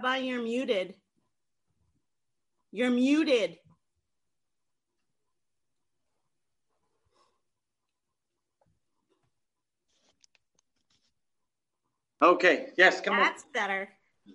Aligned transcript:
Rabbi, 0.00 0.18
you're 0.18 0.42
muted. 0.42 0.94
You're 2.70 2.90
muted. 2.90 3.56
Okay. 12.22 12.68
Yes, 12.76 13.00
come 13.00 13.16
That's 13.16 13.26
on. 13.26 13.32
That's 13.32 13.44
better. 13.52 13.88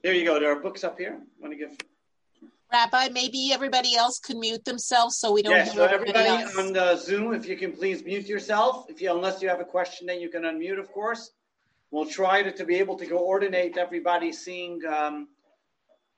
There 0.03 0.13
you 0.13 0.25
go. 0.25 0.37
There 0.37 0.51
are 0.51 0.59
books 0.59 0.83
up 0.83 0.97
here. 0.97 1.17
Want 1.39 1.53
to 1.53 1.57
give? 1.57 1.77
Rabbi, 2.69 3.07
maybe 3.13 3.51
everybody 3.53 3.95
else 3.95 4.19
could 4.19 4.35
mute 4.35 4.65
themselves 4.65 5.17
so 5.17 5.31
we 5.31 5.43
don't 5.43 5.53
Yes. 5.53 5.71
hear 5.71 5.87
So 5.87 5.95
everybody 5.95 6.27
else. 6.27 6.57
on 6.57 6.73
the 6.73 6.97
Zoom, 6.97 7.33
if 7.33 7.47
you 7.47 7.55
can 7.55 7.71
please 7.71 8.03
mute 8.03 8.25
yourself. 8.25 8.87
If 8.89 9.01
you, 9.01 9.15
unless 9.15 9.41
you 9.41 9.47
have 9.47 9.61
a 9.61 9.65
question, 9.65 10.07
then 10.07 10.19
you 10.19 10.27
can 10.27 10.41
unmute, 10.41 10.77
of 10.77 10.91
course. 10.91 11.31
We'll 11.91 12.05
try 12.05 12.43
to, 12.43 12.51
to 12.51 12.65
be 12.65 12.75
able 12.75 12.97
to 12.97 13.05
coordinate 13.05 13.77
everybody 13.77 14.33
seeing 14.33 14.81
um, 14.85 15.29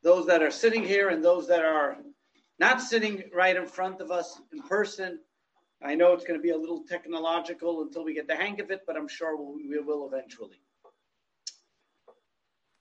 those 0.06 0.28
that 0.28 0.44
are 0.44 0.52
sitting 0.52 0.84
here 0.84 1.10
and 1.10 1.26
those 1.26 1.48
that 1.48 1.66
are 1.66 1.98
not 2.60 2.80
sitting 2.80 3.24
right 3.34 3.56
in 3.56 3.66
front 3.66 4.00
of 4.02 4.12
us 4.12 4.40
in 4.54 4.62
person. 4.62 5.20
I 5.84 5.96
know 5.96 6.14
it's 6.14 6.24
going 6.24 6.40
to 6.40 6.44
be 6.44 6.52
a 6.52 6.58
little 6.58 6.84
technological 6.88 7.82
until 7.82 8.06
we 8.06 8.14
get 8.14 8.28
the 8.28 8.36
hang 8.36 8.62
of 8.62 8.70
it, 8.70 8.82
but 8.86 8.96
I'm 8.96 9.08
sure 9.08 9.36
we'll, 9.36 9.56
we 9.68 9.80
will 9.80 10.08
eventually. 10.08 10.62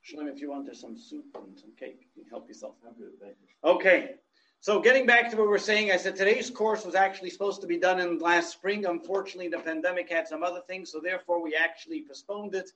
Shalom, 0.02 0.28
if 0.28 0.38
you 0.38 0.50
want, 0.50 0.66
there's 0.66 0.82
some 0.82 0.98
soup 0.98 1.24
and 1.34 1.58
some 1.58 1.72
cake. 1.80 2.06
You 2.14 2.24
can 2.24 2.30
help 2.30 2.46
yourself. 2.46 2.74
I'm 2.86 2.92
good, 2.92 3.18
thank 3.18 3.36
you. 3.40 3.70
Okay, 3.70 4.16
so 4.60 4.78
getting 4.80 5.06
back 5.06 5.30
to 5.30 5.36
what 5.38 5.48
we're 5.48 5.56
saying, 5.56 5.92
I 5.92 5.96
said 5.96 6.16
today's 6.16 6.50
course 6.50 6.84
was 6.84 6.94
actually 6.94 7.30
supposed 7.30 7.62
to 7.62 7.66
be 7.66 7.78
done 7.78 8.00
in 8.00 8.18
last 8.18 8.52
spring. 8.52 8.84
Unfortunately, 8.84 9.48
the 9.48 9.60
pandemic 9.60 10.10
had 10.10 10.28
some 10.28 10.42
other 10.42 10.60
things, 10.68 10.92
so 10.92 11.00
therefore 11.00 11.42
we 11.42 11.54
actually 11.54 12.04
postponed 12.06 12.54
it 12.54 12.70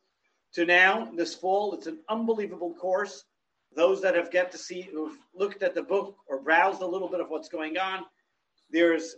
to 0.54 0.64
now, 0.64 1.12
this 1.14 1.34
fall. 1.34 1.74
It's 1.74 1.86
an 1.86 1.98
unbelievable 2.08 2.72
course. 2.72 3.24
Those 3.78 4.02
that 4.02 4.16
have 4.16 4.32
get 4.32 4.50
to 4.50 4.58
see, 4.58 4.82
who've 4.82 5.16
looked 5.32 5.62
at 5.62 5.72
the 5.72 5.84
book 5.84 6.16
or 6.26 6.40
browsed 6.40 6.82
a 6.82 6.86
little 6.86 7.08
bit 7.08 7.20
of 7.20 7.30
what's 7.30 7.48
going 7.48 7.78
on, 7.78 8.04
there's 8.72 9.14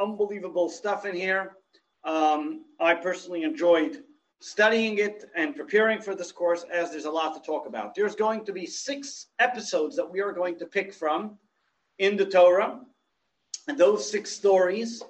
unbelievable 0.00 0.70
stuff 0.70 1.04
in 1.04 1.14
here. 1.14 1.58
Um, 2.04 2.64
I 2.80 2.94
personally 2.94 3.42
enjoyed 3.42 4.02
studying 4.40 4.96
it 4.96 5.26
and 5.36 5.54
preparing 5.54 6.00
for 6.00 6.14
this 6.14 6.32
course 6.32 6.64
as 6.72 6.90
there's 6.90 7.04
a 7.04 7.10
lot 7.10 7.34
to 7.34 7.40
talk 7.46 7.66
about. 7.66 7.94
There's 7.94 8.14
going 8.14 8.46
to 8.46 8.52
be 8.54 8.64
six 8.64 9.26
episodes 9.40 9.94
that 9.96 10.10
we 10.10 10.22
are 10.22 10.32
going 10.32 10.58
to 10.60 10.64
pick 10.64 10.94
from 10.94 11.36
in 11.98 12.16
the 12.16 12.24
Torah. 12.24 12.80
And 13.66 13.76
those 13.76 14.10
six 14.10 14.30
stories, 14.30 15.02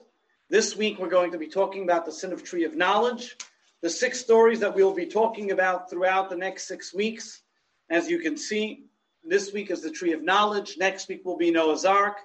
this 0.50 0.74
week 0.74 0.98
we're 0.98 1.08
going 1.08 1.30
to 1.30 1.38
be 1.38 1.46
talking 1.46 1.84
about 1.84 2.04
the 2.04 2.10
sin 2.10 2.32
of 2.32 2.42
tree 2.42 2.64
of 2.64 2.74
knowledge. 2.74 3.36
The 3.80 3.90
six 3.90 4.18
stories 4.18 4.58
that 4.58 4.74
we'll 4.74 4.92
be 4.92 5.06
talking 5.06 5.52
about 5.52 5.88
throughout 5.88 6.30
the 6.30 6.36
next 6.36 6.66
six 6.66 6.92
weeks. 6.92 7.42
As 7.90 8.10
you 8.10 8.18
can 8.18 8.36
see, 8.36 8.87
this 9.28 9.52
week 9.52 9.70
is 9.70 9.82
the 9.82 9.90
tree 9.90 10.12
of 10.12 10.22
knowledge. 10.22 10.76
Next 10.78 11.08
week 11.08 11.24
will 11.24 11.36
be 11.36 11.50
Noah's 11.50 11.84
Ark. 11.84 12.18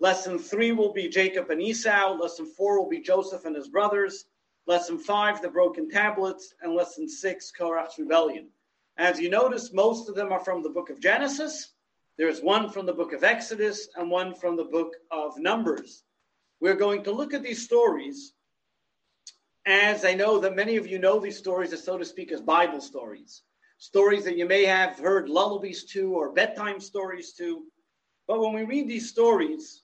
Lesson 0.00 0.38
three 0.38 0.72
will 0.72 0.92
be 0.92 1.08
Jacob 1.08 1.50
and 1.50 1.62
Esau. 1.62 2.14
Lesson 2.20 2.46
four 2.46 2.80
will 2.80 2.88
be 2.88 3.00
Joseph 3.00 3.44
and 3.44 3.54
his 3.54 3.68
brothers. 3.68 4.24
Lesson 4.66 4.98
five, 4.98 5.42
the 5.42 5.48
broken 5.48 5.90
tablets, 5.90 6.54
and 6.62 6.74
lesson 6.74 7.08
six, 7.08 7.52
Korach's 7.56 7.98
rebellion. 7.98 8.48
As 8.96 9.18
you 9.18 9.30
notice, 9.30 9.72
most 9.72 10.08
of 10.08 10.14
them 10.14 10.32
are 10.32 10.44
from 10.44 10.62
the 10.62 10.70
book 10.70 10.90
of 10.90 11.00
Genesis. 11.00 11.72
There's 12.18 12.40
one 12.40 12.68
from 12.70 12.86
the 12.86 12.92
book 12.92 13.12
of 13.12 13.24
Exodus 13.24 13.88
and 13.96 14.10
one 14.10 14.34
from 14.34 14.56
the 14.56 14.64
book 14.64 14.92
of 15.10 15.38
Numbers. 15.38 16.04
We're 16.60 16.76
going 16.76 17.04
to 17.04 17.12
look 17.12 17.34
at 17.34 17.42
these 17.42 17.64
stories 17.64 18.34
as 19.64 20.04
I 20.04 20.14
know 20.14 20.38
that 20.40 20.56
many 20.56 20.76
of 20.76 20.86
you 20.86 20.98
know 20.98 21.18
these 21.18 21.38
stories 21.38 21.72
as, 21.72 21.82
so 21.82 21.96
to 21.96 22.04
speak, 22.04 22.32
as 22.32 22.40
Bible 22.40 22.80
stories. 22.80 23.42
Stories 23.82 24.22
that 24.22 24.36
you 24.36 24.46
may 24.46 24.64
have 24.64 24.96
heard 25.00 25.28
lullabies 25.28 25.82
to 25.82 26.14
or 26.14 26.30
bedtime 26.30 26.78
stories 26.78 27.32
to. 27.32 27.64
But 28.28 28.38
when 28.38 28.52
we 28.52 28.62
read 28.62 28.86
these 28.86 29.08
stories, 29.08 29.82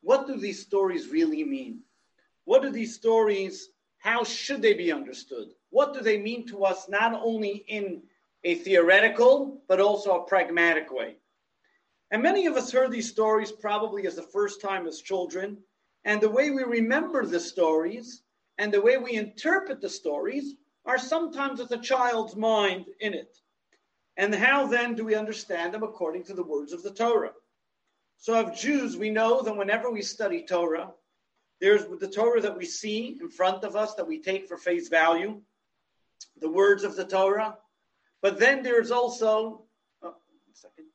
what 0.00 0.26
do 0.26 0.36
these 0.36 0.60
stories 0.60 1.10
really 1.10 1.44
mean? 1.44 1.78
What 2.42 2.62
do 2.62 2.70
these 2.70 2.96
stories 2.96 3.68
how 3.98 4.24
should 4.24 4.62
they 4.62 4.74
be 4.74 4.90
understood? 4.90 5.50
What 5.70 5.94
do 5.94 6.00
they 6.00 6.18
mean 6.18 6.44
to 6.48 6.64
us, 6.64 6.88
not 6.88 7.14
only 7.24 7.64
in 7.68 8.02
a 8.42 8.56
theoretical, 8.56 9.62
but 9.68 9.80
also 9.80 10.16
a 10.16 10.26
pragmatic 10.26 10.90
way? 10.90 11.14
And 12.10 12.24
many 12.24 12.46
of 12.46 12.56
us 12.56 12.72
heard 12.72 12.90
these 12.90 13.08
stories 13.08 13.52
probably 13.52 14.08
as 14.08 14.16
the 14.16 14.22
first 14.22 14.60
time 14.60 14.88
as 14.88 15.00
children. 15.00 15.58
And 16.04 16.20
the 16.20 16.28
way 16.28 16.50
we 16.50 16.64
remember 16.64 17.24
the 17.24 17.38
stories 17.38 18.22
and 18.58 18.74
the 18.74 18.82
way 18.82 18.96
we 18.96 19.12
interpret 19.12 19.80
the 19.80 19.88
stories 19.88 20.56
are 20.86 20.98
sometimes 20.98 21.58
with 21.58 21.72
a 21.72 21.78
child's 21.78 22.36
mind 22.36 22.86
in 23.00 23.12
it. 23.12 23.36
And 24.16 24.34
how 24.34 24.66
then 24.66 24.94
do 24.94 25.04
we 25.04 25.14
understand 25.14 25.74
them 25.74 25.82
according 25.82 26.24
to 26.24 26.34
the 26.34 26.42
words 26.42 26.72
of 26.72 26.82
the 26.82 26.92
Torah? 26.92 27.32
So, 28.18 28.40
of 28.40 28.56
Jews, 28.56 28.96
we 28.96 29.10
know 29.10 29.42
that 29.42 29.56
whenever 29.56 29.90
we 29.90 30.00
study 30.00 30.44
Torah, 30.48 30.90
there's 31.60 31.84
the 32.00 32.08
Torah 32.08 32.40
that 32.40 32.56
we 32.56 32.64
see 32.64 33.18
in 33.20 33.28
front 33.28 33.64
of 33.64 33.76
us 33.76 33.94
that 33.94 34.06
we 34.06 34.22
take 34.22 34.48
for 34.48 34.56
face 34.56 34.88
value, 34.88 35.40
the 36.40 36.48
words 36.48 36.82
of 36.84 36.96
the 36.96 37.04
Torah. 37.04 37.56
But 38.22 38.38
then 38.38 38.62
there's 38.62 38.90
also, 38.90 39.64
oh, 40.02 40.14
second. 40.54 40.86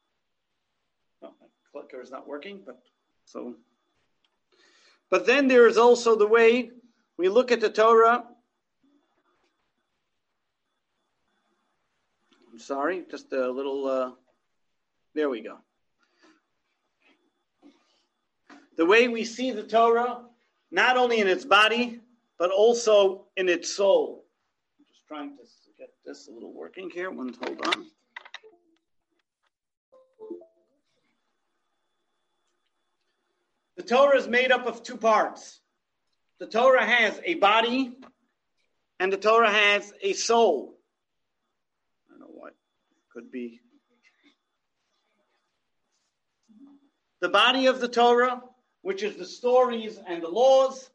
Oh, 1.22 1.34
my 1.40 1.47
clicker 1.72 2.02
is 2.02 2.12
not 2.12 2.28
working, 2.28 2.62
but 2.66 2.81
so. 3.25 3.56
But 5.09 5.25
then 5.28 5.47
there 5.47 5.68
is 5.68 5.78
also 5.78 6.16
the 6.16 6.28
way 6.28 6.72
we 7.18 7.29
look 7.29 7.52
at 7.52 7.62
the 7.62 7.69
Torah. 7.69 8.25
Sorry, 12.61 13.03
just 13.09 13.31
a 13.33 13.49
little. 13.49 13.88
Uh, 13.88 14.11
there 15.13 15.29
we 15.29 15.41
go. 15.41 15.57
The 18.77 18.85
way 18.85 19.07
we 19.07 19.25
see 19.25 19.51
the 19.51 19.63
Torah 19.63 20.22
not 20.72 20.97
only 20.97 21.19
in 21.19 21.27
its 21.27 21.45
body, 21.45 21.99
but 22.39 22.49
also 22.49 23.25
in 23.35 23.49
its 23.49 23.75
soul. 23.75 24.25
I'm 24.79 24.85
just 24.89 25.05
trying 25.05 25.38
to 25.38 25.44
get 25.77 25.89
this 26.05 26.27
a 26.27 26.31
little 26.31 26.53
working 26.53 26.89
here. 26.89 27.11
One, 27.11 27.33
hold 27.44 27.67
on. 27.67 27.85
The 33.75 33.83
Torah 33.83 34.17
is 34.17 34.28
made 34.28 34.51
up 34.51 34.66
of 34.66 34.83
two 34.83 34.97
parts. 34.97 35.59
The 36.39 36.47
Torah 36.47 36.85
has 36.85 37.19
a 37.23 37.35
body, 37.35 37.97
and 38.99 39.11
the 39.11 39.17
Torah 39.17 39.51
has 39.51 39.93
a 40.01 40.13
soul. 40.13 40.78
I 42.07 42.13
don't 42.13 42.22
know 42.22 42.28
what 42.29 42.53
could 43.13 43.31
be. 43.31 43.59
The 47.22 47.29
body 47.29 47.67
of 47.67 47.79
the 47.79 47.88
Torah 47.88 48.41
which 48.81 49.03
is 49.03 49.16
the 49.16 49.25
stories 49.25 49.99
and 50.07 50.23
the 50.23 50.27
laws. 50.27 50.89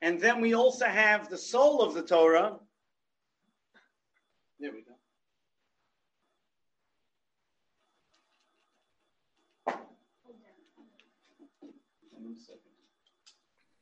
And 0.00 0.20
then 0.20 0.40
we 0.40 0.54
also 0.54 0.86
have 0.86 1.28
the 1.28 1.38
soul 1.38 1.82
of 1.82 1.94
the 1.94 2.02
Torah. 2.02 2.56
There 4.58 4.72
we 4.72 4.82
go. 4.82 4.92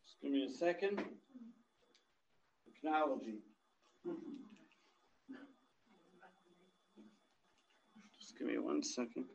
Just 0.05 0.21
give 0.23 0.33
me 0.33 0.45
a 0.45 0.51
second. 0.51 1.03
Technology. 2.67 3.39
Give 8.41 8.49
me 8.49 8.59
one 8.59 8.83
second. 8.83 9.27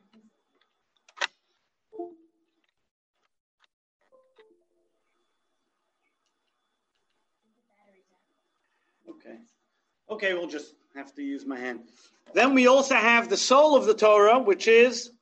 Okay. 9.08 9.36
Okay, 10.10 10.34
we'll 10.34 10.48
just 10.48 10.74
have 10.96 11.14
to 11.14 11.22
use 11.22 11.46
my 11.46 11.56
hand. 11.56 11.80
Then 12.34 12.52
we 12.52 12.66
also 12.66 12.96
have 12.96 13.28
the 13.28 13.36
soul 13.36 13.76
of 13.76 13.86
the 13.86 13.94
Torah, 13.94 14.40
which 14.40 14.66
is 14.66 15.12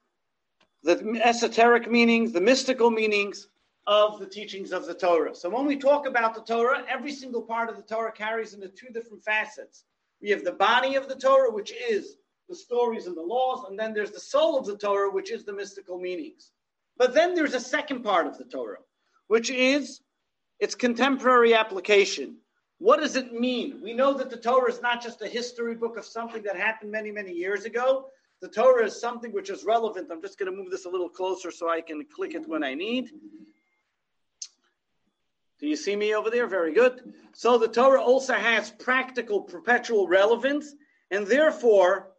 the 0.82 1.20
esoteric 1.22 1.90
meanings, 1.90 2.32
the 2.32 2.40
mystical 2.40 2.90
meanings 2.90 3.48
of 3.86 4.18
the 4.18 4.26
teachings 4.26 4.72
of 4.72 4.86
the 4.86 4.94
Torah. 4.94 5.34
So 5.34 5.50
when 5.50 5.66
we 5.66 5.76
talk 5.76 6.06
about 6.06 6.34
the 6.34 6.40
Torah, 6.40 6.84
every 6.88 7.12
single 7.12 7.42
part 7.42 7.68
of 7.68 7.76
the 7.76 7.82
Torah 7.82 8.12
carries 8.12 8.54
into 8.54 8.68
two 8.68 8.88
different 8.94 9.22
facets. 9.22 9.84
We 10.22 10.30
have 10.30 10.42
the 10.42 10.52
body 10.52 10.94
of 10.94 11.06
the 11.06 11.16
Torah, 11.16 11.50
which 11.50 11.70
is 11.90 12.16
the 12.48 12.54
stories 12.54 13.06
and 13.06 13.16
the 13.16 13.22
laws, 13.22 13.66
and 13.68 13.78
then 13.78 13.94
there's 13.94 14.10
the 14.10 14.20
soul 14.20 14.58
of 14.58 14.66
the 14.66 14.76
Torah, 14.76 15.10
which 15.10 15.30
is 15.30 15.44
the 15.44 15.52
mystical 15.52 15.98
meanings. 15.98 16.50
But 16.96 17.14
then 17.14 17.34
there's 17.34 17.54
a 17.54 17.60
second 17.60 18.02
part 18.02 18.26
of 18.26 18.38
the 18.38 18.44
Torah, 18.44 18.78
which 19.28 19.50
is 19.50 20.00
its 20.60 20.74
contemporary 20.74 21.54
application. 21.54 22.36
What 22.78 23.00
does 23.00 23.16
it 23.16 23.32
mean? 23.32 23.80
We 23.82 23.92
know 23.92 24.14
that 24.14 24.30
the 24.30 24.36
Torah 24.36 24.70
is 24.70 24.82
not 24.82 25.02
just 25.02 25.22
a 25.22 25.28
history 25.28 25.74
book 25.74 25.96
of 25.96 26.04
something 26.04 26.42
that 26.42 26.56
happened 26.56 26.90
many, 26.90 27.10
many 27.10 27.32
years 27.32 27.64
ago. 27.64 28.06
The 28.40 28.48
Torah 28.48 28.86
is 28.86 29.00
something 29.00 29.32
which 29.32 29.48
is 29.48 29.64
relevant. 29.64 30.10
I'm 30.10 30.20
just 30.20 30.38
going 30.38 30.50
to 30.50 30.56
move 30.56 30.70
this 30.70 30.84
a 30.84 30.90
little 30.90 31.08
closer 31.08 31.50
so 31.50 31.68
I 31.68 31.80
can 31.80 32.04
click 32.04 32.34
it 32.34 32.46
when 32.48 32.62
I 32.62 32.74
need. 32.74 33.10
Do 35.60 35.68
you 35.68 35.76
see 35.76 35.96
me 35.96 36.14
over 36.14 36.30
there? 36.30 36.46
Very 36.46 36.74
good. 36.74 37.14
So 37.32 37.56
the 37.56 37.68
Torah 37.68 38.02
also 38.02 38.34
has 38.34 38.70
practical, 38.70 39.40
perpetual 39.40 40.06
relevance, 40.08 40.74
and 41.10 41.26
therefore, 41.26 42.10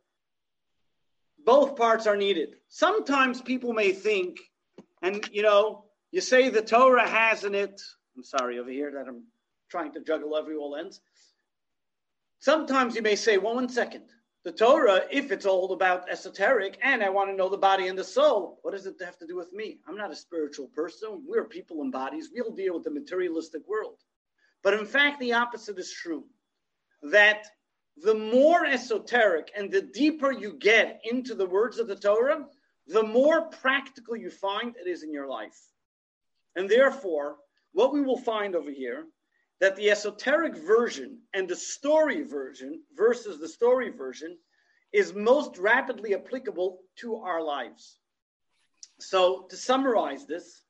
both 1.46 1.76
parts 1.76 2.08
are 2.08 2.18
needed. 2.18 2.56
Sometimes 2.68 3.42
people 3.42 3.74
may 3.74 3.92
think, 3.92 4.40
and 5.02 5.28
you 5.32 5.44
know, 5.44 5.86
you 6.12 6.22
say 6.22 6.50
the 6.50 6.62
Torah 6.62 7.08
has 7.08 7.44
in 7.44 7.56
it. 7.56 7.82
I'm 8.18 8.24
sorry 8.24 8.60
over 8.60 8.70
here 8.70 8.92
that 8.92 9.08
I'm 9.08 9.24
trying 9.70 9.94
to 9.94 10.02
juggle 10.02 10.36
every 10.36 10.56
all 10.56 10.76
ends. 10.76 11.02
Sometimes 12.40 12.96
you 12.96 13.02
may 13.02 13.16
say, 13.16 13.38
well, 13.38 13.56
one 13.56 13.70
second. 13.70 14.04
The 14.44 14.52
Torah, 14.52 15.02
if 15.10 15.32
it's 15.32 15.48
all 15.48 15.74
about 15.74 16.08
esoteric, 16.08 16.78
and 16.84 17.04
I 17.04 17.10
want 17.10 17.32
to 17.32 17.36
know 17.36 17.50
the 17.50 17.58
body 17.58 17.88
and 17.88 17.98
the 17.98 18.04
soul, 18.04 18.60
what 18.62 18.76
does 18.76 18.86
it 18.86 18.96
have 19.04 19.18
to 19.18 19.26
do 19.26 19.36
with 19.36 19.52
me? 19.52 19.80
I'm 19.88 19.98
not 19.98 20.12
a 20.12 20.16
spiritual 20.16 20.68
person. 20.68 21.24
We're 21.28 21.46
people 21.46 21.82
in 21.82 21.90
bodies. 21.90 22.30
We'll 22.32 22.54
deal 22.54 22.76
with 22.76 22.84
the 22.84 22.92
materialistic 22.92 23.64
world. 23.68 23.98
But 24.62 24.76
in 24.76 24.86
fact, 24.86 25.20
the 25.20 25.34
opposite 25.34 25.80
is 25.80 25.92
true. 25.92 26.26
That 27.02 27.48
the 27.98 28.14
more 28.14 28.66
esoteric 28.66 29.52
and 29.56 29.72
the 29.72 29.82
deeper 29.82 30.32
you 30.32 30.54
get 30.54 31.02
into 31.04 31.34
the 31.34 31.46
words 31.46 31.80
of 31.80 31.88
the 31.88 31.96
Torah, 31.96 32.46
the 32.88 33.04
more 33.04 33.44
practical 33.50 34.16
you 34.16 34.30
find 34.30 34.76
it 34.76 34.88
is 34.88 35.04
in 35.04 35.14
your 35.14 35.28
life. 35.28 35.60
And 36.56 36.70
therefore, 36.70 37.38
what 37.72 37.94
we 37.94 38.02
will 38.02 38.18
find 38.18 38.56
over 38.56 38.72
here 38.72 39.06
that 39.60 39.76
the 39.76 39.90
esoteric 39.90 40.56
version 40.56 41.20
and 41.34 41.48
the 41.48 41.56
story 41.56 42.24
version 42.24 42.82
versus 42.96 43.40
the 43.40 43.48
story 43.48 43.90
version 43.90 44.38
is 44.92 45.14
most 45.14 45.58
rapidly 45.58 46.14
applicable 46.14 46.80
to 46.98 47.16
our 47.18 47.42
lives. 47.42 47.98
So, 49.00 49.46
to 49.50 49.58
summarize 49.58 50.26
this, 50.26 50.62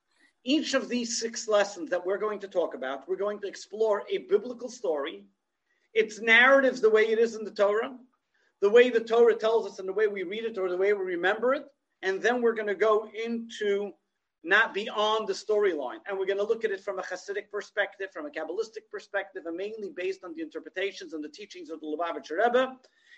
each 0.43 0.73
of 0.73 0.89
these 0.89 1.19
six 1.19 1.47
lessons 1.47 1.89
that 1.89 2.05
we're 2.05 2.17
going 2.17 2.39
to 2.39 2.47
talk 2.47 2.75
about, 2.75 3.07
we're 3.07 3.15
going 3.15 3.39
to 3.41 3.47
explore 3.47 4.03
a 4.09 4.19
biblical 4.19 4.69
story, 4.69 5.25
its 5.95 6.21
narratives 6.21 6.81
the 6.81 6.89
way 6.89 7.07
it 7.07 7.17
is 7.17 7.35
in 7.35 7.43
the 7.43 7.51
Torah, 7.51 7.97
the 8.61 8.69
way 8.69 8.89
the 8.89 8.99
Torah 8.99 9.35
tells 9.35 9.65
us 9.65 9.79
and 9.79 9.87
the 9.87 9.93
way 9.93 10.07
we 10.07 10.23
read 10.23 10.43
it 10.43 10.57
or 10.57 10.69
the 10.69 10.77
way 10.77 10.93
we 10.93 11.03
remember 11.03 11.53
it, 11.53 11.65
and 12.03 12.21
then 12.21 12.41
we're 12.41 12.53
going 12.53 12.67
to 12.67 12.75
go 12.75 13.09
into 13.25 13.91
not 14.43 14.73
beyond 14.73 15.27
the 15.27 15.33
storyline. 15.33 15.97
And 16.07 16.17
we're 16.17 16.27
going 16.27 16.37
to 16.37 16.43
look 16.43 16.63
at 16.63 16.71
it 16.71 16.83
from 16.83 16.99
a 16.99 17.01
Hasidic 17.01 17.49
perspective, 17.51 18.09
from 18.13 18.27
a 18.27 18.29
Kabbalistic 18.29 18.89
perspective, 18.91 19.43
and 19.47 19.57
mainly 19.57 19.91
based 19.95 20.23
on 20.23 20.35
the 20.35 20.43
interpretations 20.43 21.13
and 21.13 21.23
the 21.23 21.29
teachings 21.29 21.71
of 21.71 21.79
the 21.79 21.87
Lubavitcher 21.87 22.45
Rebbe. 22.45 22.73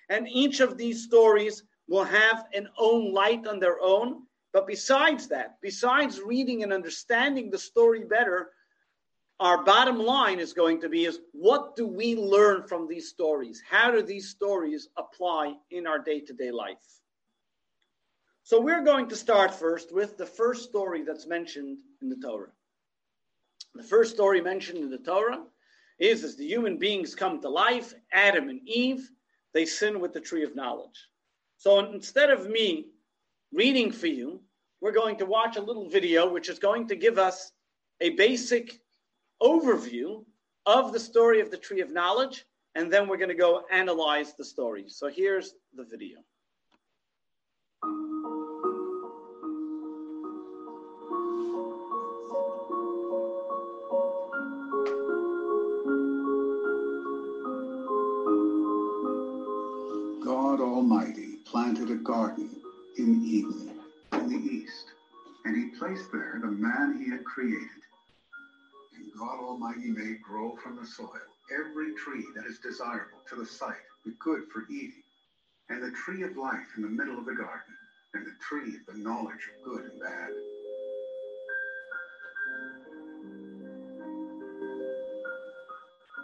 And 0.09 0.27
each 0.29 0.62
of 0.62 0.77
these 0.77 1.03
stories 1.03 1.63
will 1.89 2.06
have 2.06 2.45
an 2.53 2.69
own 2.77 3.13
light 3.13 3.45
on 3.45 3.59
their 3.59 3.81
own. 3.81 4.24
But 4.53 4.68
besides 4.68 5.27
that, 5.27 5.57
besides 5.62 6.21
reading 6.21 6.63
and 6.63 6.71
understanding 6.71 7.50
the 7.50 7.57
story 7.57 8.06
better, 8.06 8.51
our 9.39 9.63
bottom 9.63 10.00
line 10.00 10.39
is 10.39 10.54
going 10.54 10.81
to 10.81 10.89
be 10.89 11.06
is 11.06 11.19
what 11.31 11.75
do 11.75 11.86
we 11.88 12.16
learn 12.16 12.68
from 12.68 12.88
these 12.88 13.10
stories? 13.10 13.62
How 13.69 13.92
do 13.92 14.01
these 14.01 14.30
stories 14.30 14.89
apply 14.98 15.56
in 15.69 15.86
our 15.86 16.00
day-to-day 16.00 16.51
life? 16.51 16.78
So 18.44 18.60
we're 18.60 18.84
going 18.84 19.10
to 19.10 19.16
start 19.16 19.54
first 19.54 19.94
with 19.94 20.18
the 20.18 20.25
first 20.25 20.63
story 20.63 21.04
that's 21.04 21.28
mentioned 21.28 21.78
in 22.01 22.10
the 22.10 22.16
Torah. 22.16 22.50
The 23.75 23.84
first 23.84 24.13
story 24.13 24.42
mentioned 24.42 24.80
in 24.80 24.89
the 24.89 24.98
Torah 24.98 25.44
is 26.00 26.24
as 26.24 26.36
the 26.36 26.48
human 26.48 26.78
beings 26.78 27.13
come 27.13 27.42
to 27.42 27.50
life, 27.50 27.94
Adam 28.12 28.50
and 28.50 28.62
Eve, 28.66 29.10
they 29.54 29.66
sin 29.66 30.00
with 30.00 30.13
the 30.13 30.22
tree 30.22 30.44
of 30.44 30.56
knowledge. 30.56 31.10
So 31.57 31.80
instead 31.92 32.31
of 32.31 32.50
me 32.50 32.88
reading 33.51 33.92
for 33.92 34.07
you, 34.07 34.42
we're 34.81 34.92
going 34.92 35.18
to 35.18 35.25
watch 35.25 35.57
a 35.57 35.62
little 35.62 35.89
video 35.89 36.31
which 36.31 36.50
is 36.50 36.60
going 36.60 36.88
to 36.88 36.95
give 36.95 37.18
us 37.18 37.51
a 38.01 38.12
basic 38.12 38.80
overview 39.42 40.24
of 40.66 40.94
the 40.94 41.00
story 41.00 41.39
of 41.39 41.51
the 41.51 41.57
tree 41.57 41.81
of 41.81 41.92
knowledge, 41.92 42.45
and 42.75 42.92
then 42.92 43.07
we're 43.07 43.18
going 43.18 43.30
to 43.30 43.36
go 43.36 43.63
analyze 43.72 44.34
the 44.36 44.45
story. 44.45 44.86
So 44.88 45.07
here's 45.07 45.54
the 45.75 45.84
video. 45.84 46.19
Is 72.47 72.59
desirable 72.59 73.19
to 73.29 73.35
the 73.35 73.45
sight, 73.45 73.75
and 74.05 74.17
good 74.19 74.44
for 74.51 74.63
eating, 74.69 75.03
and 75.69 75.83
the 75.83 75.91
tree 75.91 76.23
of 76.23 76.38
life 76.38 76.65
in 76.77 76.81
the 76.81 76.88
middle 76.88 77.19
of 77.19 77.25
the 77.25 77.35
garden, 77.35 77.75
and 78.13 78.25
the 78.25 78.31
tree 78.39 78.75
of 78.75 78.85
the 78.88 79.03
knowledge 79.03 79.49
of 79.51 79.65
good 79.65 79.83
and 79.83 79.99
bad. 79.99 80.29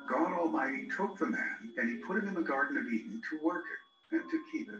God 0.09 0.31
Almighty 0.33 0.87
took 0.95 1.17
the 1.17 1.25
man 1.25 1.71
and 1.77 1.89
he 1.89 1.95
put 1.95 2.17
him 2.17 2.27
in 2.27 2.35
the 2.35 2.41
Garden 2.41 2.77
of 2.77 2.85
Eden 2.85 3.21
to 3.29 3.39
work 3.43 3.63
it 4.11 4.15
and 4.15 4.29
to 4.29 4.39
keep 4.51 4.67
it. 4.69 4.79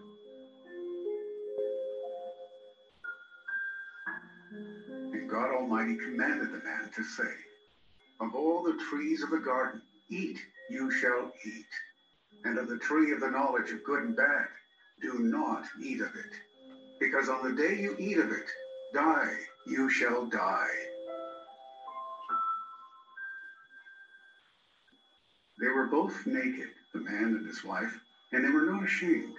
And 5.14 5.30
God 5.30 5.52
Almighty 5.56 5.96
commanded 5.96 6.52
the 6.52 6.60
man 6.60 6.90
to 6.96 7.04
say, 7.04 7.32
Of 8.20 8.36
all 8.36 8.62
the 8.64 8.78
trees 8.90 9.24
of 9.24 9.32
the 9.32 9.40
garden, 9.40 9.82
eat 10.10 10.40
you 10.70 10.92
shall 10.92 11.32
eat, 11.46 11.66
and 12.46 12.58
of 12.58 12.68
the 12.68 12.78
tree 12.78 13.12
of 13.12 13.20
the 13.20 13.30
knowledge 13.30 13.72
of 13.72 13.84
good 13.84 14.04
and 14.04 14.16
bad, 14.16 14.48
do 15.02 15.20
not 15.20 15.64
eat 15.82 16.02
of 16.02 16.16
it, 16.16 16.32
because 17.00 17.30
on 17.30 17.44
the 17.44 17.62
day 17.62 17.80
you 17.80 17.96
eat 18.00 18.18
of 18.18 18.32
it, 18.32 18.46
die 18.94 19.34
you 19.68 19.90
shall 19.90 20.26
die. 20.26 20.68
They 25.60 25.70
were 25.70 25.88
both 25.88 26.26
naked, 26.26 26.70
the 26.94 27.00
man 27.00 27.36
and 27.36 27.48
his 27.48 27.64
wife, 27.64 27.94
and 28.32 28.44
they 28.44 28.50
were 28.50 28.66
not 28.66 28.84
ashamed. 28.84 29.34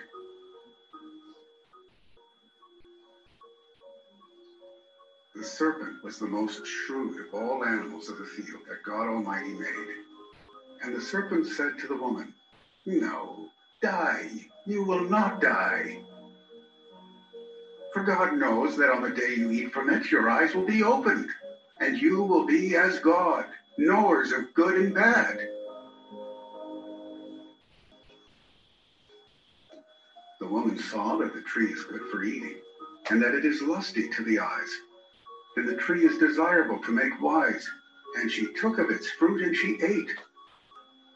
The 5.35 5.45
serpent 5.45 6.03
was 6.03 6.19
the 6.19 6.27
most 6.27 6.65
shrewd 6.65 7.27
of 7.27 7.35
all 7.35 7.65
animals 7.65 8.09
of 8.09 8.19
the 8.19 8.25
field 8.25 8.61
that 8.69 8.85
God 8.85 9.09
Almighty 9.09 9.53
made. 9.53 10.14
And 10.85 10.95
the 10.95 11.01
serpent 11.01 11.47
said 11.47 11.79
to 11.81 11.89
the 11.89 11.97
woman, 11.97 12.35
No, 12.85 13.49
die. 13.81 14.29
You 14.67 14.85
will 14.85 15.09
not 15.09 15.41
die. 15.41 15.99
For 17.93 18.03
God 18.03 18.35
knows 18.35 18.77
that 18.77 18.91
on 18.91 19.03
the 19.03 19.11
day 19.11 19.35
you 19.37 19.51
eat 19.51 19.73
from 19.73 19.91
it, 19.91 20.11
your 20.11 20.29
eyes 20.29 20.55
will 20.55 20.67
be 20.67 20.83
opened, 20.83 21.31
and 21.81 21.97
you 21.97 22.23
will 22.23 22.45
be 22.45 22.77
as 22.77 22.99
God, 22.99 23.47
knowers 23.79 24.33
of 24.33 24.53
good 24.55 24.75
and 24.77 24.95
bad. 24.95 25.49
The 30.41 30.47
woman 30.47 30.79
saw 30.79 31.17
that 31.19 31.35
the 31.35 31.43
tree 31.43 31.73
is 31.73 31.85
good 31.85 32.03
for 32.11 32.25
eating, 32.25 32.57
and 33.11 33.23
that 33.23 33.35
it 33.35 33.45
is 33.45 33.63
lusty 33.63 34.09
to 34.11 34.23
the 34.25 34.39
eyes 34.39 34.71
and 35.57 35.69
the 35.69 35.77
tree 35.77 36.05
is 36.05 36.19
desirable 36.19 36.79
to 36.79 36.91
make 36.91 37.21
wise. 37.21 37.69
And 38.17 38.31
she 38.31 38.53
took 38.55 38.79
of 38.79 38.91
its 38.91 39.11
fruit 39.11 39.43
and 39.43 39.57
she 39.57 39.79
ate. 39.83 40.11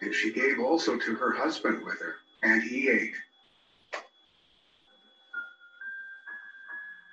And 0.01 0.15
she 0.15 0.33
gave 0.33 0.61
also 0.61 0.97
to 0.97 1.15
her 1.17 1.33
husband 1.33 1.85
with 1.85 2.01
her, 2.01 2.17
and 2.43 2.63
he 2.63 2.89
ate. 2.89 3.15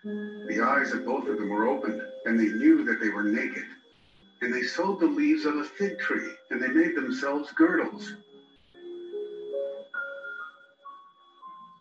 The 0.03 0.61
eyes 0.63 0.91
of 0.91 1.05
both 1.05 1.27
of 1.27 1.37
them 1.37 1.49
were 1.49 1.67
opened, 1.67 2.01
and 2.25 2.39
they 2.39 2.53
knew 2.53 2.83
that 2.85 2.99
they 2.99 3.09
were 3.09 3.23
naked. 3.23 3.65
And 4.41 4.53
they 4.53 4.61
sewed 4.61 4.99
the 4.99 5.07
leaves 5.07 5.45
of 5.45 5.55
a 5.55 5.63
fig 5.63 5.97
tree, 5.97 6.29
and 6.51 6.61
they 6.61 6.67
made 6.67 6.95
themselves 6.95 7.51
girdles. 7.53 8.13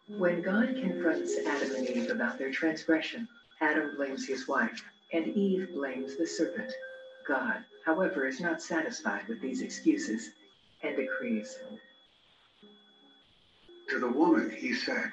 When 0.09 0.43
God 0.43 0.77
confronts 0.81 1.37
Adam 1.47 1.75
and 1.75 1.89
Eve 1.89 2.11
about 2.11 2.39
their 2.39 2.51
transgression, 2.51 3.29
Adam 3.61 3.97
blames 3.97 4.27
his 4.27 4.49
wife 4.49 4.83
and 5.13 5.29
Eve 5.37 5.73
blames 5.75 6.17
the 6.17 6.27
serpent. 6.27 6.73
God, 7.27 7.65
however, 7.85 8.27
is 8.27 8.41
not 8.41 8.61
satisfied 8.61 9.29
with 9.29 9.41
these 9.41 9.63
excuses 9.63 10.31
and 10.85 10.97
decrees. 10.97 11.59
To 13.89 13.99
the 13.99 14.09
woman 14.09 14.51
he 14.51 14.73
said, 14.73 15.11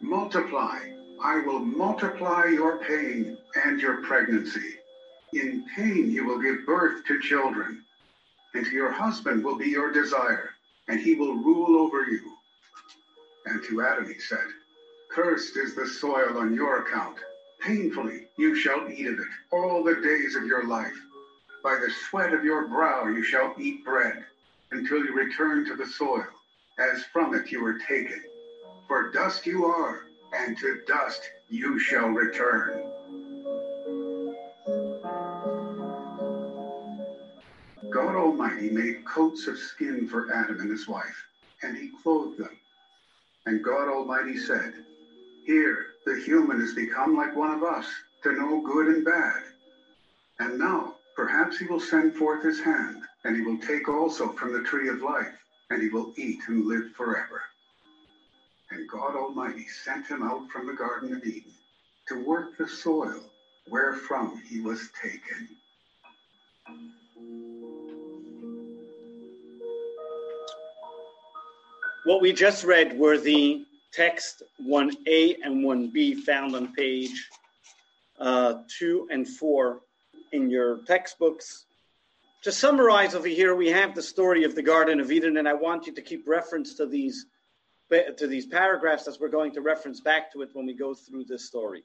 Multiply, 0.00 0.78
I 1.22 1.40
will 1.46 1.60
multiply 1.60 2.46
your 2.46 2.78
pain 2.78 3.38
and 3.64 3.80
your 3.80 4.02
pregnancy. 4.02 4.74
In 5.32 5.64
pain 5.76 6.10
you 6.10 6.26
will 6.26 6.40
give 6.40 6.66
birth 6.66 7.04
to 7.06 7.20
children, 7.20 7.82
and 8.54 8.66
to 8.66 8.72
your 8.72 8.90
husband 8.90 9.44
will 9.44 9.56
be 9.56 9.68
your 9.68 9.92
desire, 9.92 10.50
and 10.88 11.00
he 11.00 11.14
will 11.14 11.34
rule 11.34 11.80
over 11.80 12.04
you. 12.04 12.32
And 13.46 13.62
to 13.64 13.82
Adam 13.82 14.06
he 14.06 14.18
said, 14.18 14.46
Cursed 15.10 15.56
is 15.56 15.74
the 15.74 15.86
soil 15.86 16.38
on 16.38 16.54
your 16.54 16.86
account 16.86 17.18
Painfully 17.62 18.26
you 18.36 18.56
shall 18.56 18.90
eat 18.90 19.06
of 19.06 19.14
it 19.14 19.26
all 19.52 19.84
the 19.84 20.00
days 20.02 20.34
of 20.34 20.46
your 20.46 20.66
life. 20.66 20.96
By 21.62 21.76
the 21.76 21.92
sweat 21.92 22.34
of 22.34 22.42
your 22.44 22.66
brow 22.66 23.06
you 23.06 23.22
shall 23.22 23.54
eat 23.56 23.84
bread 23.84 24.24
until 24.72 24.98
you 24.98 25.14
return 25.14 25.64
to 25.66 25.76
the 25.76 25.86
soil, 25.86 26.26
as 26.78 27.04
from 27.12 27.34
it 27.34 27.50
you 27.50 27.62
were 27.62 27.78
taken. 27.78 28.22
For 28.88 29.10
dust 29.12 29.46
you 29.46 29.66
are, 29.66 30.06
and 30.34 30.56
to 30.58 30.80
dust 30.86 31.20
you 31.48 31.78
shall 31.78 32.08
return. 32.08 32.90
God 37.90 38.16
Almighty 38.16 38.70
made 38.70 39.04
coats 39.04 39.46
of 39.46 39.58
skin 39.58 40.08
for 40.08 40.34
Adam 40.34 40.60
and 40.60 40.70
his 40.70 40.88
wife, 40.88 41.26
and 41.62 41.76
he 41.76 41.90
clothed 42.02 42.38
them. 42.38 42.58
And 43.46 43.62
God 43.62 43.88
Almighty 43.88 44.38
said, 44.38 44.72
Here, 45.46 45.86
the 46.06 46.20
human 46.24 46.60
has 46.60 46.74
become 46.74 47.16
like 47.16 47.36
one 47.36 47.50
of 47.50 47.62
us, 47.62 47.86
to 48.22 48.32
know 48.32 48.62
good 48.62 48.86
and 48.88 49.04
bad. 49.04 49.42
And 50.38 50.58
now, 50.58 50.94
perhaps 51.16 51.58
he 51.58 51.66
will 51.66 51.80
send 51.80 52.14
forth 52.14 52.42
his 52.42 52.60
hand, 52.60 53.02
and 53.24 53.36
he 53.36 53.42
will 53.42 53.58
take 53.58 53.88
also 53.88 54.32
from 54.32 54.52
the 54.52 54.62
tree 54.62 54.88
of 54.88 55.02
life, 55.02 55.34
and 55.70 55.82
he 55.82 55.88
will 55.88 56.12
eat 56.16 56.40
and 56.48 56.66
live 56.66 56.92
forever. 56.92 57.42
And 58.70 58.88
God 58.88 59.14
Almighty 59.16 59.66
sent 59.84 60.06
him 60.06 60.22
out 60.22 60.48
from 60.50 60.66
the 60.66 60.72
Garden 60.72 61.14
of 61.14 61.24
Eden 61.24 61.52
to 62.08 62.24
work 62.24 62.56
the 62.56 62.66
soil 62.66 63.20
wherefrom 63.68 64.42
he 64.48 64.60
was 64.60 64.88
taken. 65.00 65.48
What 72.04 72.20
we 72.20 72.32
just 72.32 72.64
read 72.64 72.98
were 72.98 73.18
the 73.18 73.64
text 73.92 74.42
1a 74.60 75.36
and 75.44 75.64
1b 75.64 76.20
found 76.20 76.56
on 76.56 76.72
page 76.72 77.28
uh, 78.18 78.62
2 78.78 79.08
and 79.10 79.28
4 79.28 79.80
in 80.32 80.50
your 80.50 80.78
textbooks. 80.78 81.66
To 82.42 82.50
summarize 82.50 83.14
over 83.14 83.28
here, 83.28 83.54
we 83.54 83.68
have 83.68 83.94
the 83.94 84.02
story 84.02 84.42
of 84.42 84.56
the 84.56 84.62
Garden 84.62 84.98
of 84.98 85.12
Eden, 85.12 85.36
and 85.36 85.48
I 85.48 85.54
want 85.54 85.86
you 85.86 85.94
to 85.94 86.02
keep 86.02 86.26
reference 86.26 86.74
to 86.74 86.86
these 86.86 87.26
to 88.16 88.26
these 88.26 88.46
paragraphs 88.46 89.06
as 89.06 89.20
we're 89.20 89.28
going 89.28 89.52
to 89.52 89.60
reference 89.60 90.00
back 90.00 90.32
to 90.32 90.40
it 90.40 90.48
when 90.54 90.64
we 90.64 90.72
go 90.72 90.94
through 90.94 91.24
this 91.24 91.46
story. 91.46 91.84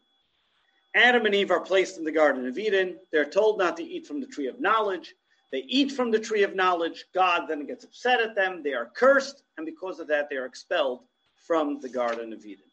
Adam 0.96 1.26
and 1.26 1.36
Eve 1.36 1.52
are 1.52 1.60
placed 1.60 1.98
in 1.98 2.06
the 2.06 2.12
Garden 2.14 2.48
of 2.48 2.58
Eden. 2.58 2.98
They're 3.12 3.30
told 3.30 3.58
not 3.60 3.76
to 3.76 3.84
eat 3.84 4.08
from 4.08 4.22
the 4.22 4.26
tree 4.26 4.48
of 4.48 4.62
knowledge. 4.62 5.14
They 5.52 5.66
eat 5.68 5.92
from 5.92 6.10
the 6.10 6.20
tree 6.20 6.44
of 6.44 6.56
knowledge. 6.56 7.04
God 7.14 7.48
then 7.48 7.66
gets 7.68 7.84
upset 7.84 8.22
at 8.22 8.36
them. 8.36 8.64
They 8.64 8.74
are 8.74 8.90
cursed, 8.96 9.44
and 9.58 9.66
because 9.66 10.00
of 10.00 10.08
that, 10.08 10.30
they 10.30 10.38
are 10.38 10.46
expelled 10.46 11.02
from 11.46 11.82
the 11.82 11.90
Garden 11.90 12.32
of 12.32 12.46
Eden. 12.46 12.66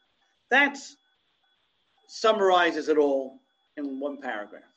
That 0.50 0.78
summarizes 2.06 2.88
it 2.88 2.98
all 2.98 3.40
in 3.76 3.98
one 3.98 4.20
paragraph. 4.20 4.73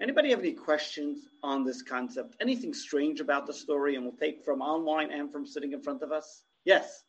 Anybody 0.00 0.30
have 0.30 0.40
any 0.40 0.52
questions 0.52 1.26
on 1.42 1.64
this 1.64 1.80
concept? 1.80 2.36
Anything 2.40 2.74
strange 2.74 3.20
about 3.20 3.46
the 3.46 3.54
story? 3.54 3.96
And 3.96 4.04
we'll 4.04 4.16
take 4.16 4.44
from 4.44 4.60
online 4.60 5.10
and 5.10 5.32
from 5.32 5.46
sitting 5.46 5.72
in 5.72 5.80
front 5.80 6.02
of 6.02 6.12
us. 6.12 6.42
Yes. 6.64 7.02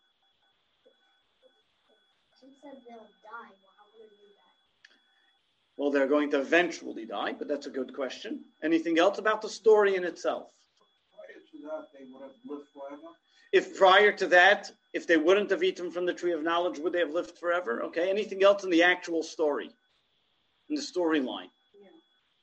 Well, 5.75 5.91
they're 5.91 6.07
going 6.07 6.31
to 6.31 6.39
eventually 6.39 7.05
die, 7.05 7.33
but 7.33 7.47
that's 7.47 7.67
a 7.67 7.69
good 7.69 7.93
question. 7.93 8.45
Anything 8.63 8.97
else 8.97 9.19
about 9.19 9.41
the 9.41 9.49
story 9.49 9.95
in 9.95 10.03
itself? 10.03 10.49
Prior 11.13 11.39
to 11.51 11.67
that, 11.67 11.87
they 11.93 12.05
would 12.11 12.23
have 12.23 12.31
lived 12.45 12.67
forever. 12.73 13.13
If 13.51 13.77
prior 13.77 14.11
to 14.13 14.27
that, 14.27 14.71
if 14.93 15.07
they 15.07 15.17
wouldn't 15.17 15.51
have 15.51 15.63
eaten 15.63 15.91
from 15.91 16.05
the 16.05 16.13
tree 16.13 16.31
of 16.31 16.41
knowledge, 16.41 16.79
would 16.79 16.93
they 16.93 16.99
have 16.99 17.13
lived 17.13 17.37
forever? 17.37 17.83
Okay. 17.83 18.09
Anything 18.09 18.43
else 18.43 18.63
in 18.63 18.69
the 18.69 18.83
actual 18.83 19.23
story, 19.23 19.69
in 20.69 20.75
the 20.75 20.81
storyline? 20.81 21.49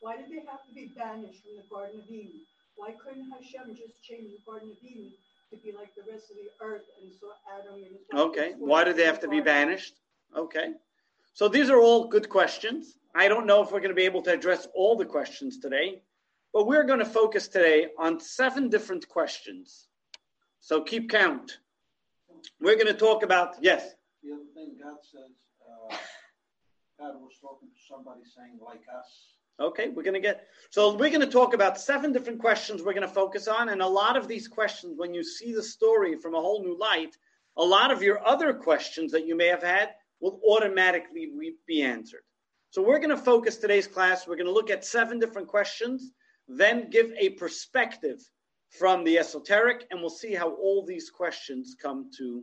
Yeah. 0.04 0.10
Why 0.10 0.16
did 0.20 0.30
they 0.30 0.44
have 0.50 0.60
to 0.68 0.74
be 0.74 0.92
banished 0.96 1.42
from 1.42 1.56
the 1.56 1.64
Garden 1.70 2.00
of 2.00 2.10
Eden? 2.10 2.40
Why 2.76 2.92
couldn't 2.92 3.30
Hashem 3.30 3.74
just 3.74 4.02
change 4.02 4.30
the 4.32 4.42
Garden 4.44 4.70
of 4.70 4.76
Eden 4.84 5.12
to 5.50 5.56
be 5.56 5.72
like 5.72 5.94
the 5.94 6.02
rest 6.10 6.30
of 6.30 6.36
the 6.36 6.50
earth 6.64 6.84
and 7.00 7.10
so 7.18 7.28
Adam 7.56 7.76
and 7.76 7.92
his 7.96 8.04
wife 8.12 8.22
Okay. 8.28 8.54
Why 8.58 8.84
did 8.84 8.96
they 8.96 9.04
have 9.04 9.20
to 9.20 9.28
be 9.28 9.40
banished? 9.40 9.94
Okay. 10.36 10.72
So 11.32 11.48
these 11.48 11.70
are 11.70 11.80
all 11.80 12.08
good 12.08 12.28
questions. 12.28 12.98
I 13.14 13.28
don't 13.28 13.46
know 13.46 13.62
if 13.62 13.70
we're 13.70 13.80
going 13.80 13.90
to 13.90 13.94
be 13.94 14.04
able 14.04 14.22
to 14.22 14.32
address 14.32 14.66
all 14.74 14.96
the 14.96 15.06
questions 15.06 15.58
today, 15.58 16.02
but 16.52 16.66
we're 16.66 16.84
going 16.84 16.98
to 16.98 17.04
focus 17.04 17.48
today 17.48 17.88
on 17.98 18.20
seven 18.20 18.68
different 18.68 19.08
questions. 19.08 19.88
So 20.60 20.82
keep 20.82 21.10
count. 21.10 21.58
We're 22.60 22.74
going 22.74 22.88
to 22.88 22.94
talk 22.94 23.22
about, 23.22 23.56
yes, 23.60 23.94
The 24.22 24.32
other 24.32 24.50
thing, 24.54 24.76
God 24.82 24.98
says, 25.02 25.34
uh, 25.62 25.96
God 26.98 27.14
was 27.20 27.32
talking 27.40 27.68
to 27.68 27.80
somebody 27.88 28.20
saying, 28.36 28.58
like 28.64 28.82
us. 28.98 29.34
Okay, 29.60 29.88
we're 29.88 30.02
going 30.02 30.14
to 30.14 30.20
get 30.20 30.48
so 30.70 30.94
we're 30.94 31.10
going 31.10 31.20
to 31.20 31.26
talk 31.28 31.54
about 31.54 31.78
seven 31.78 32.12
different 32.12 32.40
questions 32.40 32.82
we're 32.82 32.92
going 32.92 33.06
to 33.06 33.14
focus 33.14 33.46
on, 33.46 33.68
and 33.68 33.80
a 33.80 33.86
lot 33.86 34.16
of 34.16 34.26
these 34.26 34.48
questions, 34.48 34.94
when 34.96 35.14
you 35.14 35.22
see 35.22 35.54
the 35.54 35.62
story 35.62 36.18
from 36.18 36.34
a 36.34 36.40
whole 36.40 36.64
new 36.64 36.76
light, 36.76 37.16
a 37.56 37.62
lot 37.62 37.92
of 37.92 38.02
your 38.02 38.26
other 38.26 38.52
questions 38.52 39.12
that 39.12 39.26
you 39.26 39.36
may 39.36 39.46
have 39.46 39.62
had 39.62 39.90
will 40.20 40.40
automatically 40.48 41.30
be 41.68 41.82
answered. 41.82 42.22
So 42.70 42.82
we're 42.82 42.98
going 42.98 43.10
to 43.10 43.16
focus 43.16 43.56
today's 43.56 43.86
class. 43.86 44.26
We're 44.26 44.34
going 44.34 44.48
to 44.48 44.52
look 44.52 44.70
at 44.70 44.84
seven 44.84 45.20
different 45.20 45.46
questions, 45.46 46.10
then 46.48 46.90
give 46.90 47.12
a 47.16 47.30
perspective 47.30 48.18
from 48.70 49.04
the 49.04 49.18
esoteric, 49.18 49.86
and 49.92 50.00
we'll 50.00 50.10
see 50.10 50.34
how 50.34 50.50
all 50.54 50.84
these 50.84 51.10
questions 51.10 51.76
come 51.80 52.10
to 52.18 52.42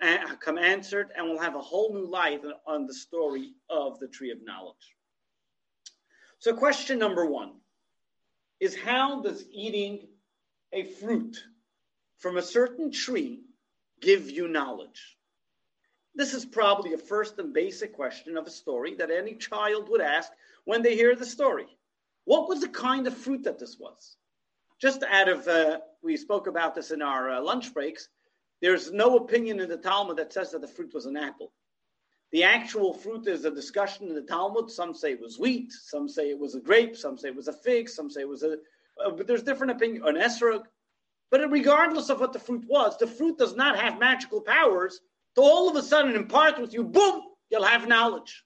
uh, 0.00 0.36
come 0.36 0.58
answered, 0.58 1.10
and 1.16 1.26
we'll 1.26 1.40
have 1.40 1.56
a 1.56 1.60
whole 1.60 1.92
new 1.92 2.08
light 2.08 2.42
on 2.68 2.86
the 2.86 2.94
story 2.94 3.54
of 3.68 3.98
the 3.98 4.06
tree 4.06 4.30
of 4.30 4.38
knowledge. 4.44 4.95
So, 6.38 6.54
question 6.54 6.98
number 6.98 7.24
one 7.24 7.52
is 8.60 8.76
how 8.76 9.22
does 9.22 9.44
eating 9.50 10.08
a 10.72 10.84
fruit 10.84 11.42
from 12.18 12.36
a 12.36 12.42
certain 12.42 12.90
tree 12.90 13.42
give 14.00 14.30
you 14.30 14.48
knowledge? 14.48 15.16
This 16.14 16.32
is 16.32 16.46
probably 16.46 16.94
a 16.94 16.98
first 16.98 17.38
and 17.38 17.52
basic 17.52 17.94
question 17.94 18.36
of 18.36 18.46
a 18.46 18.50
story 18.50 18.94
that 18.94 19.10
any 19.10 19.34
child 19.34 19.88
would 19.90 20.00
ask 20.00 20.32
when 20.64 20.82
they 20.82 20.94
hear 20.94 21.14
the 21.14 21.26
story. 21.26 21.66
What 22.24 22.48
was 22.48 22.60
the 22.60 22.68
kind 22.68 23.06
of 23.06 23.16
fruit 23.16 23.44
that 23.44 23.58
this 23.58 23.78
was? 23.78 24.16
Just 24.80 25.02
out 25.02 25.28
of, 25.28 25.46
uh, 25.46 25.80
we 26.02 26.16
spoke 26.16 26.46
about 26.46 26.74
this 26.74 26.90
in 26.90 27.02
our 27.02 27.30
uh, 27.30 27.42
lunch 27.42 27.72
breaks, 27.72 28.08
there's 28.60 28.90
no 28.90 29.16
opinion 29.16 29.60
in 29.60 29.68
the 29.68 29.76
Talmud 29.76 30.16
that 30.16 30.32
says 30.32 30.52
that 30.52 30.60
the 30.60 30.68
fruit 30.68 30.92
was 30.94 31.06
an 31.06 31.16
apple. 31.16 31.52
The 32.36 32.44
actual 32.44 32.92
fruit 32.92 33.26
is 33.28 33.46
a 33.46 33.50
discussion 33.50 34.08
in 34.08 34.14
the 34.14 34.20
Talmud. 34.20 34.70
Some 34.70 34.92
say 34.92 35.12
it 35.12 35.22
was 35.22 35.38
wheat, 35.38 35.72
some 35.72 36.06
say 36.06 36.28
it 36.28 36.38
was 36.38 36.54
a 36.54 36.60
grape, 36.60 36.94
some 36.94 37.16
say 37.16 37.28
it 37.28 37.34
was 37.34 37.48
a 37.48 37.52
fig, 37.54 37.88
some 37.88 38.10
say 38.10 38.20
it 38.20 38.28
was 38.28 38.42
a. 38.42 38.58
Uh, 39.02 39.12
but 39.16 39.26
there's 39.26 39.42
different 39.42 39.70
opinions. 39.70 40.04
An 40.06 40.16
esrog. 40.16 40.64
But 41.30 41.50
regardless 41.50 42.10
of 42.10 42.20
what 42.20 42.34
the 42.34 42.38
fruit 42.38 42.66
was, 42.68 42.98
the 42.98 43.06
fruit 43.06 43.38
does 43.38 43.56
not 43.56 43.78
have 43.78 43.98
magical 43.98 44.42
powers 44.42 45.00
to 45.36 45.40
all 45.40 45.70
of 45.70 45.76
a 45.76 45.82
sudden 45.82 46.14
impart 46.14 46.60
with 46.60 46.74
you, 46.74 46.84
boom, 46.84 47.22
you'll 47.48 47.64
have 47.64 47.88
knowledge. 47.88 48.44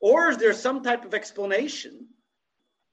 Or 0.00 0.30
is 0.30 0.38
there 0.38 0.54
some 0.54 0.82
type 0.82 1.04
of 1.04 1.12
explanation? 1.12 2.08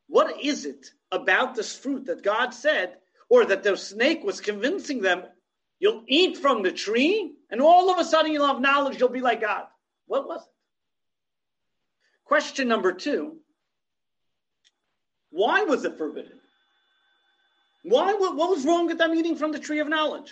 What 0.07 0.43
is 0.43 0.65
it 0.65 0.91
about 1.09 1.55
this 1.55 1.73
fruit 1.73 2.07
that 2.07 2.21
God 2.21 2.49
said, 2.49 2.97
or 3.29 3.45
that 3.45 3.63
the 3.63 3.77
snake 3.77 4.25
was 4.25 4.41
convincing 4.41 5.01
them, 5.01 5.23
you'll 5.81 6.03
eat 6.07 6.37
from 6.37 6.61
the 6.61 6.71
tree, 6.71 7.33
and 7.49 7.59
all 7.59 7.89
of 7.89 7.99
a 7.99 8.05
sudden 8.05 8.31
you'll 8.31 8.47
have 8.47 8.61
knowledge, 8.61 8.99
you'll 8.99 9.09
be 9.09 9.19
like 9.19 9.41
God? 9.41 9.65
What 10.05 10.27
was 10.27 10.41
it? 10.43 10.47
Question 12.23 12.69
number 12.69 12.93
two 12.93 13.37
Why 15.31 15.63
was 15.63 15.83
it 15.83 15.97
forbidden? 15.97 16.39
Why? 17.83 18.13
What, 18.13 18.37
what 18.37 18.51
was 18.51 18.63
wrong 18.63 18.85
with 18.85 18.99
them 18.99 19.13
eating 19.15 19.35
from 19.35 19.51
the 19.51 19.59
tree 19.59 19.79
of 19.79 19.89
knowledge? 19.89 20.31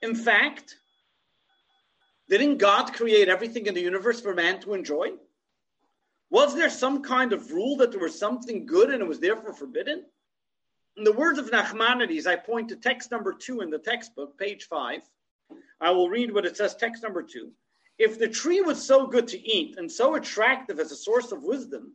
In 0.00 0.14
fact, 0.14 0.76
didn't 2.28 2.58
God 2.58 2.92
create 2.94 3.28
everything 3.28 3.66
in 3.66 3.74
the 3.74 3.82
universe 3.82 4.20
for 4.20 4.34
man 4.34 4.60
to 4.60 4.72
enjoy? 4.72 5.10
Was 6.30 6.54
there 6.54 6.70
some 6.70 7.02
kind 7.02 7.32
of 7.32 7.50
rule 7.50 7.76
that 7.78 7.90
there 7.90 8.00
was 8.00 8.18
something 8.18 8.66
good 8.66 8.90
and 8.90 9.02
it 9.02 9.08
was 9.08 9.20
therefore 9.20 9.52
forbidden? 9.52 10.04
In 10.96 11.04
the 11.04 11.12
words 11.12 11.38
of 11.38 11.50
Nachmanides, 11.50 12.26
I 12.26 12.36
point 12.36 12.68
to 12.68 12.76
text 12.76 13.10
number 13.10 13.32
two 13.32 13.60
in 13.60 13.70
the 13.70 13.78
textbook, 13.78 14.38
page 14.38 14.68
five. 14.68 15.00
I 15.80 15.90
will 15.90 16.08
read 16.08 16.32
what 16.32 16.46
it 16.46 16.56
says, 16.56 16.76
text 16.76 17.02
number 17.02 17.22
two. 17.22 17.50
If 17.98 18.18
the 18.18 18.28
tree 18.28 18.60
was 18.60 18.84
so 18.84 19.06
good 19.06 19.28
to 19.28 19.40
eat 19.40 19.76
and 19.76 19.90
so 19.90 20.14
attractive 20.14 20.78
as 20.78 20.92
a 20.92 20.96
source 20.96 21.32
of 21.32 21.42
wisdom, 21.42 21.94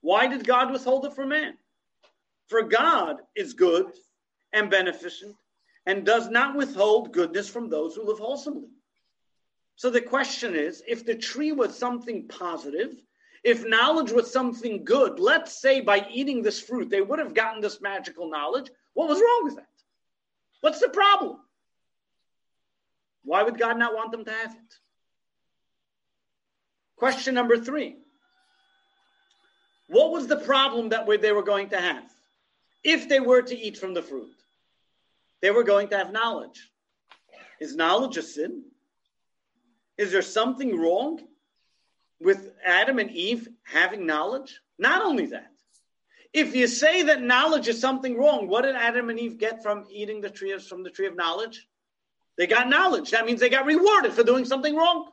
why 0.00 0.26
did 0.26 0.46
God 0.46 0.70
withhold 0.70 1.06
it 1.06 1.14
from 1.14 1.30
man? 1.30 1.56
For 2.48 2.62
God 2.62 3.16
is 3.34 3.54
good 3.54 3.86
and 4.52 4.70
beneficent 4.70 5.34
and 5.86 6.04
does 6.04 6.28
not 6.28 6.56
withhold 6.56 7.12
goodness 7.12 7.48
from 7.48 7.68
those 7.68 7.94
who 7.94 8.04
live 8.04 8.18
wholesomely. 8.18 8.68
So 9.76 9.90
the 9.90 10.00
question 10.00 10.54
is 10.54 10.82
if 10.86 11.04
the 11.04 11.16
tree 11.16 11.52
was 11.52 11.76
something 11.76 12.28
positive, 12.28 12.94
if 13.44 13.66
knowledge 13.66 14.10
was 14.10 14.32
something 14.32 14.84
good, 14.84 15.20
let's 15.20 15.60
say 15.60 15.82
by 15.82 16.06
eating 16.10 16.42
this 16.42 16.58
fruit, 16.58 16.88
they 16.88 17.02
would 17.02 17.18
have 17.18 17.34
gotten 17.34 17.60
this 17.60 17.82
magical 17.82 18.30
knowledge. 18.30 18.70
What 18.94 19.08
was 19.08 19.20
wrong 19.20 19.40
with 19.44 19.56
that? 19.56 19.68
What's 20.62 20.80
the 20.80 20.88
problem? 20.88 21.36
Why 23.22 23.42
would 23.42 23.58
God 23.58 23.78
not 23.78 23.94
want 23.94 24.12
them 24.12 24.24
to 24.24 24.30
have 24.30 24.52
it? 24.52 24.74
Question 26.96 27.34
number 27.34 27.58
three 27.58 27.98
What 29.88 30.10
was 30.10 30.26
the 30.26 30.38
problem 30.38 30.88
that 30.88 31.06
they 31.20 31.32
were 31.32 31.42
going 31.42 31.68
to 31.70 31.78
have 31.78 32.04
if 32.82 33.10
they 33.10 33.20
were 33.20 33.42
to 33.42 33.56
eat 33.56 33.76
from 33.76 33.92
the 33.92 34.02
fruit? 34.02 34.32
They 35.42 35.50
were 35.50 35.64
going 35.64 35.88
to 35.88 35.98
have 35.98 36.12
knowledge. 36.12 36.70
Is 37.60 37.76
knowledge 37.76 38.16
a 38.16 38.22
sin? 38.22 38.64
Is 39.98 40.12
there 40.12 40.22
something 40.22 40.78
wrong 40.78 41.20
with 42.20 42.50
Adam 42.64 42.98
and 42.98 43.10
Eve 43.10 43.48
having 43.64 44.06
knowledge? 44.06 44.60
Not 44.78 45.04
only 45.04 45.26
that, 45.26 45.50
if 46.32 46.54
you 46.56 46.66
say 46.66 47.02
that 47.02 47.22
knowledge 47.22 47.68
is 47.68 47.80
something 47.80 48.18
wrong, 48.18 48.48
what 48.48 48.62
did 48.62 48.74
Adam 48.74 49.08
and 49.08 49.20
Eve 49.20 49.38
get 49.38 49.62
from 49.62 49.86
eating 49.90 50.20
the 50.20 50.30
tree 50.30 50.50
of, 50.52 50.66
from 50.66 50.82
the 50.82 50.90
tree 50.90 51.06
of 51.06 51.14
knowledge? 51.14 51.68
They 52.36 52.48
got 52.48 52.68
knowledge. 52.68 53.12
That 53.12 53.24
means 53.24 53.38
they 53.38 53.48
got 53.48 53.66
rewarded 53.66 54.12
for 54.12 54.24
doing 54.24 54.44
something 54.44 54.74
wrong. 54.74 55.10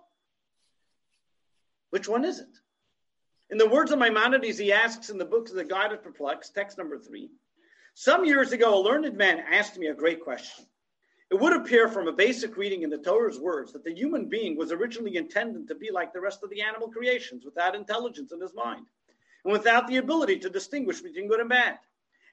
Which 1.92 2.08
one 2.08 2.26
is 2.26 2.40
it? 2.40 2.50
In 3.52 3.58
the 3.58 3.70
words 3.70 3.92
of 3.92 4.00
Maimonides, 4.00 4.58
he 4.58 4.72
asks 4.72 5.10
in 5.10 5.18
the 5.18 5.26
book 5.26 5.50
of 5.50 5.56
the 5.56 5.64
Guide 5.64 5.92
of 5.92 6.02
Perplexed, 6.02 6.56
text 6.56 6.78
number 6.78 6.98
three. 6.98 7.30
Some 7.94 8.26
years 8.26 8.54
ago, 8.54 8.80
a 8.80 8.82
learned 8.82 9.16
man 9.16 9.44
asked 9.52 9.78
me 9.78 9.88
a 9.88 9.94
great 9.94 10.24
question. 10.24 10.66
It 11.32 11.40
would 11.40 11.54
appear 11.54 11.88
from 11.88 12.10
a 12.10 12.14
basic 12.14 12.58
reading 12.58 12.84
in 12.84 12.90
the 12.90 12.98
Torah's 12.98 13.40
words 13.40 13.72
that 13.72 13.86
the 13.86 13.96
human 13.96 14.28
being 14.28 14.58
was 14.58 14.74
originally 14.74 15.16
intended 15.16 15.66
to 15.70 15.76
be 15.76 15.90
like 15.90 16.12
the 16.12 16.20
rest 16.20 16.44
of 16.44 16.50
the 16.50 16.62
animal 16.62 16.90
creations, 16.90 17.46
without 17.46 17.74
intelligence 17.74 18.34
in 18.34 18.42
his 18.42 18.54
mind, 18.54 18.86
and 19.46 19.54
without 19.54 19.88
the 19.88 19.96
ability 19.98 20.40
to 20.40 20.50
distinguish 20.50 21.00
between 21.00 21.30
good 21.30 21.40
and 21.40 21.48
bad. 21.48 21.80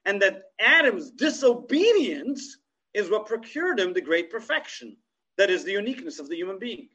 And 0.05 0.21
that 0.21 0.51
Adam's 0.59 1.13
disobedience 1.13 2.59
is 2.93 3.09
what 3.09 3.27
procured 3.27 3.79
him 3.79 3.93
the 3.93 4.01
great 4.01 4.31
perfection, 4.31 4.97
that 5.37 5.49
is 5.49 5.63
the 5.63 5.73
uniqueness 5.73 6.19
of 6.19 6.29
the 6.29 6.37
human 6.37 6.59
being. 6.59 6.89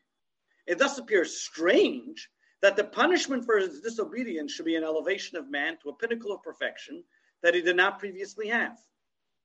It 0.68 0.80
thus 0.80 0.98
appears 0.98 1.40
strange 1.40 2.30
that 2.62 2.76
the 2.76 2.84
punishment 2.84 3.46
for 3.46 3.58
his 3.58 3.80
disobedience 3.80 4.52
should 4.52 4.66
be 4.66 4.76
an 4.76 4.84
elevation 4.84 5.38
of 5.38 5.50
man 5.50 5.78
to 5.82 5.90
a 5.90 5.96
pinnacle 5.96 6.34
of 6.34 6.44
perfection 6.44 7.06
that 7.44 7.54
he 7.54 7.62
did 7.62 7.78
not 7.78 8.00
previously 8.00 8.48
have. 8.50 8.78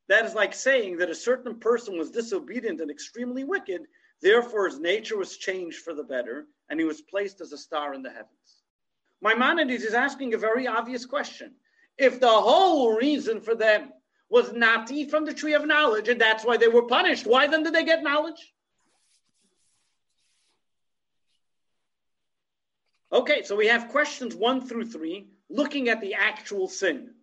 That 0.08 0.24
is 0.24 0.34
like 0.34 0.54
saying 0.54 0.98
that 0.98 1.10
a 1.10 1.14
certain 1.14 1.58
person 1.58 1.98
was 1.98 2.10
disobedient 2.10 2.80
and 2.80 2.90
extremely 2.90 3.44
wicked, 3.44 3.82
therefore 4.22 4.66
his 4.66 4.80
nature 4.80 5.18
was 5.18 5.36
changed 5.36 5.78
for 5.78 5.94
the 5.94 6.02
better, 6.02 6.46
and 6.70 6.80
he 6.80 6.86
was 6.86 7.02
placed 7.02 7.40
as 7.40 7.52
a 7.52 7.58
star 7.58 7.94
in 7.94 8.02
the 8.02 8.10
heavens. 8.10 8.62
Maimonides 9.20 9.82
is 9.82 9.94
asking 9.94 10.34
a 10.34 10.38
very 10.38 10.66
obvious 10.66 11.04
question. 11.04 11.54
If 11.98 12.20
the 12.20 12.28
whole 12.28 12.94
reason 12.94 13.40
for 13.40 13.54
them 13.54 13.92
was 14.30 14.52
not 14.52 14.86
to 14.86 14.94
eat 14.94 15.10
from 15.10 15.24
the 15.24 15.34
tree 15.34 15.54
of 15.54 15.66
knowledge, 15.66 16.08
and 16.08 16.20
that's 16.20 16.44
why 16.44 16.56
they 16.56 16.68
were 16.68 16.86
punished, 16.86 17.26
why 17.26 17.46
then 17.46 17.62
did 17.62 17.74
they 17.74 17.84
get 17.84 18.02
knowledge? 18.02 18.54
Okay, 23.10 23.42
so 23.42 23.56
we 23.56 23.68
have 23.68 23.88
questions 23.88 24.34
one 24.34 24.66
through 24.66 24.86
three 24.86 25.28
looking 25.48 25.88
at 25.88 26.00
the 26.00 26.14
actual 26.14 26.68
sin. 26.68 27.14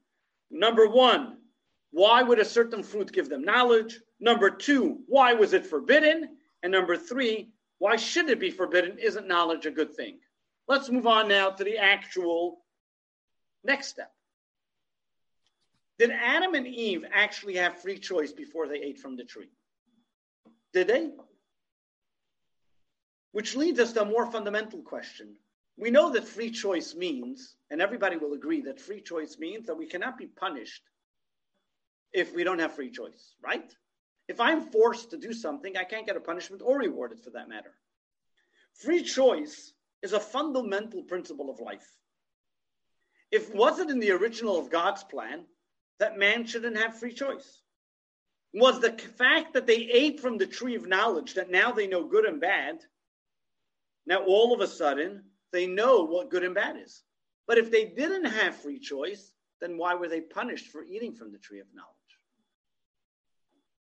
Number 0.50 0.88
one, 0.88 1.38
why 1.96 2.22
would 2.22 2.40
a 2.40 2.46
certain 2.46 2.84
fruit 2.84 3.14
give 3.14 3.30
them 3.30 3.46
knowledge? 3.46 4.02
Number 4.20 4.50
two, 4.50 5.00
why 5.08 5.32
was 5.32 5.54
it 5.54 5.66
forbidden? 5.66 6.28
And 6.62 6.74
number 6.74 6.98
three, 6.98 7.54
why 7.78 7.96
should 7.96 8.30
it 8.30 8.38
be 8.38 8.52
forbidden? 8.52 9.00
Isn't 9.00 9.30
knowledge 9.30 9.66
a 9.66 9.72
good 9.72 9.96
thing? 9.96 10.20
Let's 10.68 10.90
move 10.90 11.08
on 11.08 11.30
now 11.30 11.52
to 11.52 11.64
the 11.64 11.78
actual 11.78 12.58
next 13.64 13.88
step. 13.88 14.12
Did 15.98 16.12
Adam 16.12 16.54
and 16.54 16.68
Eve 16.68 17.06
actually 17.14 17.56
have 17.56 17.82
free 17.82 17.98
choice 17.98 18.34
before 18.34 18.68
they 18.68 18.82
ate 18.82 19.00
from 19.00 19.16
the 19.16 19.24
tree? 19.24 19.52
Did 20.74 20.88
they? 20.88 21.12
Which 23.32 23.56
leads 23.56 23.80
us 23.80 23.94
to 23.94 24.02
a 24.02 24.06
more 24.06 24.30
fundamental 24.30 24.82
question 24.82 25.38
we 25.78 25.92
know 25.92 26.10
that 26.12 26.26
free 26.26 26.52
choice 26.52 26.96
means, 26.96 27.56
and 27.70 27.82
everybody 27.82 28.16
will 28.16 28.34
agree 28.34 28.62
that 28.62 28.80
free 28.80 29.02
choice 29.02 29.38
means 29.38 29.68
that 29.68 29.76
we 29.76 29.86
cannot 29.86 30.18
be 30.18 30.28
punished 30.28 30.82
if 32.14 32.34
we 32.34 32.44
don't 32.44 32.60
have 32.60 32.74
free 32.74 32.92
choice, 32.92 33.36
right? 33.44 33.74
If 34.28 34.40
I'm 34.40 34.70
forced 34.72 35.12
to 35.12 35.18
do 35.18 35.34
something, 35.34 35.78
I 35.78 35.84
can't 35.84 36.08
get 36.08 36.18
a 36.18 36.22
punishment 36.22 36.62
or 36.66 36.80
rewarded 36.80 37.20
for 37.20 37.32
that 37.32 37.50
matter. 37.50 37.74
Free 38.74 39.04
choice 39.04 39.74
is 40.02 40.14
a 40.14 40.20
fundamental 40.20 41.04
principle 41.04 41.50
of 41.50 41.60
life. 41.60 41.88
If 43.32 43.54
was 43.54 43.80
it 43.80 43.90
in 43.90 44.00
the 44.00 44.12
original 44.12 44.60
of 44.60 44.70
God's 44.70 45.04
plan 45.04 45.46
that 46.00 46.18
man 46.18 46.46
shouldn't 46.46 46.78
have 46.78 47.00
free 47.00 47.14
choice? 47.14 47.62
Was 48.54 48.80
the 48.80 48.92
fact 48.92 49.54
that 49.54 49.68
they 49.68 49.90
ate 49.92 50.20
from 50.20 50.38
the 50.38 50.48
tree 50.48 50.76
of 50.76 50.88
knowledge 50.88 51.34
that 51.34 51.52
now 51.52 51.72
they 51.72 51.88
know 51.88 52.08
good 52.08 52.26
and 52.26 52.40
bad, 52.40 52.80
now 54.06 54.24
all 54.24 54.54
of 54.54 54.62
a 54.62 54.68
sudden 54.68 55.24
they 55.52 55.68
know 55.68 56.04
what 56.04 56.30
good 56.30 56.44
and 56.44 56.56
bad 56.56 56.78
is. 56.78 57.04
But 57.48 57.58
if 57.58 57.72
they 57.72 57.86
didn't 57.86 58.26
have 58.26 58.56
free 58.56 58.80
choice, 58.80 59.32
then 59.62 59.78
why 59.78 59.96
were 59.96 60.08
they 60.08 60.22
punished 60.22 60.68
for 60.68 60.84
eating 60.84 61.14
from 61.14 61.32
the 61.32 61.38
tree 61.38 61.60
of 61.60 61.68
knowledge? 61.74 61.95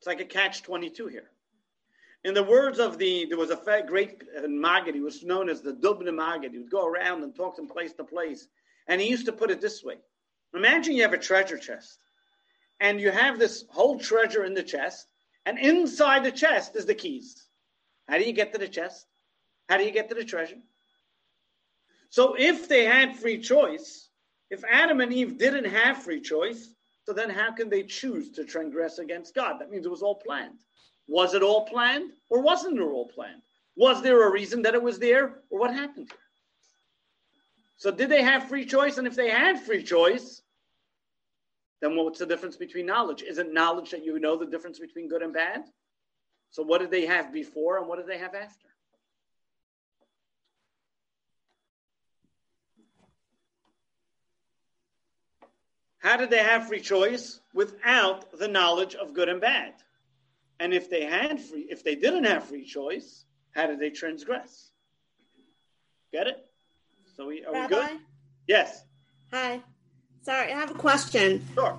It's 0.03 0.07
like 0.09 0.21
a 0.21 0.25
catch 0.25 0.65
22 0.65 1.07
here. 1.07 1.31
In 2.25 2.35
the 2.35 2.43
words 2.43 2.81
of 2.81 2.99
the, 2.99 3.25
there 3.27 3.38
was 3.38 3.51
a 3.51 3.85
great 3.87 4.21
uh, 4.37 4.49
Maggid, 4.49 4.97
he 4.97 5.01
was 5.01 5.23
known 5.23 5.49
as 5.49 5.62
the 5.62 5.75
Dubna 5.75 6.12
Maggid. 6.12 6.51
He 6.51 6.59
would 6.59 6.73
go 6.73 6.88
around 6.88 7.23
and 7.23 7.33
talk 7.33 7.55
from 7.55 7.69
place 7.69 7.93
to 7.93 8.03
place. 8.03 8.49
And 8.88 9.01
he 9.01 9.09
used 9.09 9.27
to 9.27 9.33
put 9.33 9.53
it 9.53 9.61
this 9.61 9.85
way 9.85 9.99
Imagine 10.55 10.97
you 10.97 11.03
have 11.03 11.12
a 11.12 11.19
treasure 11.19 11.57
chest, 11.57 12.01
and 12.81 13.01
you 13.01 13.12
have 13.12 13.38
this 13.38 13.65
whole 13.69 13.97
treasure 13.97 14.43
in 14.43 14.55
the 14.55 14.62
chest, 14.65 15.07
and 15.47 15.57
inside 15.57 16.25
the 16.25 16.33
chest 16.33 16.75
is 16.75 16.85
the 16.85 16.95
keys. 16.97 17.47
How 18.09 18.19
do 18.19 18.25
you 18.25 18.33
get 18.33 18.53
to 18.55 18.59
the 18.59 18.67
chest? 18.67 19.07
How 19.69 19.77
do 19.77 19.85
you 19.85 19.93
get 19.93 20.09
to 20.09 20.17
the 20.17 20.25
treasure? 20.25 20.59
So 22.11 22.35
if 22.37 22.67
they 22.67 22.87
had 22.87 23.17
free 23.19 23.38
choice, 23.38 24.09
if 24.51 24.65
Adam 24.69 25.01
and 25.01 25.12
Eve 25.12 25.38
didn't 25.38 25.67
have 25.67 26.03
free 26.03 26.21
choice, 26.21 26.75
so 27.05 27.12
then 27.12 27.31
how 27.31 27.53
can 27.53 27.69
they 27.69 27.83
choose 27.83 28.31
to 28.33 28.45
transgress 28.45 28.99
against 28.99 29.35
God? 29.35 29.61
That 29.61 29.71
means 29.71 29.87
it 29.87 29.91
was 29.91 30.03
all 30.03 30.15
planned. 30.15 30.59
Was 31.09 31.35
it 31.35 31.43
all 31.43 31.67
planned 31.67 32.12
or 32.31 32.41
wasn't 32.41 32.79
it 32.79 32.83
all 32.83 33.09
planned? 33.09 33.43
Was 33.77 34.03
there 34.03 34.27
a 34.27 34.31
reason 34.31 34.62
that 34.62 34.75
it 34.75 34.83
was 34.83 34.99
there 34.99 35.43
or 35.51 35.59
what 35.59 35.75
happened 35.75 36.09
here? 36.11 36.19
So 37.77 37.91
did 37.91 38.09
they 38.09 38.23
have 38.23 38.49
free 38.49 38.65
choice? 38.65 38.99
And 38.99 39.07
if 39.07 39.17
they 39.17 39.29
had 39.29 39.61
free 39.61 39.83
choice, 39.83 40.43
then 41.81 41.97
what's 41.97 42.21
the 42.21 42.27
difference 42.27 42.57
between 42.57 42.87
knowledge? 42.87 43.23
Isn't 43.23 43.53
knowledge 43.53 43.91
that 43.91 44.05
you 44.05 44.19
know 44.21 44.37
the 44.37 44.47
difference 44.47 44.79
between 44.79 45.09
good 45.09 45.23
and 45.23 45.33
bad? 45.33 45.65
So 46.51 46.62
what 46.62 46.81
did 46.81 46.93
they 46.93 47.07
have 47.07 47.33
before 47.33 47.79
and 47.79 47.88
what 47.88 47.99
did 47.99 48.07
they 48.07 48.19
have 48.19 48.37
after? 48.37 48.69
How 56.03 56.17
did 56.17 56.31
they 56.31 56.43
have 56.43 56.67
free 56.67 56.81
choice 56.81 57.41
without 57.55 58.37
the 58.37 58.49
knowledge 58.49 58.97
of 58.97 59.15
good 59.15 59.29
and 59.29 59.41
bad? 59.41 59.75
And 60.59 60.75
if 60.75 60.91
they 60.91 61.05
had 61.05 61.41
free, 61.41 61.67
if 61.71 61.85
they 61.85 61.95
didn't 61.95 62.25
have 62.25 62.45
free 62.45 62.65
choice, 62.65 63.25
how 63.55 63.69
did 63.69 63.79
they 63.79 63.91
transgress? 63.91 64.71
Get 66.12 66.27
it? 66.27 66.45
So 67.17 67.29
we 67.29 67.45
are 67.45 67.53
Rabbi? 67.53 67.75
we 67.75 67.87
good? 67.87 68.01
Yes. 68.49 68.85
Hi. 69.33 69.61
Sorry, 70.23 70.53
I 70.53 70.57
have 70.57 70.73
a 70.73 70.75
question. 70.75 71.47
Sure. 71.55 71.79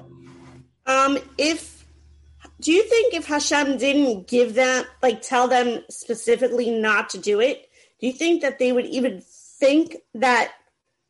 Um, 0.85 1.17
if 1.37 1.85
do 2.61 2.71
you 2.71 2.83
think 2.83 3.13
if 3.13 3.25
Hashem 3.25 3.77
didn't 3.77 4.27
give 4.27 4.53
them 4.53 4.85
like 5.01 5.21
tell 5.21 5.49
them 5.49 5.83
specifically 5.89 6.71
not 6.71 7.09
to 7.09 7.17
do 7.17 7.41
it, 7.41 7.69
do 7.99 8.07
you 8.07 8.13
think 8.13 8.41
that 8.41 8.57
they 8.57 8.71
would 8.71 8.85
even 8.85 9.21
think 9.21 9.97
that, 10.13 10.53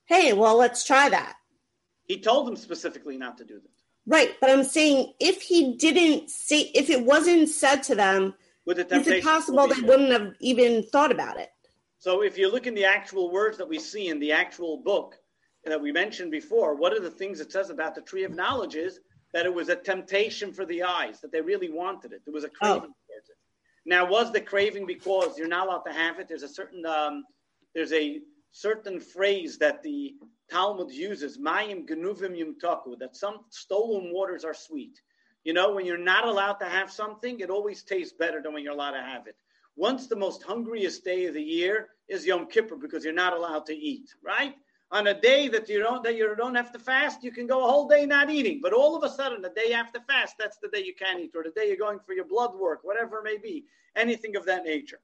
hey, 0.06 0.34
well, 0.34 0.58
let's 0.58 0.84
try 0.84 1.10
that? 1.10 1.36
He 2.14 2.20
told 2.20 2.46
them 2.46 2.56
specifically 2.56 3.18
not 3.18 3.40
to 3.40 3.44
do 3.44 3.56
that. 3.56 3.70
Right, 4.06 4.36
but 4.40 4.52
I'm 4.52 4.64
saying 4.64 5.14
if 5.20 5.42
he 5.42 5.76
didn't 5.78 6.30
say, 6.30 6.72
if 6.76 6.92
it 6.92 7.04
wasn't 7.04 7.50
said 7.50 7.82
to 7.84 7.96
them, 7.96 8.36
With 8.68 8.78
the 8.78 8.96
is 8.96 9.08
it 9.08 9.24
possible 9.24 9.68
they 9.68 9.82
wouldn't 9.82 10.12
have 10.12 10.36
even 10.40 10.84
thought 10.84 11.12
about 11.12 11.40
it? 11.40 11.50
So 11.98 12.22
if 12.22 12.38
you 12.38 12.52
look 12.52 12.68
in 12.68 12.76
the 12.76 12.86
actual 12.86 13.32
words 13.32 13.58
that 13.58 13.68
we 13.68 13.80
see 13.80 14.10
in 14.10 14.20
the 14.20 14.32
actual 14.32 14.78
book 14.78 15.16
that 15.66 15.82
we 15.82 15.92
mentioned 15.92 16.30
before, 16.30 16.76
what 16.76 16.94
are 16.94 17.00
the 17.00 17.10
things 17.10 17.40
it 17.40 17.52
says 17.52 17.72
about 17.72 17.96
the 17.96 18.02
tree 18.02 18.26
of 18.26 18.36
knowledge 18.36 18.76
is 18.76 19.00
that 19.34 19.48
it 19.48 19.54
was 19.54 19.70
a 19.70 19.76
temptation 19.76 20.54
for 20.54 20.66
the 20.66 20.84
eyes, 20.84 21.20
that 21.22 21.32
they 21.32 21.42
really 21.42 21.72
wanted 21.72 22.14
it. 22.14 22.22
There 22.26 22.34
was 22.34 22.44
a 22.44 22.48
oh. 22.48 22.52
craving 22.60 22.94
oh. 22.94 23.08
towards 23.08 23.30
it. 23.30 23.38
Now, 23.88 24.06
was 24.06 24.32
the 24.32 24.42
craving 24.42 24.86
because 24.86 25.36
you're 25.36 25.48
not 25.48 25.66
allowed 25.66 25.84
to 25.88 25.94
have 25.94 26.20
it? 26.20 26.28
There's 26.28 26.44
a 26.44 26.48
certain 26.48 26.86
um, 26.86 27.24
there's 27.74 27.92
a 27.92 28.20
certain 28.54 29.00
phrase 29.00 29.58
that 29.58 29.84
the 29.84 30.16
Talmud 30.50 30.92
uses, 30.92 31.38
Mayim 31.38 31.88
Genuvim 31.88 32.38
Yumtaku, 32.38 32.98
that 33.00 33.16
some 33.16 33.40
stolen 33.50 34.14
waters 34.14 34.46
are 34.46 34.54
sweet. 34.54 35.02
You 35.44 35.54
know, 35.54 35.74
when 35.74 35.86
you're 35.86 35.98
not 35.98 36.26
allowed 36.26 36.54
to 36.60 36.66
have 36.66 36.92
something, 36.92 37.40
it 37.40 37.50
always 37.50 37.84
tastes 37.84 38.14
better 38.18 38.42
than 38.42 38.54
when 38.54 38.64
you're 38.64 38.74
allowed 38.74 38.92
to 38.92 39.02
have 39.02 39.28
it. 39.28 39.36
Once 39.76 40.08
the 40.08 40.16
most 40.16 40.44
hungriest 40.44 41.04
day 41.04 41.26
of 41.26 41.34
the 41.34 41.42
year 41.42 41.90
is 42.08 42.26
Yom 42.26 42.46
Kippur 42.46 42.76
because 42.76 43.04
you're 43.04 43.12
not 43.12 43.34
allowed 43.34 43.66
to 43.66 43.76
eat, 43.76 44.14
right? 44.24 44.56
On 44.92 45.08
a 45.08 45.20
day 45.20 45.48
that 45.48 45.68
you 45.68 45.80
don't 45.80 46.04
that 46.04 46.16
you 46.16 46.36
don't 46.36 46.54
have 46.54 46.72
to 46.74 46.80
fast, 46.80 47.24
you 47.24 47.32
can 47.32 47.48
go 47.48 47.66
a 47.66 47.68
whole 47.68 47.88
day 47.88 48.06
not 48.06 48.30
eating. 48.30 48.60
But 48.62 48.74
all 48.74 48.96
of 48.96 49.04
a 49.04 49.10
sudden, 49.10 49.42
the 49.42 49.50
day 49.50 49.74
after 49.74 50.00
fast, 50.02 50.36
that's 50.38 50.58
the 50.58 50.68
day 50.68 50.84
you 50.84 50.94
can't 50.94 51.20
eat, 51.20 51.32
or 51.36 51.42
the 51.44 51.50
day 51.50 51.68
you're 51.68 51.78
going 51.78 52.00
for 52.06 52.14
your 52.14 52.26
blood 52.26 52.54
work, 52.54 52.82
whatever 52.84 53.18
it 53.18 53.24
may 53.24 53.38
be, 53.38 53.66
anything 53.96 54.36
of 54.36 54.46
that 54.46 54.64
nature. 54.64 55.00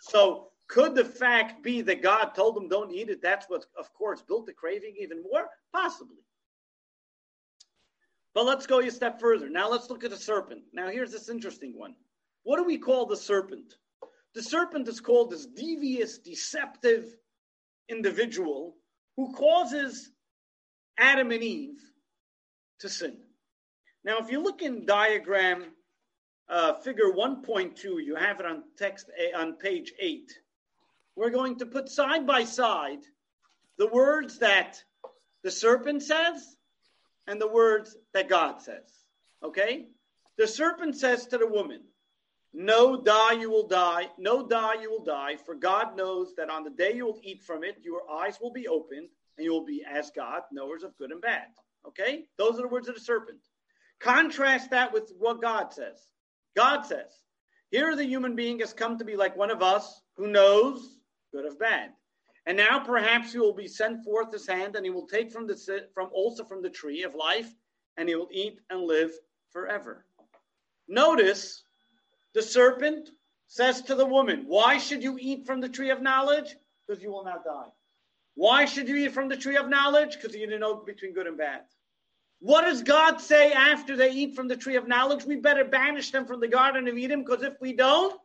So 0.00 0.48
could 0.70 0.94
the 0.94 1.04
fact 1.04 1.64
be 1.64 1.82
that 1.82 2.00
God 2.00 2.26
told 2.36 2.54
them 2.54 2.68
don't 2.68 2.92
eat 2.92 3.10
it? 3.10 3.20
That's 3.20 3.46
what, 3.50 3.66
of 3.76 3.92
course, 3.92 4.22
built 4.22 4.46
the 4.46 4.52
craving 4.52 4.94
even 5.00 5.20
more? 5.20 5.48
Possibly. 5.72 6.22
But 8.34 8.46
let's 8.46 8.68
go 8.68 8.78
a 8.78 8.88
step 8.88 9.18
further. 9.18 9.50
Now 9.50 9.68
let's 9.68 9.90
look 9.90 10.04
at 10.04 10.10
the 10.10 10.16
serpent. 10.16 10.62
Now 10.72 10.88
here's 10.88 11.10
this 11.10 11.28
interesting 11.28 11.76
one. 11.76 11.96
What 12.44 12.58
do 12.58 12.64
we 12.64 12.78
call 12.78 13.06
the 13.06 13.16
serpent? 13.16 13.74
The 14.34 14.42
serpent 14.44 14.86
is 14.86 15.00
called 15.00 15.32
this 15.32 15.44
devious, 15.44 16.18
deceptive 16.18 17.16
individual 17.88 18.76
who 19.16 19.32
causes 19.32 20.12
Adam 20.96 21.32
and 21.32 21.42
Eve 21.42 21.80
to 22.78 22.88
sin. 22.88 23.16
Now, 24.04 24.18
if 24.18 24.30
you 24.30 24.40
look 24.40 24.62
in 24.62 24.86
diagram 24.86 25.64
uh, 26.48 26.74
figure 26.74 27.12
1.2, 27.12 27.82
you 27.82 28.14
have 28.14 28.38
it 28.38 28.46
on 28.46 28.62
text 28.78 29.10
a, 29.18 29.36
on 29.36 29.54
page 29.54 29.92
8. 29.98 30.32
We're 31.20 31.28
going 31.28 31.58
to 31.58 31.66
put 31.66 31.90
side 31.90 32.26
by 32.26 32.44
side 32.44 33.00
the 33.76 33.88
words 33.88 34.38
that 34.38 34.82
the 35.42 35.50
serpent 35.50 36.02
says 36.02 36.56
and 37.26 37.38
the 37.38 37.46
words 37.46 37.94
that 38.14 38.30
God 38.30 38.62
says. 38.62 38.90
Okay? 39.42 39.88
The 40.38 40.48
serpent 40.48 40.96
says 40.96 41.26
to 41.26 41.36
the 41.36 41.46
woman, 41.46 41.82
No 42.54 43.02
die, 43.02 43.32
you 43.32 43.50
will 43.50 43.68
die. 43.68 44.08
No 44.16 44.48
die, 44.48 44.80
you 44.80 44.90
will 44.90 45.04
die. 45.04 45.36
For 45.44 45.54
God 45.54 45.94
knows 45.94 46.32
that 46.38 46.48
on 46.48 46.64
the 46.64 46.70
day 46.70 46.94
you 46.94 47.04
will 47.04 47.20
eat 47.22 47.42
from 47.42 47.64
it, 47.64 47.76
your 47.82 48.10
eyes 48.10 48.38
will 48.40 48.52
be 48.52 48.66
opened, 48.66 49.10
and 49.36 49.44
you 49.44 49.52
will 49.52 49.66
be 49.66 49.84
as 49.86 50.10
God, 50.16 50.40
knowers 50.50 50.84
of 50.84 50.96
good 50.96 51.12
and 51.12 51.20
bad. 51.20 51.48
Okay? 51.86 52.24
Those 52.38 52.58
are 52.58 52.62
the 52.62 52.68
words 52.68 52.88
of 52.88 52.94
the 52.94 53.00
serpent. 53.02 53.40
Contrast 53.98 54.70
that 54.70 54.90
with 54.90 55.12
what 55.18 55.42
God 55.42 55.74
says. 55.74 56.00
God 56.56 56.86
says, 56.86 57.12
Here 57.70 57.94
the 57.94 58.06
human 58.06 58.36
being 58.36 58.60
has 58.60 58.72
come 58.72 58.96
to 58.96 59.04
be 59.04 59.16
like 59.16 59.36
one 59.36 59.50
of 59.50 59.62
us 59.62 60.00
who 60.16 60.26
knows 60.26 60.96
good 61.32 61.46
of 61.46 61.58
bad. 61.58 61.90
And 62.46 62.56
now 62.56 62.80
perhaps 62.80 63.32
he 63.32 63.38
will 63.38 63.54
be 63.54 63.68
sent 63.68 64.04
forth 64.04 64.32
his 64.32 64.46
hand, 64.46 64.76
and 64.76 64.84
he 64.84 64.90
will 64.90 65.06
take 65.06 65.30
from 65.30 65.46
the 65.46 65.86
from 65.94 66.08
also 66.12 66.44
from 66.44 66.62
the 66.62 66.70
tree 66.70 67.02
of 67.02 67.14
life, 67.14 67.52
and 67.96 68.08
he 68.08 68.14
will 68.14 68.28
eat 68.32 68.60
and 68.70 68.82
live 68.82 69.12
forever. 69.50 70.06
Notice 70.88 71.64
the 72.34 72.42
serpent 72.42 73.10
says 73.46 73.82
to 73.82 73.94
the 73.94 74.06
woman, 74.06 74.44
Why 74.46 74.78
should 74.78 75.02
you 75.02 75.18
eat 75.20 75.46
from 75.46 75.60
the 75.60 75.68
tree 75.68 75.90
of 75.90 76.00
knowledge? 76.00 76.56
Because 76.86 77.02
you 77.02 77.10
will 77.10 77.24
not 77.24 77.44
die. 77.44 77.68
Why 78.34 78.64
should 78.64 78.88
you 78.88 78.96
eat 78.96 79.12
from 79.12 79.28
the 79.28 79.36
tree 79.36 79.56
of 79.56 79.68
knowledge? 79.68 80.16
Because 80.16 80.34
you 80.34 80.46
didn't 80.46 80.60
know 80.60 80.76
between 80.76 81.12
good 81.12 81.26
and 81.26 81.36
bad. 81.36 81.62
What 82.38 82.62
does 82.62 82.82
God 82.82 83.20
say 83.20 83.52
after 83.52 83.96
they 83.96 84.12
eat 84.12 84.34
from 84.34 84.48
the 84.48 84.56
tree 84.56 84.76
of 84.76 84.88
knowledge? 84.88 85.24
We 85.24 85.36
better 85.36 85.64
banish 85.64 86.10
them 86.10 86.26
from 86.26 86.40
the 86.40 86.48
Garden 86.48 86.88
of 86.88 86.96
Eden 86.96 87.22
because 87.22 87.42
if 87.42 87.60
we 87.60 87.74
don't, 87.74 88.18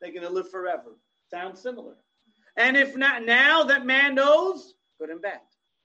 they're 0.00 0.10
going 0.10 0.26
to 0.26 0.32
live 0.32 0.50
forever. 0.50 0.96
Sounds 1.30 1.60
similar. 1.62 1.94
And 2.56 2.76
if 2.76 2.96
not, 2.96 3.24
now 3.24 3.64
that 3.64 3.84
man 3.84 4.14
knows, 4.14 4.74
good 4.98 5.10
and 5.10 5.20
bad. 5.20 5.40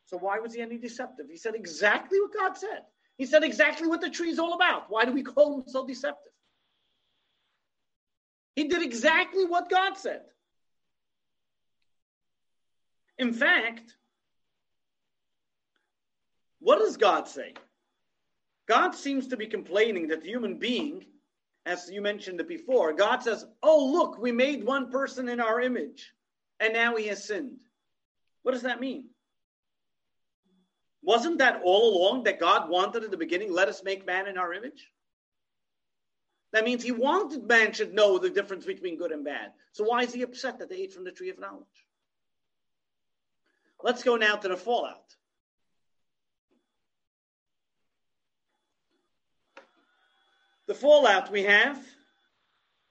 So 0.05 0.17
why 0.17 0.39
was 0.39 0.53
he 0.53 0.61
any 0.61 0.77
deceptive? 0.77 1.27
He 1.29 1.37
said 1.37 1.55
exactly 1.55 2.19
what 2.19 2.33
God 2.33 2.57
said. 2.57 2.81
He 3.17 3.25
said 3.25 3.43
exactly 3.43 3.87
what 3.87 4.01
the 4.01 4.09
tree 4.09 4.29
is 4.29 4.39
all 4.39 4.53
about. 4.53 4.85
Why 4.89 5.05
do 5.05 5.11
we 5.11 5.23
call 5.23 5.55
him 5.55 5.63
so 5.67 5.85
deceptive? 5.85 6.31
He 8.55 8.67
did 8.67 8.81
exactly 8.81 9.45
what 9.45 9.69
God 9.69 9.97
said. 9.97 10.21
In 13.17 13.33
fact, 13.33 13.95
what 16.59 16.79
does 16.79 16.97
God 16.97 17.27
say? 17.27 17.53
God 18.67 18.95
seems 18.95 19.27
to 19.27 19.37
be 19.37 19.47
complaining 19.47 20.07
that 20.07 20.21
the 20.21 20.29
human 20.29 20.57
being, 20.57 21.05
as 21.65 21.89
you 21.91 22.01
mentioned 22.01 22.39
it 22.39 22.47
before, 22.47 22.93
God 22.93 23.21
says, 23.21 23.45
Oh, 23.61 23.85
look, 23.91 24.17
we 24.17 24.31
made 24.31 24.63
one 24.63 24.89
person 24.89 25.29
in 25.29 25.39
our 25.39 25.61
image, 25.61 26.11
and 26.61 26.73
now 26.73 26.95
he 26.95 27.07
has 27.07 27.25
sinned. 27.25 27.57
What 28.43 28.53
does 28.53 28.61
that 28.61 28.79
mean? 28.79 29.09
Wasn't 31.01 31.39
that 31.39 31.61
all 31.65 31.97
along 31.97 32.23
that 32.23 32.39
God 32.39 32.69
wanted 32.69 33.03
in 33.03 33.09
the 33.11 33.17
beginning, 33.17 33.51
let 33.51 33.67
us 33.67 33.83
make 33.83 34.05
man 34.05 34.27
in 34.27 34.37
our 34.37 34.53
image? 34.53 34.87
That 36.53 36.63
means 36.63 36.83
he 36.83 36.91
wanted 36.91 37.47
man 37.47 37.73
should 37.73 37.93
know 37.93 38.19
the 38.19 38.29
difference 38.29 38.65
between 38.65 38.97
good 38.97 39.11
and 39.11 39.25
bad. 39.25 39.51
So 39.71 39.83
why 39.85 40.03
is 40.03 40.13
he 40.13 40.21
upset 40.21 40.59
that 40.59 40.69
they 40.69 40.75
ate 40.75 40.93
from 40.93 41.03
the 41.03 41.11
tree 41.11 41.29
of 41.29 41.39
knowledge? 41.39 41.65
Let's 43.81 44.03
go 44.03 44.15
now 44.15 44.35
to 44.35 44.47
the 44.47 44.57
fallout. 44.57 45.15
The 50.67 50.75
fallout 50.75 51.31
we 51.31 51.43
have, 51.43 51.83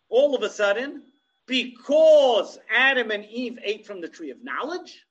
all 0.09 0.35
of 0.35 0.42
a 0.42 0.50
sudden, 0.50 1.04
because 1.50 2.60
Adam 2.72 3.10
and 3.10 3.24
Eve 3.24 3.58
ate 3.64 3.84
from 3.84 4.00
the 4.00 4.08
tree 4.08 4.30
of 4.30 4.44
knowledge, 4.44 5.04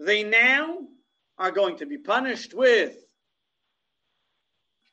they 0.00 0.22
now 0.22 0.78
are 1.36 1.50
going 1.50 1.76
to 1.76 1.84
be 1.84 1.98
punished 1.98 2.54
with 2.54 2.96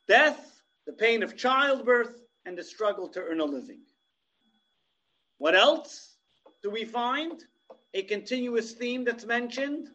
death, 0.06 0.62
the 0.86 0.92
pain 0.92 1.24
of 1.24 1.38
childbirth, 1.38 2.14
and 2.46 2.58
the 2.58 2.64
struggle 2.64 3.08
to 3.08 3.22
earn 3.22 3.40
a 3.40 3.46
living. 3.46 3.80
What 5.38 5.56
else 5.56 6.18
do 6.62 6.70
we 6.70 6.84
find? 6.84 7.42
A 7.94 8.04
continuous 8.04 8.74
theme 8.74 9.06
that's 9.06 9.26
mentioned 9.26 9.88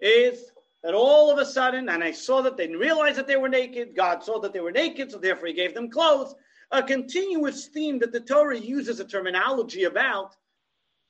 is 0.00 0.50
that 0.82 0.94
all 0.94 1.30
of 1.30 1.38
a 1.38 1.46
sudden, 1.46 1.88
and 1.88 2.02
I 2.02 2.10
saw 2.10 2.42
that 2.42 2.56
they 2.56 2.66
didn't 2.66 2.80
realize 2.80 3.14
that 3.14 3.28
they 3.28 3.36
were 3.36 3.48
naked. 3.48 3.94
God 3.94 4.24
saw 4.24 4.40
that 4.40 4.52
they 4.52 4.60
were 4.60 4.72
naked, 4.72 5.12
so 5.12 5.18
therefore 5.18 5.46
He 5.46 5.54
gave 5.54 5.72
them 5.72 5.88
clothes. 5.88 6.34
A 6.72 6.82
continuous 6.82 7.66
theme 7.66 7.98
that 8.00 8.12
the 8.12 8.20
Torah 8.20 8.58
uses 8.58 9.00
a 9.00 9.04
terminology 9.04 9.84
about. 9.84 10.34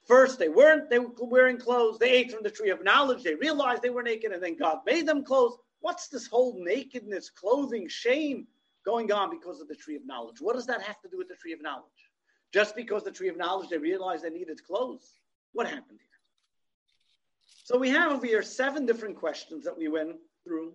First, 0.07 0.39
they 0.39 0.49
weren't 0.49 0.91
they 0.91 0.99
were 0.99 1.11
wearing 1.19 1.59
clothes. 1.59 1.99
They 1.99 2.11
ate 2.11 2.31
from 2.31 2.43
the 2.43 2.51
tree 2.51 2.71
of 2.71 2.85
knowledge. 2.85 3.23
They 3.23 3.35
realized 3.35 3.83
they 3.83 3.91
were 3.91 4.03
naked, 4.03 4.33
and 4.33 4.43
then 4.43 4.57
God 4.57 4.81
made 4.87 5.07
them 5.07 5.25
clothes. 5.25 5.57
What's 5.81 6.09
this 6.09 6.27
whole 6.27 6.63
nakedness, 6.63 7.31
clothing, 7.31 7.89
shame 7.89 8.47
going 8.85 9.11
on 9.11 9.31
because 9.31 9.61
of 9.61 9.69
the 9.69 9.75
tree 9.75 9.97
of 9.97 10.07
knowledge? 10.07 10.41
What 10.41 10.55
does 10.55 10.67
that 10.67 10.83
have 10.83 11.01
to 11.01 11.09
do 11.09 11.19
with 11.19 11.29
the 11.29 11.35
tree 11.35 11.53
of 11.53 11.63
knowledge? 11.63 11.85
Just 12.53 12.77
because 12.77 13.03
the 13.03 13.11
tree 13.11 13.29
of 13.29 13.37
knowledge, 13.37 13.71
they 13.71 13.79
realized 13.79 14.25
they 14.25 14.31
needed 14.31 14.65
clothes. 14.65 15.15
What 15.53 15.67
happened 15.67 15.99
here? 15.99 16.07
So 17.65 17.79
we 17.79 17.91
have 17.91 18.13
over 18.13 18.25
here 18.25 18.43
seven 18.43 18.87
different 18.87 19.17
questions 19.17 19.65
that 19.65 19.77
we 19.77 19.89
went 19.89 20.17
through, 20.45 20.75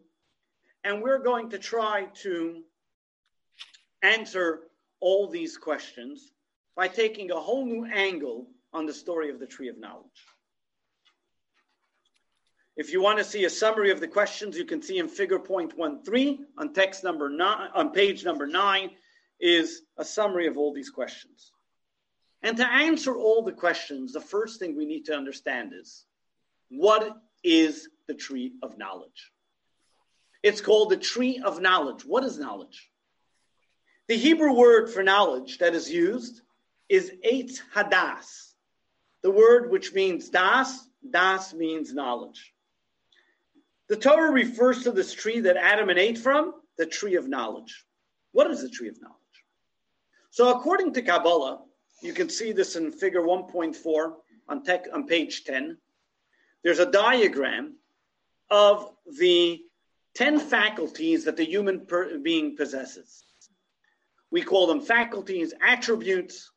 and 0.83 1.01
we're 1.01 1.23
going 1.23 1.51
to 1.51 1.57
try 1.57 2.07
to 2.23 2.63
answer 4.03 4.63
all 5.01 5.27
these 5.27 5.57
questions 5.57 6.31
by 6.75 6.87
taking 6.87 7.31
a 7.31 7.39
whole 7.39 7.65
new 7.65 7.85
angle 7.85 8.47
on 8.71 8.85
the 8.85 8.93
story 8.93 9.29
of 9.29 9.39
the 9.39 9.45
tree 9.45 9.67
of 9.67 9.77
knowledge. 9.77 10.05
If 12.77 12.93
you 12.93 13.01
want 13.01 13.17
to 13.17 13.23
see 13.23 13.43
a 13.43 13.49
summary 13.49 13.91
of 13.91 13.99
the 13.99 14.07
questions, 14.07 14.57
you 14.57 14.63
can 14.63 14.81
see 14.81 14.97
in 14.97 15.09
figure 15.09 15.39
point 15.39 15.77
one 15.77 16.03
three 16.03 16.39
on 16.57 16.73
text 16.73 17.03
number 17.03 17.29
nine 17.29 17.69
on 17.75 17.91
page 17.91 18.23
number 18.23 18.47
nine 18.47 18.91
is 19.39 19.81
a 19.97 20.05
summary 20.05 20.47
of 20.47 20.57
all 20.57 20.73
these 20.73 20.89
questions. 20.89 21.51
And 22.43 22.57
to 22.57 22.65
answer 22.65 23.15
all 23.15 23.43
the 23.43 23.51
questions, 23.51 24.13
the 24.13 24.21
first 24.21 24.59
thing 24.59 24.75
we 24.75 24.85
need 24.85 25.05
to 25.05 25.15
understand 25.15 25.73
is 25.79 26.05
what 26.69 27.17
is 27.43 27.89
the 28.07 28.13
tree 28.13 28.53
of 28.63 28.77
knowledge? 28.77 29.31
It's 30.41 30.61
called 30.61 30.89
the 30.89 30.97
tree 30.97 31.41
of 31.43 31.61
knowledge. 31.61 32.03
What 32.03 32.23
is 32.23 32.39
knowledge? 32.39 32.90
The 34.11 34.17
Hebrew 34.17 34.51
word 34.51 34.89
for 34.89 35.03
knowledge 35.03 35.59
that 35.59 35.73
is 35.73 35.89
used 35.89 36.41
is 36.89 37.13
Eitz 37.25 37.61
Hadas, 37.73 38.51
the 39.21 39.31
word 39.31 39.71
which 39.71 39.93
means 39.93 40.27
das. 40.27 40.85
Das 41.09 41.53
means 41.53 41.93
knowledge. 41.93 42.53
The 43.87 43.95
Torah 43.95 44.29
refers 44.29 44.83
to 44.83 44.91
this 44.91 45.13
tree 45.13 45.39
that 45.39 45.55
Adam 45.55 45.87
and 45.87 45.97
ate 45.97 46.17
from, 46.17 46.55
the 46.77 46.85
tree 46.85 47.15
of 47.15 47.29
knowledge. 47.29 47.85
What 48.33 48.51
is 48.51 48.61
the 48.61 48.67
tree 48.67 48.89
of 48.89 49.01
knowledge? 49.01 49.15
So, 50.29 50.57
according 50.57 50.91
to 50.95 51.01
Kabbalah, 51.01 51.61
you 52.01 52.11
can 52.11 52.27
see 52.27 52.51
this 52.51 52.75
in 52.75 52.91
figure 52.91 53.21
1.4 53.21 54.13
on, 54.49 54.63
tech, 54.65 54.87
on 54.93 55.07
page 55.07 55.45
10 55.45 55.77
there's 56.65 56.79
a 56.79 56.91
diagram 56.91 57.77
of 58.49 58.91
the 59.17 59.61
10 60.15 60.37
faculties 60.37 61.23
that 61.23 61.37
the 61.37 61.45
human 61.45 61.85
per- 61.85 62.17
being 62.17 62.57
possesses. 62.57 63.23
We 64.31 64.41
call 64.41 64.67
them 64.67 64.81
faculties, 64.81 65.53
attributes. 65.61 66.51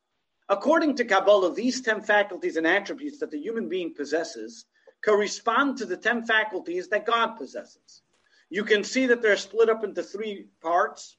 According 0.48 0.96
to 0.96 1.04
Kabbalah, 1.04 1.54
these 1.54 1.80
10 1.80 2.02
faculties 2.02 2.56
and 2.56 2.66
attributes 2.66 3.18
that 3.18 3.30
the 3.30 3.40
human 3.40 3.68
being 3.68 3.94
possesses 3.94 4.64
correspond 5.04 5.78
to 5.78 5.86
the 5.86 5.96
10 5.96 6.24
faculties 6.24 6.88
that 6.88 7.06
God 7.06 7.36
possesses. 7.36 8.02
You 8.48 8.64
can 8.64 8.84
see 8.84 9.06
that 9.06 9.20
they're 9.20 9.36
split 9.36 9.68
up 9.68 9.84
into 9.84 10.02
three 10.02 10.46
parts. 10.62 11.16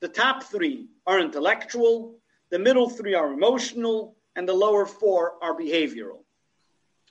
The 0.00 0.08
top 0.08 0.42
three 0.44 0.88
are 1.06 1.18
intellectual, 1.18 2.18
the 2.50 2.58
middle 2.58 2.90
three 2.90 3.14
are 3.14 3.32
emotional, 3.32 4.16
and 4.36 4.48
the 4.48 4.52
lower 4.52 4.84
four 4.84 5.34
are 5.42 5.56
behavioral. 5.58 6.24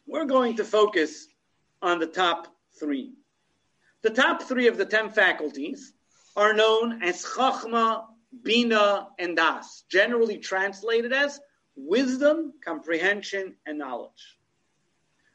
We're 0.06 0.26
going 0.26 0.58
to 0.58 0.64
focus 0.64 1.28
on 1.82 2.00
the 2.00 2.08
top 2.08 2.48
three. 2.80 3.14
The 4.02 4.10
top 4.10 4.44
three 4.44 4.68
of 4.68 4.78
the 4.78 4.86
ten 4.86 5.10
faculties 5.10 5.94
are 6.36 6.54
known 6.54 7.02
as 7.02 7.24
Chachma, 7.24 8.06
Bina, 8.42 9.10
and 9.20 9.36
Das, 9.38 9.84
generally 9.90 10.38
translated 10.38 11.14
as 11.14 11.40
wisdom, 11.76 12.54
comprehension, 12.64 13.56
and 13.66 13.78
knowledge. 13.78 14.38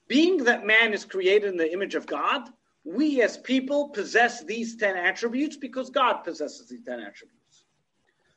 Being 0.09 0.45
that 0.45 0.67
man 0.67 0.93
is 0.93 1.05
created 1.05 1.51
in 1.51 1.57
the 1.57 1.73
image 1.73 1.95
of 1.95 2.07
God, 2.07 2.49
we 2.85 3.23
as 3.23 3.37
people 3.37 3.91
possess 3.91 4.43
these 4.43 4.77
10 4.77 4.97
attributes 4.97 5.57
because 5.57 5.91
God 5.91 6.19
possesses 6.25 6.69
these 6.69 6.83
10 6.83 7.01
attributes. 7.01 7.65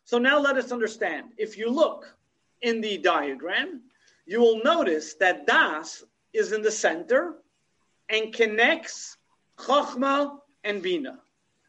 So 0.04 0.18
now 0.18 0.40
let 0.40 0.58
us 0.58 0.72
understand. 0.72 1.32
If 1.38 1.58
you 1.58 1.70
look 1.70 2.18
in 2.62 2.82
the 2.82 2.98
diagram, 2.98 3.82
you 4.26 4.40
will 4.42 4.62
notice 4.64 5.14
that 5.16 5.48
Das 5.48 6.04
is 6.34 6.52
in 6.52 6.62
the 6.62 6.72
center 6.72 7.36
and 8.10 8.34
connects 8.34 9.18
Chokhmah 9.58 10.38
and 10.64 10.82
Bina. 10.82 11.20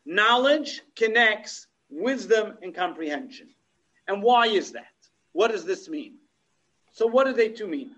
Knowledge 0.04 0.82
connects 0.96 1.68
wisdom 1.92 2.58
and 2.62 2.74
comprehension. 2.74 3.48
And 4.08 4.22
why 4.22 4.46
is 4.46 4.72
that? 4.72 4.86
What 5.32 5.50
does 5.52 5.64
this 5.64 5.88
mean? 5.88 6.14
So, 6.92 7.06
what 7.06 7.26
do 7.26 7.32
they 7.32 7.48
two 7.48 7.66
mean? 7.66 7.92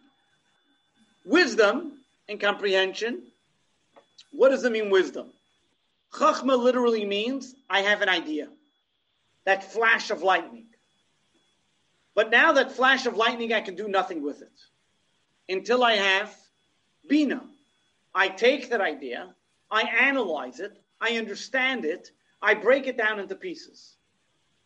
Wisdom 1.25 1.99
and 2.29 2.41
comprehension. 2.41 3.23
What 4.33 4.51
does 4.51 4.65
it 4.65 4.73
mean, 4.73 4.91
wisdom? 4.91 5.31
Chachma 6.13 6.59
literally 6.59 7.05
means 7.05 7.55
I 7.69 7.81
have 7.81 8.03
an 8.03 8.09
idea. 8.09 8.49
That 9.45 9.73
flash 9.73 10.11
of 10.11 10.23
lightning. 10.23 10.67
But 12.15 12.31
now 12.31 12.53
that 12.53 12.73
flash 12.73 13.07
of 13.07 13.17
lightning, 13.17 13.53
I 13.53 13.61
can 13.61 13.75
do 13.75 13.89
nothing 13.89 14.23
with 14.23 14.43
it 14.43 14.53
until 15.49 15.83
I 15.83 15.95
have 15.95 16.35
Bina. 17.09 17.43
I 18.15 18.29
take 18.29 18.71
that 18.71 18.81
idea, 18.81 19.35
I 19.71 19.83
analyze 19.83 20.61
it, 20.61 20.81
I 21.01 21.17
understand 21.17 21.85
it, 21.85 22.11
I 22.45 22.53
break 22.53 22.87
it 22.87 22.99
down 22.99 23.21
into 23.21 23.35
pieces. 23.35 23.97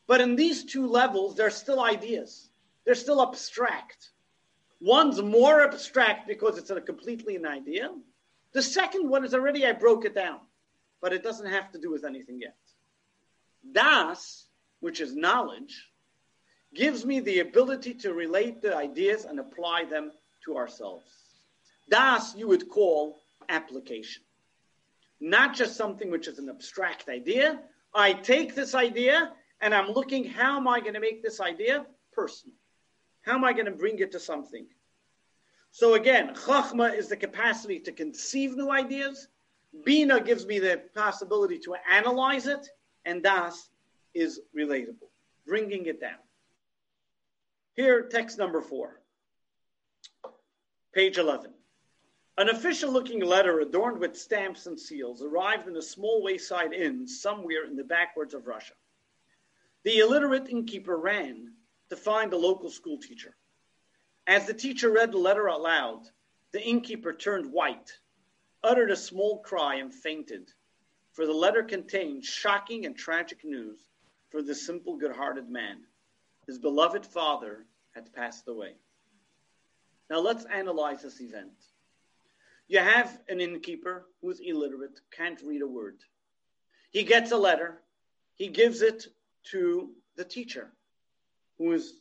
But 0.08 0.20
in 0.20 0.34
these 0.34 0.64
two 0.64 0.88
levels, 0.88 1.36
they're 1.36 1.48
still 1.48 1.80
ideas. 1.80 2.50
They're 2.84 2.96
still 2.96 3.22
abstract. 3.22 4.10
One's 4.80 5.22
more 5.22 5.62
abstract 5.62 6.26
because 6.26 6.58
it's 6.58 6.70
a 6.70 6.80
completely 6.80 7.36
an 7.36 7.46
idea. 7.46 7.90
The 8.52 8.62
second 8.62 9.08
one 9.08 9.24
is 9.24 9.32
already 9.32 9.64
I 9.64 9.72
broke 9.72 10.04
it 10.04 10.14
down, 10.14 10.40
but 11.00 11.12
it 11.12 11.22
doesn't 11.22 11.50
have 11.50 11.70
to 11.70 11.78
do 11.78 11.90
with 11.90 12.04
anything 12.04 12.40
yet. 12.40 12.56
Das, 13.70 14.46
which 14.80 15.00
is 15.00 15.14
knowledge, 15.14 15.88
gives 16.74 17.04
me 17.04 17.20
the 17.20 17.40
ability 17.40 17.94
to 17.94 18.12
relate 18.12 18.60
the 18.60 18.76
ideas 18.76 19.24
and 19.24 19.38
apply 19.38 19.84
them 19.84 20.10
to 20.44 20.56
ourselves. 20.56 21.10
Das 21.88 22.34
you 22.34 22.48
would 22.48 22.68
call 22.68 23.20
application. 23.48 24.22
Not 25.20 25.54
just 25.54 25.76
something 25.76 26.10
which 26.10 26.28
is 26.28 26.38
an 26.38 26.48
abstract 26.48 27.08
idea. 27.08 27.60
I 27.94 28.12
take 28.12 28.54
this 28.54 28.74
idea 28.74 29.32
and 29.60 29.74
I'm 29.74 29.90
looking 29.90 30.24
how 30.24 30.56
am 30.56 30.68
I 30.68 30.80
going 30.80 30.94
to 30.94 31.00
make 31.00 31.22
this 31.22 31.40
idea 31.40 31.86
personal? 32.12 32.54
How 33.22 33.34
am 33.34 33.44
I 33.44 33.52
going 33.52 33.66
to 33.66 33.72
bring 33.72 33.98
it 33.98 34.12
to 34.12 34.20
something? 34.20 34.66
So 35.70 35.94
again, 35.94 36.34
chachma 36.34 36.96
is 36.96 37.08
the 37.08 37.16
capacity 37.16 37.78
to 37.80 37.92
conceive 37.92 38.56
new 38.56 38.70
ideas. 38.70 39.28
Bina 39.84 40.20
gives 40.20 40.46
me 40.46 40.58
the 40.58 40.82
possibility 40.94 41.58
to 41.60 41.76
analyze 41.90 42.46
it, 42.46 42.66
and 43.04 43.22
das 43.22 43.68
is 44.14 44.40
relatable, 44.56 45.10
bringing 45.46 45.86
it 45.86 46.00
down. 46.00 46.18
Here, 47.74 48.02
text 48.02 48.38
number 48.38 48.60
four, 48.60 49.00
page 50.94 51.18
11. 51.18 51.52
An 52.38 52.48
official 52.50 52.92
looking 52.92 53.18
letter 53.18 53.58
adorned 53.58 53.98
with 53.98 54.16
stamps 54.16 54.66
and 54.66 54.78
seals 54.78 55.24
arrived 55.24 55.66
in 55.66 55.76
a 55.76 55.82
small 55.82 56.22
wayside 56.22 56.72
inn 56.72 57.08
somewhere 57.08 57.64
in 57.64 57.74
the 57.74 57.82
backwards 57.82 58.32
of 58.32 58.46
Russia. 58.46 58.74
The 59.82 59.98
illiterate 59.98 60.48
innkeeper 60.48 60.96
ran 60.96 61.54
to 61.90 61.96
find 61.96 62.30
the 62.30 62.36
local 62.36 62.70
school 62.70 62.96
teacher. 62.96 63.34
As 64.28 64.46
the 64.46 64.54
teacher 64.54 64.88
read 64.88 65.10
the 65.10 65.18
letter 65.18 65.46
aloud, 65.46 66.08
the 66.52 66.62
innkeeper 66.62 67.12
turned 67.12 67.50
white, 67.50 67.98
uttered 68.62 68.92
a 68.92 68.96
small 68.96 69.40
cry, 69.40 69.74
and 69.74 69.92
fainted, 69.92 70.48
for 71.14 71.26
the 71.26 71.32
letter 71.32 71.64
contained 71.64 72.24
shocking 72.24 72.86
and 72.86 72.96
tragic 72.96 73.44
news 73.44 73.80
for 74.30 74.42
this 74.42 74.64
simple, 74.64 74.96
good 74.96 75.16
hearted 75.16 75.50
man. 75.50 75.78
His 76.46 76.60
beloved 76.60 77.04
father 77.04 77.66
had 77.96 78.12
passed 78.12 78.46
away. 78.46 78.76
Now 80.08 80.20
let's 80.20 80.44
analyze 80.44 81.02
this 81.02 81.20
event. 81.20 81.50
You 82.68 82.80
have 82.80 83.18
an 83.28 83.40
innkeeper 83.40 84.06
who's 84.20 84.40
illiterate, 84.40 85.00
can't 85.10 85.40
read 85.42 85.62
a 85.62 85.66
word. 85.66 85.96
He 86.90 87.02
gets 87.02 87.32
a 87.32 87.36
letter, 87.36 87.80
he 88.34 88.48
gives 88.48 88.82
it 88.82 89.06
to 89.50 89.90
the 90.16 90.24
teacher, 90.24 90.70
who 91.56 91.72
is 91.72 91.94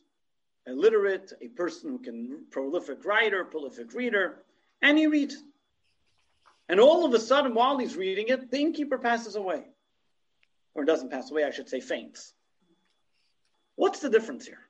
illiterate, 0.66 1.32
a 1.40 1.48
person 1.48 1.90
who 1.90 1.98
can 1.98 2.44
prolific 2.50 3.04
writer, 3.04 3.44
prolific 3.44 3.94
reader, 3.94 4.42
and 4.82 4.98
he 4.98 5.06
reads. 5.06 5.42
And 6.68 6.80
all 6.80 7.06
of 7.06 7.14
a 7.14 7.18
sudden, 7.18 7.54
while 7.54 7.78
he's 7.78 7.96
reading 7.96 8.28
it, 8.28 8.50
the 8.50 8.58
innkeeper 8.58 8.98
passes 8.98 9.36
away. 9.36 9.64
Or 10.74 10.84
doesn't 10.84 11.10
pass 11.10 11.30
away, 11.30 11.44
I 11.44 11.50
should 11.50 11.70
say 11.70 11.80
faints. 11.80 12.34
What's 13.74 14.00
the 14.00 14.10
difference 14.10 14.46
here? 14.46 14.60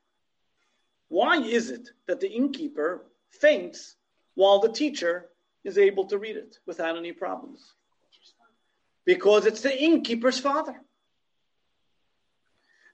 Why 1.09 1.41
is 1.41 1.71
it 1.71 1.89
that 2.07 2.21
the 2.21 2.31
innkeeper 2.31 3.05
faints 3.31 3.95
while 4.35 4.59
the 4.59 4.71
teacher 4.71 5.29
is 5.69 5.77
able 5.77 6.05
to 6.07 6.17
read 6.17 6.35
it 6.35 6.57
without 6.65 6.97
any 6.97 7.13
problems? 7.13 7.73
Because 9.05 9.45
it's 9.45 9.61
the 9.61 9.83
innkeeper's 9.83 10.39
father. 10.39 10.75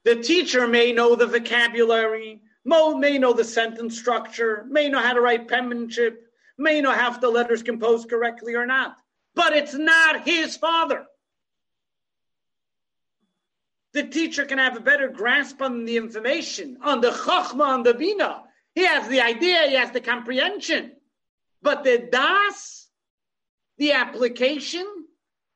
The 0.04 0.16
teacher 0.16 0.68
may 0.68 0.92
know 0.92 1.16
the 1.16 1.26
vocabulary, 1.26 2.42
may 2.64 3.18
know 3.18 3.32
the 3.32 3.44
sentence 3.44 3.98
structure, 3.98 4.64
may 4.68 4.88
know 4.88 5.00
how 5.00 5.14
to 5.14 5.20
write 5.20 5.48
penmanship, 5.48 6.22
may 6.58 6.80
know 6.80 6.92
half 6.92 7.20
the 7.20 7.28
letters 7.28 7.62
composed 7.62 8.08
correctly 8.08 8.54
or 8.54 8.66
not, 8.66 8.96
but 9.34 9.52
it's 9.52 9.74
not 9.74 10.24
his 10.24 10.56
father. 10.56 11.06
The 13.94 14.04
teacher 14.04 14.44
can 14.44 14.58
have 14.58 14.76
a 14.76 14.80
better 14.80 15.08
grasp 15.08 15.62
on 15.62 15.86
the 15.86 15.96
information, 15.96 16.78
on 16.82 17.00
the 17.00 17.10
chachma, 17.10 17.66
on 17.66 17.82
the 17.82 17.94
bina. 17.94 18.42
He 18.74 18.84
has 18.84 19.08
the 19.08 19.22
idea, 19.22 19.68
he 19.68 19.74
has 19.74 19.90
the 19.90 20.02
comprehension. 20.02 20.92
But 21.62 21.84
the 21.84 22.08
das, 22.10 22.88
the 23.78 23.92
application, 23.92 24.86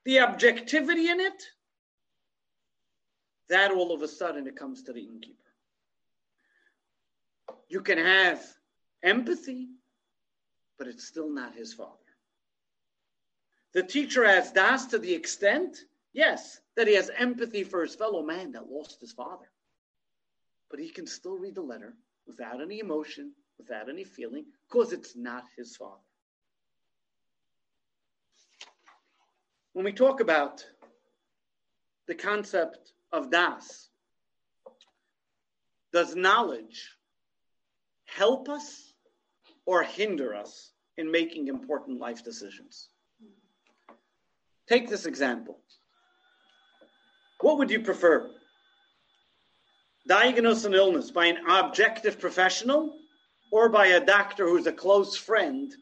the 0.05 0.21
objectivity 0.21 1.09
in 1.09 1.21
it, 1.21 1.43
that 3.49 3.73
all 3.73 3.93
of 3.93 4.03
a 4.03 4.09
sudden 4.09 4.47
it 4.47 4.57
comes 4.57 4.83
to 4.85 4.93
the 4.93 5.03
innkeeper. 5.03 5.37
You 7.69 7.81
can 7.81 7.99
have 7.99 8.45
empathy, 9.03 9.69
but 10.79 10.89
it's 10.89 11.05
still 11.05 11.31
not 11.31 11.55
his 11.55 11.75
father. 11.75 11.97
The 13.73 13.83
teacher 13.83 14.25
has 14.25 14.51
das 14.51 14.87
to 14.87 14.99
the 14.99 15.15
extent, 15.15 15.85
yes, 16.13 16.61
that 16.77 16.89
he 16.89 16.95
has 16.95 17.11
empathy 17.17 17.63
for 17.63 17.83
his 17.83 17.95
fellow 17.95 18.23
man 18.23 18.53
that 18.53 18.71
lost 18.71 19.01
his 19.01 19.13
father. 19.13 19.51
But 20.71 20.81
he 20.81 20.89
can 20.89 21.07
still 21.07 21.37
read 21.37 21.55
the 21.55 21.63
letter 21.63 21.95
without 22.27 22.61
any 22.61 22.81
emotion, 22.81 23.33
without 23.61 23.89
any 23.89 24.05
feeling, 24.05 24.45
because 24.69 24.93
it's 24.93 25.15
not 25.15 25.45
his 25.57 25.77
father. 25.77 26.01
When 29.73 29.85
we 29.85 29.93
talk 29.93 30.21
about 30.21 30.65
the 32.11 32.15
concept 32.17 32.93
of 33.13 33.31
Das. 33.31 33.89
Does 35.93 36.17
knowledge 36.17 36.89
help 38.07 38.49
us 38.49 38.95
or 39.67 39.85
hinder 39.85 40.35
us 40.35 40.73
in 40.97 41.11
making 41.11 41.47
important 41.47 42.01
life 42.01 42.25
decisions? 42.25 42.89
Take 44.69 44.89
this 44.89 45.07
example. 45.07 45.59
What 47.41 47.59
would 47.59 47.71
you 47.71 47.81
prefer? 47.81 48.31
Diagnose 50.07 50.65
an 50.65 50.75
illness 50.75 51.13
by 51.13 51.27
an 51.27 51.39
objective 51.49 52.19
professional 52.19 52.97
or 53.51 53.69
by 53.69 53.87
a 53.87 54.05
doctor 54.05 54.49
who's 54.49 54.67
a 54.67 54.73
close 54.73 55.17
friend 55.17 55.73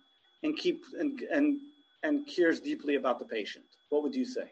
and 0.42 0.57
keep 0.57 0.83
and, 0.98 1.20
and, 1.33 1.59
and 2.02 2.26
cares 2.26 2.61
deeply 2.61 2.94
about 2.96 3.18
the 3.18 3.24
patient? 3.24 3.64
What 3.90 4.02
would 4.02 4.14
you 4.14 4.24
say? 4.24 4.50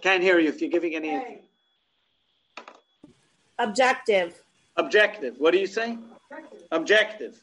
Can't 0.00 0.22
hear 0.22 0.38
you 0.38 0.48
if 0.48 0.60
you're 0.60 0.70
giving 0.70 0.94
any. 0.94 1.40
Objective. 3.58 4.40
Objective. 4.76 5.34
What 5.38 5.52
do 5.52 5.58
you 5.58 5.66
say? 5.66 5.98
Objective. 6.70 7.40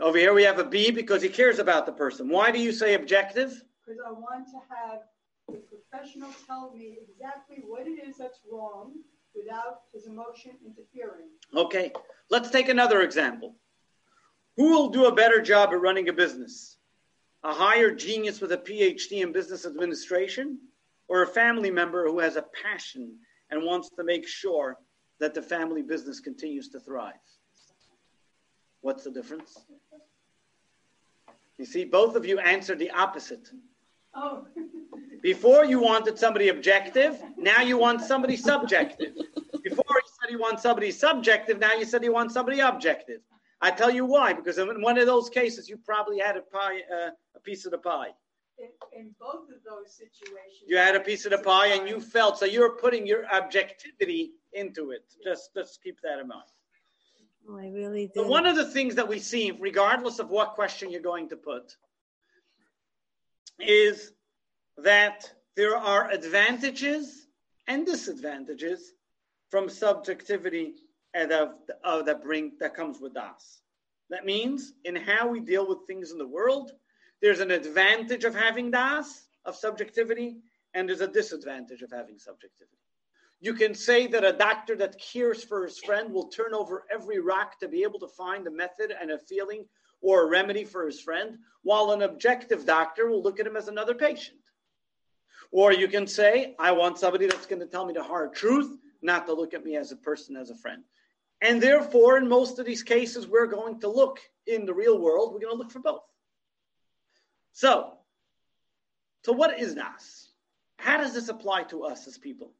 Over 0.00 0.18
here 0.18 0.34
we 0.34 0.42
have 0.42 0.58
a 0.58 0.64
B 0.64 0.90
because 0.90 1.22
he 1.22 1.28
cares 1.28 1.58
about 1.58 1.86
the 1.86 1.92
person. 1.92 2.28
Why 2.28 2.50
do 2.50 2.60
you 2.60 2.70
say 2.70 2.94
objective? 2.94 3.62
Because 3.84 4.00
I 4.06 4.12
want 4.12 4.46
to 4.48 4.60
have 4.68 5.00
the 5.48 5.62
professional 5.70 6.30
tell 6.46 6.72
me 6.76 6.98
exactly 7.08 7.62
what 7.66 7.86
it 7.86 8.06
is 8.06 8.18
that's 8.18 8.40
wrong 8.50 8.92
without 9.36 9.82
his 9.92 10.06
emotion 10.06 10.52
interfering. 10.64 11.28
Okay, 11.54 11.92
let's 12.30 12.50
take 12.50 12.68
another 12.68 13.02
example. 13.02 13.54
Who 14.56 14.70
will 14.70 14.88
do 14.88 15.06
a 15.06 15.14
better 15.14 15.40
job 15.40 15.70
at 15.72 15.80
running 15.80 16.08
a 16.08 16.12
business? 16.12 16.76
a 17.46 17.52
hired 17.52 17.96
genius 17.96 18.40
with 18.40 18.50
a 18.50 18.58
PhD 18.58 19.22
in 19.22 19.30
business 19.30 19.66
administration, 19.66 20.58
or 21.06 21.22
a 21.22 21.26
family 21.26 21.70
member 21.70 22.08
who 22.08 22.18
has 22.18 22.34
a 22.34 22.44
passion 22.64 23.16
and 23.50 23.62
wants 23.62 23.88
to 23.90 24.02
make 24.02 24.26
sure 24.26 24.76
that 25.20 25.32
the 25.32 25.40
family 25.40 25.80
business 25.80 26.18
continues 26.18 26.68
to 26.70 26.80
thrive? 26.80 27.14
What's 28.80 29.04
the 29.04 29.12
difference? 29.12 29.56
You 31.56 31.64
see, 31.64 31.84
both 31.84 32.16
of 32.16 32.26
you 32.26 32.40
answered 32.40 32.80
the 32.80 32.90
opposite. 32.90 33.48
Oh. 34.16 34.46
Before 35.22 35.64
you 35.64 35.80
wanted 35.80 36.18
somebody 36.18 36.48
objective, 36.48 37.20
now 37.36 37.60
you 37.60 37.76
want 37.76 38.00
somebody 38.00 38.36
subjective. 38.36 39.14
Before 39.62 39.84
he 40.04 40.08
said 40.20 40.30
he 40.30 40.36
wants 40.36 40.62
somebody 40.62 40.90
subjective. 40.90 41.58
Now 41.58 41.74
you 41.74 41.84
said 41.84 42.02
he 42.02 42.08
wants 42.08 42.32
somebody 42.32 42.60
objective. 42.60 43.20
I 43.60 43.70
tell 43.70 43.90
you 43.90 44.04
why. 44.04 44.32
Because 44.34 44.58
in 44.58 44.80
one 44.80 44.98
of 44.98 45.06
those 45.06 45.28
cases, 45.28 45.68
you 45.68 45.78
probably 45.78 46.18
had 46.18 46.36
a 46.36 46.42
pie, 46.42 46.80
uh, 46.92 47.10
a 47.34 47.40
piece 47.40 47.64
of 47.64 47.72
the 47.72 47.78
pie. 47.78 48.10
In, 48.58 48.68
in 48.98 49.14
both 49.20 49.48
of 49.50 49.62
those 49.68 49.94
situations. 49.96 50.64
You 50.66 50.76
had 50.76 50.94
a 50.94 51.00
piece 51.00 51.24
of 51.26 51.32
the 51.32 51.38
pie, 51.38 51.68
and 51.68 51.88
you 51.88 52.00
felt 52.00 52.38
so. 52.38 52.46
You're 52.46 52.76
putting 52.76 53.06
your 53.06 53.26
objectivity 53.34 54.32
into 54.52 54.92
it. 54.92 55.04
Just 55.22 55.52
just 55.54 55.82
keep 55.82 56.00
that 56.02 56.20
in 56.20 56.28
mind. 56.28 56.48
Oh, 57.48 57.58
I 57.58 57.68
really 57.68 58.10
So 58.14 58.26
one 58.26 58.46
of 58.46 58.56
the 58.56 58.64
things 58.64 58.94
that 58.94 59.06
we 59.06 59.18
see, 59.18 59.50
regardless 59.50 60.18
of 60.18 60.30
what 60.30 60.54
question 60.54 60.90
you're 60.90 61.02
going 61.02 61.28
to 61.28 61.36
put, 61.36 61.76
is 63.58 64.12
that 64.78 65.30
there 65.56 65.76
are 65.76 66.10
advantages 66.10 67.26
and 67.66 67.86
disadvantages 67.86 68.92
from 69.50 69.68
subjectivity 69.68 70.74
and 71.14 71.32
of, 71.32 71.54
of 71.82 72.06
that 72.06 72.22
bring 72.22 72.52
that 72.60 72.74
comes 72.74 73.00
with 73.00 73.14
das. 73.14 73.60
That 74.10 74.24
means 74.24 74.74
in 74.84 74.94
how 74.94 75.28
we 75.28 75.40
deal 75.40 75.66
with 75.66 75.86
things 75.86 76.12
in 76.12 76.18
the 76.18 76.28
world, 76.28 76.72
there's 77.22 77.40
an 77.40 77.50
advantage 77.50 78.24
of 78.24 78.34
having 78.34 78.70
das 78.70 79.26
of 79.44 79.56
subjectivity, 79.56 80.36
and 80.74 80.88
there's 80.88 81.00
a 81.00 81.08
disadvantage 81.08 81.82
of 81.82 81.90
having 81.90 82.18
subjectivity. 82.18 82.76
You 83.40 83.54
can 83.54 83.74
say 83.74 84.06
that 84.08 84.24
a 84.24 84.32
doctor 84.32 84.76
that 84.76 85.00
cares 85.00 85.44
for 85.44 85.64
his 85.64 85.78
friend 85.78 86.12
will 86.12 86.28
turn 86.28 86.54
over 86.54 86.84
every 86.92 87.18
rock 87.18 87.58
to 87.60 87.68
be 87.68 87.82
able 87.82 87.98
to 88.00 88.08
find 88.08 88.46
a 88.46 88.50
method 88.50 88.94
and 88.98 89.10
a 89.10 89.18
feeling 89.18 89.64
or 90.00 90.22
a 90.22 90.28
remedy 90.28 90.64
for 90.64 90.86
his 90.86 91.00
friend, 91.00 91.38
while 91.62 91.90
an 91.90 92.02
objective 92.02 92.64
doctor 92.64 93.08
will 93.08 93.22
look 93.22 93.40
at 93.40 93.46
him 93.46 93.56
as 93.56 93.68
another 93.68 93.94
patient. 93.94 94.38
Or 95.50 95.72
you 95.72 95.88
can 95.88 96.06
say, 96.06 96.54
I 96.58 96.72
want 96.72 96.98
somebody 96.98 97.26
that's 97.26 97.46
going 97.46 97.60
to 97.60 97.66
tell 97.66 97.86
me 97.86 97.94
the 97.94 98.02
hard 98.02 98.34
truth, 98.34 98.76
not 99.02 99.26
to 99.26 99.34
look 99.34 99.54
at 99.54 99.64
me 99.64 99.76
as 99.76 99.92
a 99.92 99.96
person, 99.96 100.36
as 100.36 100.50
a 100.50 100.56
friend. 100.56 100.82
And 101.40 101.62
therefore, 101.62 102.16
in 102.16 102.28
most 102.28 102.58
of 102.58 102.66
these 102.66 102.82
cases, 102.82 103.26
we're 103.26 103.46
going 103.46 103.80
to 103.80 103.88
look 103.88 104.20
in 104.46 104.64
the 104.64 104.74
real 104.74 104.98
world, 104.98 105.32
we're 105.32 105.40
going 105.40 105.54
to 105.54 105.58
look 105.58 105.70
for 105.70 105.80
both. 105.80 106.02
So, 107.52 107.92
so 109.24 109.32
what 109.32 109.58
is 109.58 109.74
nas? 109.74 110.28
How 110.78 110.98
does 110.98 111.14
this 111.14 111.28
apply 111.28 111.64
to 111.64 111.84
us 111.84 112.06
as 112.06 112.18
people? 112.18 112.52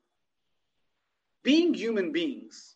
Being 1.42 1.74
human 1.74 2.12
beings, 2.12 2.75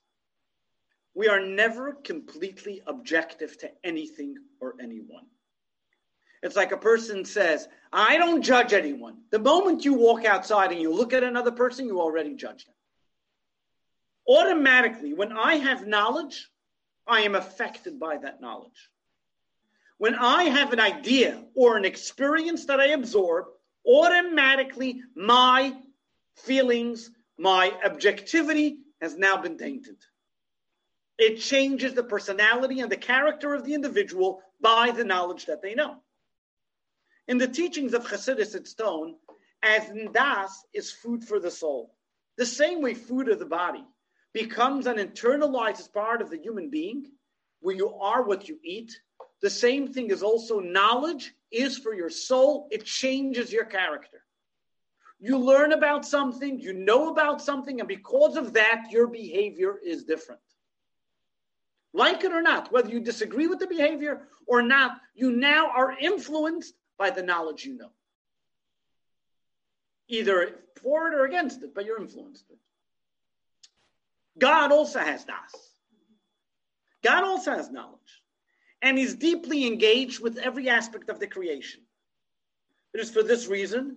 we 1.15 1.29
are 1.29 1.41
never 1.41 1.93
completely 1.93 2.83
objective 2.87 3.59
to 3.59 3.71
anything 3.85 4.37
or 4.61 4.75
anyone. 4.81 5.27
It's 6.43 6.57
like 6.57 6.73
a 6.73 6.77
person 6.77 7.25
says, 7.25 7.69
I 7.93 8.17
don't 8.17 8.43
judge 8.43 8.73
anyone. 8.73 9.19
The 9.31 9.39
moment 9.39 9.85
you 9.85 9.95
walk 9.95 10.25
outside 10.25 10.73
and 10.73 10.81
you 10.81 10.93
look 10.93 11.13
at 11.13 11.23
another 11.23 11.51
person, 11.51 11.87
you 11.87 12.01
already 12.01 12.35
judge 12.35 12.65
them. 12.65 12.75
Automatically, 14.27 15.13
when 15.13 15.33
I 15.33 15.57
have 15.57 15.87
knowledge, 15.87 16.49
I 17.07 17.23
am 17.23 17.35
affected 17.35 17.99
by 17.99 18.17
that 18.19 18.41
knowledge. 18.41 18.91
When 19.99 20.15
I 20.15 20.45
have 20.45 20.73
an 20.73 20.81
idea 20.81 21.45
or 21.55 21.77
an 21.77 21.85
experience 21.85 22.67
that 22.67 22.81
I 22.81 22.87
absorb, 22.87 23.47
automatically 23.87 25.03
my 25.15 25.77
feelings, 26.37 27.11
my 27.37 27.73
objectivity 27.85 28.79
has 29.03 29.17
now 29.17 29.37
been 29.37 29.59
tainted. 29.59 29.97
It 31.21 31.39
changes 31.39 31.93
the 31.93 32.03
personality 32.03 32.81
and 32.81 32.91
the 32.91 32.97
character 32.97 33.53
of 33.53 33.63
the 33.63 33.75
individual 33.75 34.41
by 34.59 34.91
the 34.91 35.05
knowledge 35.05 35.45
that 35.47 35.61
they 35.61 35.75
know. 35.75 35.97
In 37.29 37.37
the 37.37 37.47
teachings 37.47 37.93
of 37.93 38.07
Chassidus, 38.07 38.55
it's 38.55 38.79
known 38.79 39.17
as 39.63 39.83
ndas 39.91 40.49
is 40.73 40.91
food 40.91 41.23
for 41.23 41.39
the 41.39 41.51
soul. 41.51 41.95
The 42.39 42.47
same 42.47 42.81
way 42.81 42.95
food 42.95 43.29
of 43.29 43.39
the 43.39 43.45
body 43.45 43.85
becomes 44.33 44.87
an 44.87 44.97
internalized 44.97 45.93
part 45.93 46.23
of 46.23 46.31
the 46.31 46.39
human 46.39 46.71
being, 46.71 47.05
where 47.61 47.77
you 47.77 47.93
are 47.97 48.23
what 48.23 48.49
you 48.49 48.59
eat. 48.65 48.99
The 49.43 49.51
same 49.51 49.93
thing 49.93 50.09
is 50.09 50.23
also 50.23 50.59
knowledge 50.59 51.35
is 51.51 51.77
for 51.77 51.93
your 51.93 52.09
soul. 52.09 52.67
It 52.71 52.87
changes 52.87 53.53
your 53.53 53.67
character. 53.67 54.25
You 55.19 55.37
learn 55.37 55.73
about 55.73 56.07
something, 56.07 56.59
you 56.59 56.73
know 56.73 57.11
about 57.11 57.43
something, 57.43 57.79
and 57.79 57.89
because 57.89 58.39
of 58.39 58.55
that, 58.55 58.87
your 58.91 59.07
behavior 59.07 59.79
is 59.85 60.05
different. 60.05 60.41
Like 61.93 62.23
it 62.25 62.33
or 62.33 62.43
not, 62.43 62.73
whether 62.73 62.89
you 62.89 63.01
disagree 63.01 63.47
with 63.47 63.59
the 63.59 63.67
behavior 63.67 64.23
or 64.47 64.63
not, 64.63 65.01
you 65.15 65.33
now 65.33 65.71
are 65.71 65.97
influenced 65.99 66.75
by 66.99 67.11
the 67.11 67.23
knowledge 67.23 67.65
you 67.65 67.77
know. 67.77 67.91
Either 70.09 70.61
for 70.83 71.09
it 71.09 71.15
or 71.15 71.25
against 71.25 71.63
it, 71.63 71.75
but 71.75 71.85
you're 71.85 72.01
influenced. 72.01 72.45
God 74.39 74.73
also 74.73 75.01
has 75.01 75.25
das. 75.25 75.71
God 77.03 77.25
also 77.25 77.53
has 77.53 77.71
knowledge. 77.71 77.99
And 78.83 78.97
he's 78.97 79.15
deeply 79.15 79.67
engaged 79.67 80.21
with 80.21 80.39
every 80.39 80.69
aspect 80.69 81.11
of 81.11 81.21
the 81.21 81.27
creation. 81.27 81.83
It 82.95 83.01
is 83.01 83.11
for 83.11 83.23
this 83.23 83.47
reason, 83.47 83.97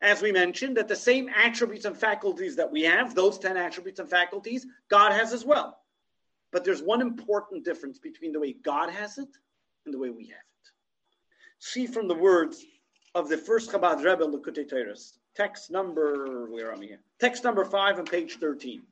as 0.00 0.22
we 0.22 0.32
mentioned, 0.32 0.76
that 0.76 0.88
the 0.88 0.96
same 0.96 1.28
attributes 1.28 1.84
and 1.84 1.96
faculties 1.96 2.56
that 2.56 2.70
we 2.70 2.82
have, 2.82 3.14
those 3.14 3.38
10 3.38 3.56
attributes 3.56 4.00
and 4.00 4.08
faculties, 4.08 4.66
God 4.88 5.12
has 5.12 5.32
as 5.32 5.44
well. 5.44 5.81
But 6.52 6.64
there's 6.64 6.82
one 6.82 7.00
important 7.00 7.64
difference 7.64 7.98
between 7.98 8.32
the 8.32 8.40
way 8.40 8.52
God 8.52 8.90
has 8.90 9.18
it 9.18 9.28
and 9.86 9.94
the 9.94 9.98
way 9.98 10.10
we 10.10 10.26
have 10.26 10.36
it. 10.36 10.70
See 11.58 11.86
from 11.86 12.08
the 12.08 12.14
words 12.14 12.64
of 13.14 13.28
the 13.28 13.38
first 13.38 13.70
Chabad 13.70 14.04
Rebbe 14.04 14.24
Likutei 14.24 14.68
Torah, 14.68 14.94
text 15.34 15.70
number, 15.70 16.46
where 16.50 16.72
am 16.72 16.82
I 16.82 16.86
here? 16.86 17.00
Text 17.20 17.42
number 17.44 17.64
five 17.64 17.98
on 17.98 18.04
page 18.04 18.38
13. 18.38 18.82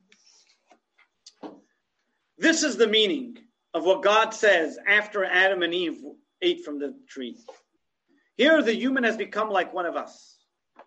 This 2.37 2.63
is 2.63 2.77
the 2.77 2.87
meaning 2.87 3.37
of 3.73 3.83
what 3.85 4.01
God 4.01 4.33
says 4.33 4.79
after 4.87 5.23
Adam 5.23 5.61
and 5.61 5.73
Eve 5.73 6.01
ate 6.41 6.65
from 6.65 6.79
the 6.79 6.95
tree. 7.07 7.37
Here, 8.37 8.61
the 8.63 8.73
human 8.73 9.03
has 9.03 9.17
become 9.17 9.49
like 9.49 9.73
one 9.73 9.85
of 9.85 9.95
us, 9.95 10.39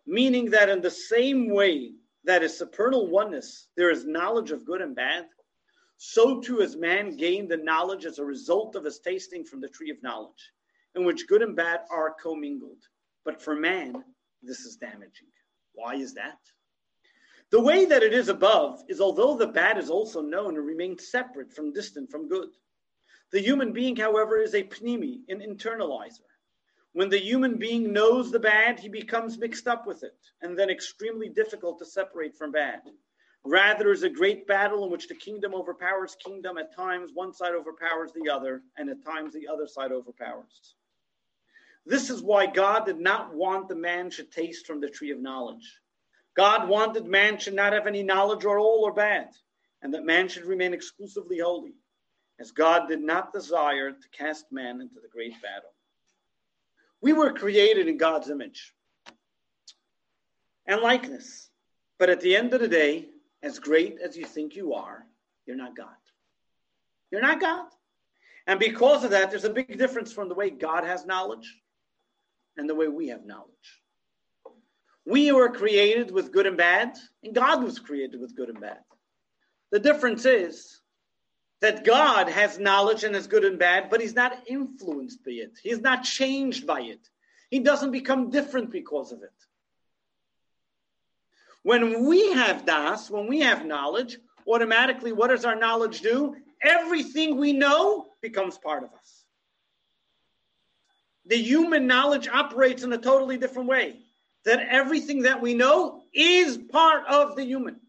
meaning 0.07 0.51
that 0.51 0.69
in 0.69 0.81
the 0.81 0.91
same 0.91 1.49
way 1.49 1.93
that 2.25 2.43
is 2.43 2.59
supernal 2.59 3.09
oneness, 3.09 3.69
there 3.77 3.91
is 3.91 4.05
knowledge 4.05 4.51
of 4.51 4.67
good 4.67 4.81
and 4.81 4.97
bad, 4.97 5.27
so 5.97 6.41
too 6.41 6.59
has 6.59 6.77
man 6.77 7.17
gained 7.17 7.49
the 7.49 7.57
knowledge 7.57 8.05
as 8.05 8.19
a 8.19 8.25
result 8.25 8.77
of 8.77 8.85
his 8.85 8.99
tasting 8.99 9.45
from 9.45 9.61
the 9.61 9.69
tree 9.69 9.91
of 9.91 10.03
knowledge, 10.03 10.53
in 10.95 11.05
which 11.05 11.27
good 11.27 11.43
and 11.43 11.57
bad 11.57 11.81
are 11.91 12.15
commingled. 12.15 12.83
But 13.25 13.41
for 13.41 13.55
man, 13.55 14.05
this 14.43 14.61
is 14.61 14.77
damaging. 14.77 15.29
Why 15.73 15.95
is 15.95 16.15
that? 16.15 16.39
The 17.51 17.61
way 17.61 17.85
that 17.85 18.03
it 18.03 18.13
is 18.13 18.29
above 18.29 18.83
is 18.89 19.01
although 19.01 19.37
the 19.37 19.47
bad 19.47 19.79
is 19.79 19.91
also 19.91 20.21
known 20.21 20.57
and 20.57 20.67
remains 20.67 21.11
separate 21.11 21.53
from 21.53 21.73
distant 21.73 22.11
from 22.11 22.29
good. 22.29 22.51
The 23.31 23.41
human 23.41 23.73
being, 23.73 23.97
however, 23.97 24.39
is 24.39 24.55
a 24.55 24.63
pnimi, 24.63 25.21
an 25.29 25.41
internalizer. 25.41 26.27
When 26.93 27.09
the 27.09 27.19
human 27.19 27.57
being 27.59 27.93
knows 27.93 28.31
the 28.31 28.39
bad, 28.39 28.79
he 28.79 28.89
becomes 28.89 29.39
mixed 29.39 29.67
up 29.67 29.87
with 29.87 30.05
it, 30.05 30.17
and 30.43 30.57
then 30.57 30.71
extremely 30.71 31.29
difficult 31.29 31.79
to 31.79 31.85
separate 31.85 32.37
from 32.37 32.53
bad. 32.53 32.83
Rather 33.45 33.93
is 33.93 34.03
a 34.03 34.09
great 34.09 34.47
battle 34.47 34.85
in 34.85 34.91
which 34.91 35.07
the 35.07 35.15
kingdom 35.15 35.55
overpowers 35.55 36.17
kingdom. 36.25 36.57
At 36.57 36.75
times, 36.75 37.11
one 37.13 37.33
side 37.35 37.55
overpowers 37.55 38.11
the 38.13 38.31
other, 38.31 38.63
and 38.79 38.89
at 38.89 39.05
times, 39.05 39.35
the 39.35 39.47
other 39.49 39.67
side 39.67 39.93
overpowers. 39.93 40.75
This 41.85 42.09
is 42.09 42.23
why 42.23 42.47
God 42.47 42.87
did 42.87 42.99
not 42.99 43.35
want 43.35 43.69
the 43.69 43.75
man 43.75 44.11
should 44.11 44.33
taste 44.33 44.67
from 44.67 44.81
the 44.81 44.89
tree 44.89 45.11
of 45.11 45.21
knowledge. 45.21 45.81
God 46.35 46.69
wanted 46.69 47.05
man 47.05 47.39
should 47.39 47.55
not 47.55 47.75
have 47.75 47.87
any 47.87 48.03
knowledge 48.03 48.47
or 48.47 48.59
all 48.59 48.83
or 48.85 48.93
bad, 48.93 49.29
and 49.83 49.93
that 49.93 50.07
man 50.07 50.29
should 50.29 50.47
remain 50.47 50.73
exclusively 50.73 51.39
holy, 51.39 51.75
as 52.41 52.51
God 52.51 52.89
did 52.89 53.03
not 53.03 53.33
desire 53.33 53.93
to 53.93 54.09
cast 54.17 54.51
man 54.51 54.81
into 54.81 54.97
the 55.01 55.09
great 55.13 55.35
battle. 55.43 55.71
We 57.03 57.13
were 57.13 57.35
created 57.35 57.87
in 57.87 57.99
God's 57.99 58.31
image 58.31 58.75
and 60.67 60.81
likeness, 60.81 61.51
but 61.99 62.09
at 62.09 62.23
the 62.23 62.35
end 62.35 62.55
of 62.55 62.61
the 62.61 62.69
day, 62.69 63.11
as 63.45 63.59
great 63.59 63.99
as 64.01 64.17
you 64.17 64.25
think 64.25 64.57
you 64.57 64.73
are, 64.73 65.07
you're 65.47 65.57
not 65.57 65.77
God. 65.77 65.89
You're 67.11 67.21
not 67.21 67.41
God. 67.41 67.67
And 68.47 68.59
because 68.59 69.05
of 69.05 69.11
that, 69.11 69.31
there's 69.31 69.45
a 69.45 69.51
big 69.51 69.79
difference 69.79 70.13
from 70.13 70.29
the 70.29 70.35
way 70.35 70.51
God 70.51 70.85
has 70.85 71.05
knowledge 71.05 71.55
and 72.57 72.69
the 72.69 72.75
way 72.75 72.89
we 72.89 73.09
have 73.09 73.27
knowledge. 73.27 73.51
We 75.07 75.31
were 75.33 75.51
created 75.51 76.11
with 76.11 76.33
good 76.33 76.47
and 76.47 76.57
bad, 76.57 76.97
and 77.23 77.35
God 77.35 77.63
was 77.63 77.79
created 77.79 78.19
with 78.19 78.35
good 78.35 78.49
and 78.49 78.61
bad. 78.61 78.79
The 79.71 79.79
difference 79.79 80.25
is 80.25 80.81
that 81.61 81.85
God 81.85 82.29
has 82.29 82.59
knowledge 82.59 83.05
and 83.05 83.15
is 83.15 83.27
good 83.27 83.45
and 83.45 83.59
bad, 83.59 83.91
but 83.91 84.01
he's 84.01 84.15
not 84.15 84.39
influenced 84.47 85.23
by 85.23 85.33
it. 85.33 85.59
He's 85.63 85.81
not 85.81 86.05
changed 86.05 86.67
by 86.67 86.81
it. 86.81 87.07
He 87.51 87.59
doesn't 87.59 87.91
become 87.91 88.31
different 88.31 88.71
because 88.71 89.13
of 89.13 89.23
it. 89.23 89.44
When 91.65 92.05
we 92.07 92.33
have 92.33 92.67
das, 92.67 93.11
when 93.11 93.27
we 93.27 93.41
have 93.41 93.65
knowledge, 93.65 94.19
automatically 94.47 95.13
what 95.13 95.31
does 95.31 95.47
our 95.47 95.57
knowledge 95.57 96.03
do? 96.03 96.37
Everything 96.63 97.39
we 97.39 97.55
know 97.55 98.07
becomes 98.21 98.59
part 98.59 98.85
of 98.85 98.91
us. 98.93 99.25
The 101.27 101.37
human 101.37 101.87
knowledge 101.87 102.29
operates 102.29 102.83
in 102.83 102.93
a 102.93 102.99
totally 102.99 103.39
different 103.39 103.69
way. 103.69 103.97
That 104.45 104.61
everything 104.69 105.23
that 105.23 105.41
we 105.41 105.55
know 105.55 106.03
is 106.13 106.59
part 106.59 107.07
of 107.07 107.35
the 107.35 107.45
human. 107.45 107.81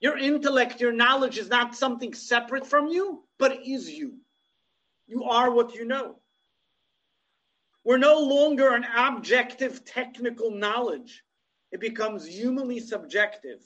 Your 0.00 0.18
intellect, 0.18 0.82
your 0.82 0.92
knowledge 0.92 1.38
is 1.38 1.48
not 1.48 1.74
something 1.74 2.12
separate 2.12 2.66
from 2.66 2.88
you, 2.88 3.24
but 3.38 3.66
is 3.66 3.88
you. 3.88 4.18
You 5.06 5.24
are 5.24 5.50
what 5.50 5.74
you 5.74 5.86
know. 5.86 6.16
We're 7.82 7.96
no 7.96 8.18
longer 8.18 8.74
an 8.74 8.84
objective 8.94 9.86
technical 9.86 10.50
knowledge. 10.50 11.23
It 11.74 11.80
becomes 11.80 12.24
humanly 12.24 12.78
subjective. 12.78 13.60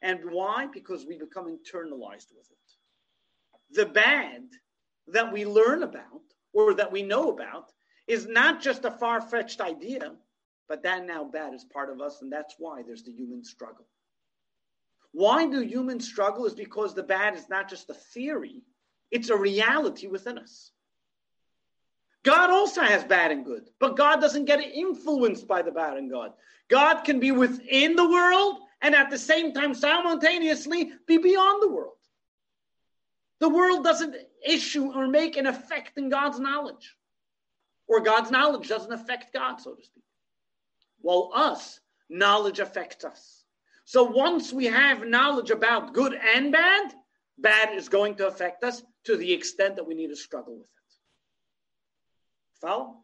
And 0.00 0.20
why? 0.30 0.68
Because 0.72 1.06
we 1.06 1.18
become 1.18 1.46
internalized 1.46 2.30
with 2.36 2.48
it. 2.52 3.74
The 3.74 3.86
bad 3.86 4.44
that 5.08 5.32
we 5.32 5.44
learn 5.44 5.82
about 5.82 6.22
or 6.52 6.72
that 6.74 6.92
we 6.92 7.02
know 7.02 7.32
about 7.32 7.72
is 8.06 8.28
not 8.28 8.62
just 8.62 8.84
a 8.84 8.92
far 8.92 9.20
fetched 9.20 9.60
idea, 9.60 10.14
but 10.68 10.84
that 10.84 11.04
now 11.04 11.24
bad 11.24 11.52
is 11.52 11.64
part 11.64 11.90
of 11.90 12.00
us, 12.00 12.22
and 12.22 12.30
that's 12.32 12.54
why 12.58 12.82
there's 12.82 13.02
the 13.02 13.10
human 13.10 13.42
struggle. 13.42 13.88
Why 15.10 15.44
do 15.44 15.60
humans 15.60 16.06
struggle? 16.06 16.46
Is 16.46 16.54
because 16.54 16.94
the 16.94 17.02
bad 17.02 17.34
is 17.34 17.48
not 17.48 17.68
just 17.68 17.90
a 17.90 17.94
theory, 17.94 18.62
it's 19.10 19.30
a 19.30 19.36
reality 19.36 20.06
within 20.06 20.38
us. 20.38 20.70
God 22.24 22.50
also 22.50 22.82
has 22.82 23.04
bad 23.04 23.30
and 23.30 23.44
good, 23.44 23.68
but 23.78 23.96
God 23.96 24.20
doesn't 24.20 24.46
get 24.46 24.60
influenced 24.60 25.46
by 25.46 25.62
the 25.62 25.70
bad 25.70 25.96
and 25.96 26.10
God. 26.10 26.32
God 26.68 27.02
can 27.02 27.20
be 27.20 27.30
within 27.30 27.96
the 27.96 28.08
world 28.08 28.58
and 28.82 28.94
at 28.94 29.10
the 29.10 29.18
same 29.18 29.52
time 29.52 29.74
simultaneously 29.74 30.92
be 31.06 31.18
beyond 31.18 31.62
the 31.62 31.70
world. 31.70 31.94
The 33.40 33.48
world 33.48 33.84
doesn't 33.84 34.16
issue 34.44 34.92
or 34.92 35.06
make 35.06 35.36
an 35.36 35.46
effect 35.46 35.96
in 35.96 36.08
God's 36.08 36.40
knowledge, 36.40 36.96
or 37.86 38.00
God's 38.00 38.30
knowledge 38.30 38.68
doesn't 38.68 38.92
affect 38.92 39.32
God, 39.32 39.60
so 39.60 39.74
to 39.74 39.82
speak. 39.82 40.04
While 41.00 41.30
us, 41.34 41.80
knowledge 42.08 42.58
affects 42.58 43.04
us. 43.04 43.44
So 43.84 44.02
once 44.02 44.52
we 44.52 44.66
have 44.66 45.06
knowledge 45.06 45.50
about 45.50 45.94
good 45.94 46.14
and 46.14 46.52
bad, 46.52 46.92
bad 47.38 47.74
is 47.74 47.88
going 47.88 48.16
to 48.16 48.26
affect 48.26 48.64
us 48.64 48.82
to 49.04 49.16
the 49.16 49.32
extent 49.32 49.76
that 49.76 49.86
we 49.86 49.94
need 49.94 50.08
to 50.08 50.16
struggle 50.16 50.54
with 50.54 50.66
it. 50.66 50.77
Follow? 52.60 52.96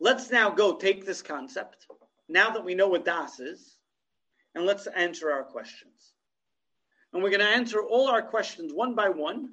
Let's 0.00 0.30
now 0.30 0.50
go 0.50 0.76
take 0.76 1.06
this 1.06 1.22
concept, 1.22 1.86
now 2.28 2.50
that 2.50 2.64
we 2.64 2.74
know 2.74 2.88
what 2.88 3.04
Das 3.04 3.38
is, 3.38 3.76
and 4.54 4.66
let's 4.66 4.86
answer 4.88 5.30
our 5.30 5.44
questions. 5.44 6.12
And 7.12 7.22
we're 7.22 7.30
going 7.30 7.40
to 7.40 7.46
answer 7.46 7.80
all 7.80 8.08
our 8.08 8.22
questions 8.22 8.72
one 8.72 8.94
by 8.94 9.10
one, 9.10 9.50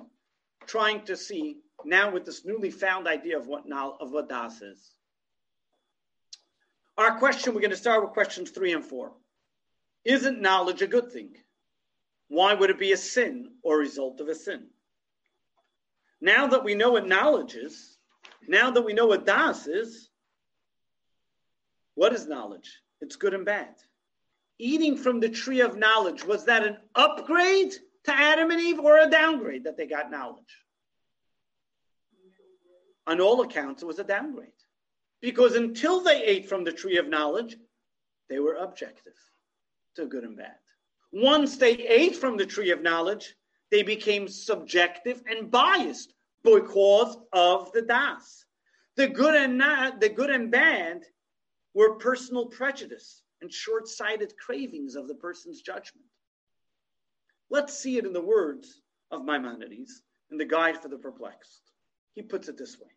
trying 0.66 1.02
to 1.06 1.16
see 1.16 1.58
now 1.86 2.12
with 2.12 2.26
this 2.26 2.46
newly 2.46 2.72
found 2.72 3.08
idea 3.08 3.38
of 3.38 3.48
what 3.48 3.68
now 3.68 3.98
of 4.00 4.12
what 4.12 4.30
Das 4.30 4.62
is. 4.62 4.94
Our 6.98 7.18
question, 7.18 7.54
we're 7.54 7.62
going 7.62 7.72
to 7.72 7.78
start 7.78 8.04
with 8.04 8.14
questions 8.14 8.50
three 8.50 8.74
and 8.74 8.84
four. 8.84 9.14
Isn't 10.04 10.42
knowledge 10.42 10.82
a 10.82 10.88
good 10.88 11.12
thing? 11.12 11.36
Why 12.28 12.54
would 12.54 12.70
it 12.70 12.80
be 12.80 12.92
a 12.92 12.98
sin 12.98 13.52
or 13.62 13.78
result 13.78 14.20
of 14.20 14.28
a 14.28 14.36
sin? 14.36 14.68
Now 16.22 16.48
that 16.48 16.64
we 16.64 16.76
know 16.76 16.92
what 16.92 17.08
knowledge 17.08 17.56
is, 17.56 17.98
now 18.48 18.72
that 18.72 18.82
we 18.82 18.94
know 18.94 19.08
what 19.08 19.26
Das 19.26 19.68
is, 19.68 20.10
what 21.96 22.14
is 22.14 22.28
knowledge? 22.28 22.80
It's 23.02 23.16
good 23.16 23.34
and 23.34 23.46
bad. 23.46 23.76
Eating 24.58 24.98
from 24.98 25.20
the 25.20 25.30
tree 25.30 25.62
of 25.62 25.78
knowledge, 25.78 26.26
was 26.26 26.46
that 26.46 26.66
an 26.66 26.78
upgrade 26.96 27.74
to 28.06 28.14
Adam 28.14 28.52
and 28.52 28.60
Eve 28.60 28.80
or 28.80 28.98
a 29.00 29.10
downgrade 29.10 29.64
that 29.64 29.78
they 29.78 29.86
got 29.86 30.12
knowledge? 30.12 30.64
On 33.08 33.22
all 33.22 33.42
accounts, 33.42 33.82
it 33.82 33.86
was 33.86 34.00
a 34.00 34.04
downgrade. 34.04 34.50
Because 35.22 35.56
until 35.56 36.02
they 36.02 36.24
ate 36.24 36.48
from 36.48 36.64
the 36.64 36.72
tree 36.72 36.98
of 36.98 37.08
knowledge, 37.08 37.58
they 38.30 38.40
were 38.40 38.56
objective 38.56 39.16
to 39.96 40.06
good 40.06 40.24
and 40.24 40.38
bad. 40.38 40.56
Once 41.12 41.58
they 41.58 41.72
ate 41.72 42.16
from 42.16 42.38
the 42.38 42.46
tree 42.46 42.72
of 42.72 42.82
knowledge, 42.82 43.36
they 43.72 43.84
became 43.84 44.28
subjective 44.28 45.22
and 45.30 45.52
biased 45.52 46.14
because 46.44 47.18
of 47.34 47.72
the 47.72 47.82
das. 47.82 48.46
The 48.96 49.08
good 49.08 49.36
and 49.36 49.58
not, 49.58 50.00
the 50.00 50.10
good 50.10 50.30
and 50.30 50.52
bad 50.52 51.04
were 51.74 51.96
personal 51.96 52.48
prejudice 52.48 53.24
and 53.42 53.52
short-sighted 53.52 54.34
cravings 54.38 54.96
of 54.96 55.08
the 55.08 55.16
person's 55.16 55.62
judgment. 55.62 56.06
Let's 57.50 57.78
see 57.78 57.98
it 57.98 58.06
in 58.06 58.14
the 58.14 58.22
words 58.22 58.82
of 59.12 59.24
Maimonides 59.24 60.02
in 60.32 60.38
the 60.38 60.46
Guide 60.46 60.82
for 60.82 60.88
the 60.88 60.98
Perplexed. 60.98 61.72
He 62.16 62.22
puts 62.22 62.48
it 62.50 62.58
this 62.58 62.78
way. 62.80 62.90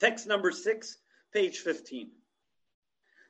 Text 0.00 0.26
number 0.26 0.52
six, 0.52 0.98
page 1.32 1.58
15. 1.58 2.10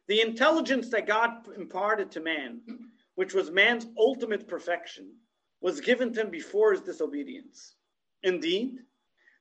The 0.09 0.21
intelligence 0.21 0.91
that 0.91 1.07
God 1.07 1.49
imparted 1.57 2.11
to 2.13 2.21
man, 2.21 2.61
which 3.15 3.33
was 3.33 3.51
man's 3.51 3.87
ultimate 3.97 4.49
perfection, 4.49 5.13
was 5.65 5.81
given 5.81 6.13
to 6.13 6.21
him 6.21 6.29
before 6.29 6.73
his 6.73 6.83
disobedience. 6.83 7.77
Indeed, 8.23 8.81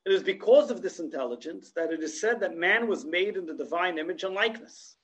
it 0.06 0.12
is 0.14 0.24
because 0.24 0.72
of 0.72 0.82
this 0.82 1.00
intelligence 1.00 1.74
that 1.76 1.92
it 1.92 2.02
is 2.02 2.22
said 2.22 2.40
that 2.40 2.56
man 2.56 2.88
was 2.88 3.04
made 3.04 3.36
in 3.36 3.46
the 3.46 3.54
divine 3.54 3.98
image 3.98 4.24
and 4.24 4.34
likeness. 4.34 4.96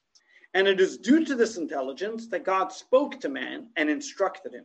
And 0.54 0.66
it 0.66 0.80
is 0.80 0.98
due 0.98 1.26
to 1.26 1.36
this 1.36 1.58
intelligence 1.58 2.30
that 2.30 2.46
God 2.46 2.72
spoke 2.72 3.20
to 3.20 3.28
man 3.28 3.68
and 3.76 3.90
instructed 3.90 4.54
him, 4.54 4.64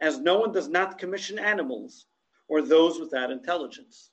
as 0.00 0.18
no 0.18 0.40
one 0.40 0.50
does 0.50 0.68
not 0.68 0.98
commission 0.98 1.38
animals 1.38 2.06
or 2.48 2.62
those 2.62 2.98
without 2.98 3.30
intelligence. 3.30 4.10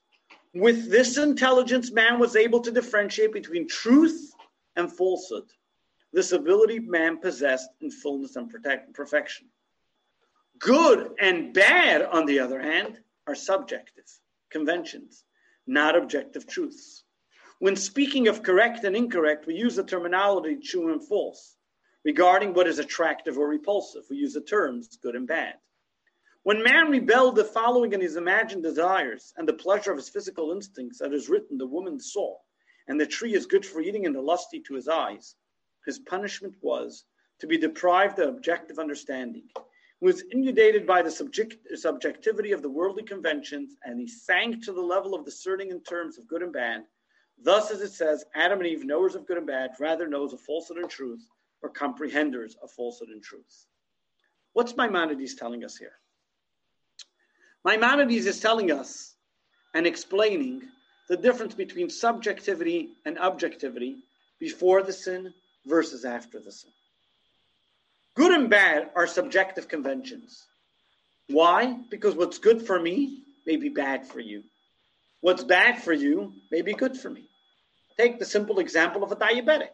With 0.54 0.88
this 0.88 1.18
intelligence, 1.18 1.90
man 1.90 2.20
was 2.20 2.36
able 2.36 2.60
to 2.60 2.70
differentiate 2.70 3.32
between 3.32 3.66
truth 3.66 4.32
and 4.76 4.92
falsehood. 4.92 5.50
This 6.12 6.30
ability 6.30 6.78
man 6.78 7.18
possessed 7.18 7.70
in 7.80 7.90
fullness 7.90 8.36
and 8.36 8.48
perfection. 8.94 9.48
Good 10.58 11.14
and 11.20 11.52
bad, 11.52 12.02
on 12.02 12.26
the 12.26 12.40
other 12.40 12.60
hand, 12.60 12.98
are 13.26 13.34
subjective 13.34 14.06
conventions, 14.50 15.24
not 15.66 15.96
objective 15.96 16.46
truths. 16.46 17.04
When 17.58 17.76
speaking 17.76 18.28
of 18.28 18.42
correct 18.42 18.84
and 18.84 18.96
incorrect, 18.96 19.46
we 19.46 19.54
use 19.54 19.76
the 19.76 19.84
terminology 19.84 20.56
true 20.56 20.92
and 20.92 21.06
false. 21.06 21.56
Regarding 22.04 22.54
what 22.54 22.66
is 22.66 22.78
attractive 22.78 23.36
or 23.36 23.48
repulsive, 23.48 24.04
we 24.08 24.16
use 24.16 24.32
the 24.32 24.40
terms 24.40 24.96
good 24.96 25.14
and 25.14 25.26
bad. 25.26 25.54
When 26.44 26.62
man 26.62 26.90
rebelled 26.90 27.36
the 27.36 27.44
following 27.44 27.92
in 27.92 28.00
his 28.00 28.16
imagined 28.16 28.62
desires 28.62 29.34
and 29.36 29.46
the 29.46 29.52
pleasure 29.52 29.90
of 29.90 29.98
his 29.98 30.08
physical 30.08 30.52
instincts, 30.52 30.98
that 30.98 31.12
is 31.12 31.28
written, 31.28 31.58
the 31.58 31.66
woman 31.66 32.00
saw, 32.00 32.36
and 32.86 33.00
the 33.00 33.06
tree 33.06 33.34
is 33.34 33.46
good 33.46 33.66
for 33.66 33.80
eating 33.80 34.06
and 34.06 34.14
the 34.14 34.20
lusty 34.20 34.60
to 34.60 34.74
his 34.74 34.88
eyes, 34.88 35.34
his 35.84 35.98
punishment 35.98 36.56
was 36.62 37.04
to 37.40 37.46
be 37.46 37.58
deprived 37.58 38.18
of 38.18 38.28
objective 38.28 38.78
understanding 38.78 39.44
was 40.00 40.22
inundated 40.32 40.86
by 40.86 41.02
the 41.02 41.10
subject, 41.10 41.56
subjectivity 41.76 42.52
of 42.52 42.62
the 42.62 42.70
worldly 42.70 43.02
conventions, 43.02 43.74
and 43.84 43.98
he 43.98 44.06
sank 44.06 44.64
to 44.64 44.72
the 44.72 44.80
level 44.80 45.14
of 45.14 45.24
discerning 45.24 45.70
in 45.70 45.80
terms 45.80 46.18
of 46.18 46.28
good 46.28 46.42
and 46.42 46.52
bad. 46.52 46.84
Thus, 47.42 47.70
as 47.70 47.80
it 47.80 47.92
says, 47.92 48.24
Adam 48.34 48.60
and 48.60 48.68
Eve, 48.68 48.84
knowers 48.84 49.14
of 49.14 49.26
good 49.26 49.38
and 49.38 49.46
bad, 49.46 49.70
rather 49.80 50.06
knows 50.06 50.32
of 50.32 50.40
falsehood 50.40 50.78
and 50.78 50.90
truth, 50.90 51.26
or 51.62 51.68
comprehenders 51.68 52.56
of 52.62 52.70
falsehood 52.70 53.08
and 53.08 53.22
truth. 53.22 53.66
What's 54.52 54.76
Maimonides 54.76 55.34
telling 55.34 55.64
us 55.64 55.76
here? 55.76 55.92
Maimonides 57.64 58.26
is 58.26 58.40
telling 58.40 58.70
us 58.70 59.14
and 59.74 59.86
explaining 59.86 60.62
the 61.08 61.16
difference 61.16 61.54
between 61.54 61.90
subjectivity 61.90 62.90
and 63.04 63.18
objectivity 63.18 63.98
before 64.38 64.82
the 64.82 64.92
sin 64.92 65.32
versus 65.66 66.04
after 66.04 66.40
the 66.40 66.52
sin. 66.52 66.70
Good 68.18 68.32
and 68.32 68.50
bad 68.50 68.90
are 68.96 69.06
subjective 69.06 69.68
conventions. 69.68 70.44
Why? 71.28 71.78
Because 71.88 72.16
what's 72.16 72.38
good 72.38 72.66
for 72.66 72.76
me 72.76 73.22
may 73.46 73.54
be 73.54 73.68
bad 73.68 74.08
for 74.08 74.18
you. 74.18 74.42
What's 75.20 75.44
bad 75.44 75.84
for 75.84 75.92
you 75.92 76.32
may 76.50 76.62
be 76.62 76.72
good 76.72 76.96
for 76.96 77.10
me. 77.10 77.28
Take 77.96 78.18
the 78.18 78.24
simple 78.24 78.58
example 78.58 79.04
of 79.04 79.12
a 79.12 79.16
diabetic. 79.16 79.70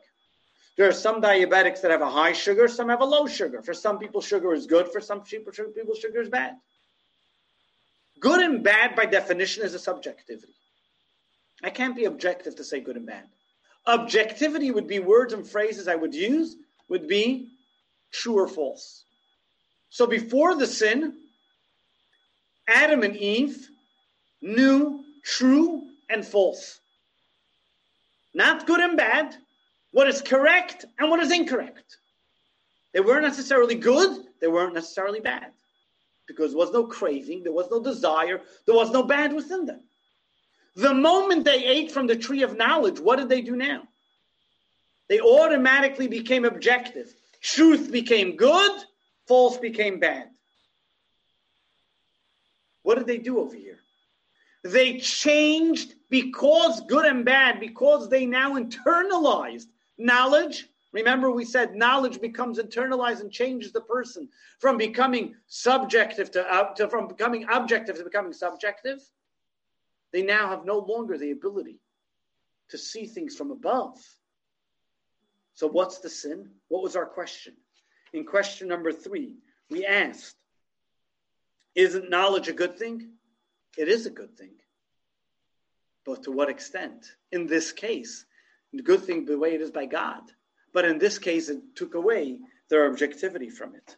There 0.77 0.87
are 0.87 0.93
some 0.93 1.23
diabetics 1.23 1.81
that 1.81 1.91
have 1.91 2.03
a 2.03 2.11
high 2.11 2.35
sugar, 2.35 2.69
some 2.69 2.91
have 2.91 3.01
a 3.01 3.07
low 3.07 3.27
sugar. 3.27 3.63
For 3.63 3.73
some 3.73 3.99
people, 3.99 4.21
sugar 4.21 4.53
is 4.53 4.67
good. 4.67 4.93
For 4.93 5.01
some 5.01 5.23
people, 5.23 5.55
sugar 5.95 6.21
is 6.21 6.29
bad. 6.29 6.53
Good 8.21 8.41
and 8.43 8.63
bad, 8.63 8.95
by 8.95 9.07
definition, 9.07 9.65
is 9.65 9.73
a 9.73 9.79
subjectivity. 9.79 10.53
I 11.63 11.71
can't 11.71 11.97
be 11.97 12.05
objective 12.05 12.57
to 12.57 12.65
say 12.65 12.81
good 12.81 12.97
and 12.97 13.07
bad. 13.07 13.25
Objectivity 13.87 14.71
would 14.71 14.87
be 14.87 14.99
words 14.99 15.33
and 15.33 15.49
phrases 15.49 15.89
I 15.89 15.95
would 15.95 16.15
use, 16.15 16.57
would 16.91 17.09
be 17.09 17.49
true 18.15 18.39
or 18.39 18.49
false. 18.49 19.05
So 19.91 20.07
before 20.07 20.55
the 20.55 20.67
sin, 20.67 21.15
Adam 22.67 23.03
and 23.03 23.17
Eve 23.17 23.69
knew 24.41 25.05
true 25.25 25.83
and 26.09 26.25
false. 26.25 26.81
Not 28.35 28.67
good 28.67 28.81
and 28.81 28.97
bad, 28.97 29.37
what 29.93 30.09
is 30.09 30.23
correct 30.23 30.85
and 30.99 31.11
what 31.11 31.21
is 31.21 31.31
incorrect. 31.31 31.99
They 32.93 33.01
weren't 33.01 33.25
necessarily 33.25 33.75
good, 33.75 34.25
they 34.41 34.49
weren't 34.49 34.75
necessarily 34.75 35.21
bad. 35.21 35.53
Because 36.27 36.53
there 36.53 36.59
was 36.59 36.73
no 36.73 36.85
craving, 36.87 37.43
there 37.43 37.53
was 37.53 37.71
no 37.71 37.83
desire, 37.83 38.41
there 38.67 38.75
was 38.75 38.91
no 38.91 39.03
bad 39.03 39.33
within 39.33 39.67
them. 39.67 39.81
The 40.77 40.95
moment 40.95 41.45
they 41.45 41.65
ate 41.65 41.93
from 41.93 42.07
the 42.07 42.17
tree 42.17 42.43
of 42.43 42.57
knowledge, 42.57 42.99
what 42.99 43.17
did 43.17 43.29
they 43.29 43.43
do 43.43 43.55
now? 43.55 43.83
They 45.09 45.21
automatically 45.21 46.09
became 46.09 46.45
objective 46.45 47.15
truth 47.45 47.93
became 47.93 48.37
good 48.37 48.73
false 49.27 49.59
became 49.59 50.01
bad. 50.01 50.31
What 52.83 52.99
did 52.99 53.07
they 53.07 53.19
do 53.19 53.39
over 53.39 53.57
here? 53.57 53.79
They 54.63 54.99
changed 54.99 55.95
because 56.11 56.81
good 56.83 57.07
and 57.07 57.25
bad, 57.25 57.61
because 57.61 58.09
they 58.09 58.27
now 58.27 58.55
internalized 58.55 59.67
knowledge. 59.99 60.69
Remember, 60.93 61.31
we 61.31 61.45
said 61.45 61.75
knowledge 61.75 62.21
becomes 62.21 62.59
internalized 62.59 63.21
and 63.21 63.31
changes 63.31 63.73
the 63.73 63.81
person 63.81 64.29
from 64.61 64.79
becoming 64.79 65.35
subjective 65.47 66.31
to, 66.33 66.51
uh, 66.51 66.73
to 66.75 66.89
from 66.89 67.09
becoming 67.09 67.47
objective 67.51 67.97
to 67.97 68.05
becoming 68.05 68.33
subjective. 68.33 69.01
They 70.13 70.23
now 70.23 70.49
have 70.49 70.65
no 70.65 70.79
longer 70.79 71.19
the 71.19 71.33
ability 71.33 71.81
to 72.71 72.79
see 72.79 73.07
things 73.07 73.37
from 73.37 73.51
above. 73.51 73.99
So, 75.55 75.69
what's 75.69 75.99
the 75.99 76.11
sin? 76.11 76.51
What 76.69 76.83
was 76.83 76.97
our 76.97 77.07
question? 77.07 77.55
In 78.13 78.25
question 78.25 78.69
number 78.69 78.93
three, 78.93 79.37
we 79.71 79.87
asked, 79.87 80.37
Isn't 81.75 82.11
knowledge 82.11 82.49
a 82.49 82.53
good 82.53 82.79
thing? 82.79 83.11
It 83.77 83.89
is 83.89 84.07
a 84.07 84.11
good 84.11 84.37
thing. 84.37 84.55
But 86.05 86.25
to 86.25 86.33
what 86.33 86.51
extent? 86.51 87.07
In 87.33 87.47
this 87.47 87.73
case, 87.73 88.25
the 88.73 88.83
good 88.83 89.05
thing 89.05 89.25
the 89.25 89.39
way 89.39 89.55
it 89.55 89.61
is 89.61 89.71
by 89.71 89.87
God. 89.87 90.23
But 90.73 90.85
in 90.85 90.99
this 90.99 91.19
case, 91.19 91.49
it 91.49 91.61
took 91.77 91.95
away 91.95 92.39
their 92.69 92.91
objectivity 92.91 93.49
from 93.49 93.75
it. 93.75 93.97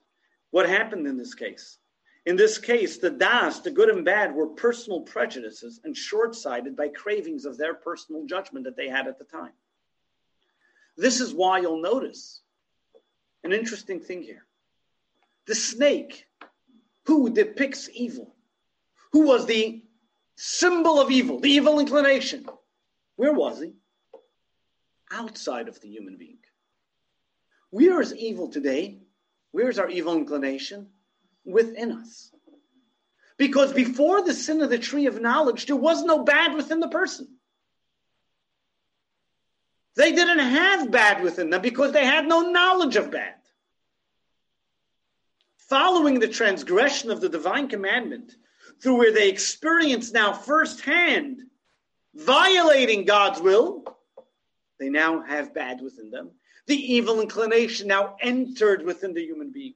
What 0.51 0.69
happened 0.69 1.07
in 1.07 1.17
this 1.17 1.35
case? 1.35 1.79
In 2.27 2.37
this 2.37 2.59
case, 2.59 2.99
the 2.99 3.11
das, 3.11 3.61
the 3.61 3.71
good 3.71 3.89
and 3.89 4.05
bad, 4.05 4.35
were 4.35 4.49
personal 4.49 5.01
prejudices 5.01 5.81
and 5.85 5.97
short 5.97 6.35
sighted 6.35 6.77
by 6.77 6.89
cravings 6.89 7.45
of 7.45 7.57
their 7.57 7.75
personal 7.75 8.27
judgment 8.27 8.65
that 8.65 8.77
they 8.77 8.89
had 8.89 9.07
at 9.07 9.19
the 9.19 9.25
time. 9.25 9.53
This 10.97 11.21
is 11.21 11.35
why 11.35 11.61
you'll 11.61 11.83
notice 11.83 12.41
an 13.45 13.53
interesting 13.53 14.01
thing 14.01 14.23
here. 14.23 14.45
The 15.47 15.55
snake, 15.55 16.27
who 17.05 17.31
depicts 17.31 17.89
evil, 17.93 18.35
who 19.13 19.27
was 19.27 19.47
the 19.47 19.83
symbol 20.35 21.01
of 21.01 21.11
evil, 21.11 21.41
the 21.41 21.51
evil 21.51 21.79
inclination, 21.79 22.47
where 23.17 23.33
was 23.33 23.61
he? 23.61 23.73
Outside 25.11 25.69
of 25.69 25.81
the 25.81 25.89
human 25.89 26.17
being. 26.17 26.39
Where 27.71 28.01
is 28.01 28.15
evil 28.15 28.49
today? 28.49 28.99
Where 29.53 29.69
is 29.69 29.79
our 29.79 29.89
evil 29.89 30.17
inclination? 30.17 30.89
Within 31.45 31.93
us. 31.93 32.33
Because 33.39 33.73
before 33.73 34.23
the 34.23 34.35
sin 34.35 34.63
of 34.63 34.71
the 34.71 34.79
tree 34.79 35.07
of 35.07 35.21
knowledge, 35.21 35.67
there 35.67 35.77
was 35.77 36.03
no 36.03 36.25
bad 36.25 36.55
within 36.55 36.81
the 36.81 36.89
person. 36.89 37.36
They 39.97 40.13
didn't 40.13 40.39
have 40.39 40.91
bad 40.91 41.23
within 41.23 41.51
them 41.51 41.63
because 41.63 41.93
they 41.93 42.05
had 42.05 42.27
no 42.27 42.51
knowledge 42.51 42.97
of 42.97 43.11
bad. 43.11 43.35
Following 45.69 46.21
the 46.21 46.29
transgression 46.29 47.11
of 47.11 47.21
the 47.21 47.29
divine 47.29 47.69
commandment, 47.69 48.37
through 48.81 48.99
where 48.99 49.13
they 49.13 49.29
experience 49.29 50.13
now 50.13 50.33
firsthand 50.33 51.41
violating 52.15 53.05
God's 53.05 53.41
will, 53.41 53.85
they 54.79 54.91
now 54.91 55.23
have 55.23 55.55
bad 55.55 55.81
within 55.81 56.11
them. 56.11 56.31
The 56.67 56.77
evil 56.77 57.21
inclination 57.21 57.89
now 57.89 58.17
entered 58.21 58.85
within 58.85 59.15
the 59.15 59.25
human 59.25 59.51
being. 59.51 59.75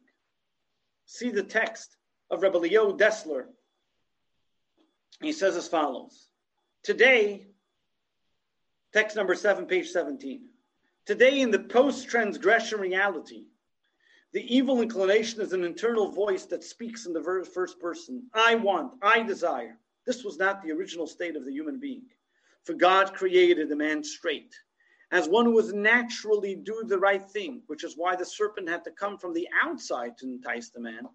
See 1.06 1.30
the 1.30 1.42
text 1.42 1.96
of 2.30 2.42
Reb 2.42 2.52
Elya 2.52 2.98
Dessler. 2.98 3.46
He 5.22 5.32
says 5.32 5.56
as 5.56 5.68
follows 5.68 6.28
Today, 6.82 7.46
text 8.92 9.16
number 9.16 9.34
7, 9.34 9.66
page 9.66 9.88
17. 9.88 10.42
Today, 11.06 11.40
in 11.40 11.50
the 11.50 11.58
post 11.58 12.08
transgression 12.08 12.80
reality, 12.80 13.44
the 14.32 14.54
evil 14.54 14.80
inclination 14.80 15.40
is 15.40 15.52
an 15.52 15.64
internal 15.64 16.10
voice 16.10 16.44
that 16.46 16.62
speaks 16.62 17.06
in 17.06 17.12
the 17.12 17.48
first 17.52 17.80
person. 17.80 18.24
I 18.32 18.54
want, 18.54 18.94
I 19.02 19.22
desire. 19.22 19.76
This 20.06 20.24
was 20.24 20.38
not 20.38 20.62
the 20.62 20.72
original 20.72 21.06
state 21.06 21.36
of 21.36 21.44
the 21.44 21.52
human 21.52 21.80
being. 21.80 22.04
For 22.64 22.74
God 22.74 23.14
created 23.14 23.68
the 23.68 23.76
man 23.76 24.04
straight, 24.04 24.54
as 25.10 25.28
one 25.28 25.46
who 25.46 25.52
was 25.52 25.72
naturally 25.72 26.54
do 26.54 26.84
the 26.86 26.98
right 26.98 27.24
thing, 27.30 27.62
which 27.66 27.84
is 27.84 27.96
why 27.96 28.14
the 28.14 28.24
serpent 28.24 28.68
had 28.68 28.84
to 28.84 28.90
come 28.90 29.18
from 29.18 29.32
the 29.32 29.48
outside 29.64 30.16
to 30.18 30.26
entice 30.26 30.70
the 30.70 30.80
man, 30.80 31.08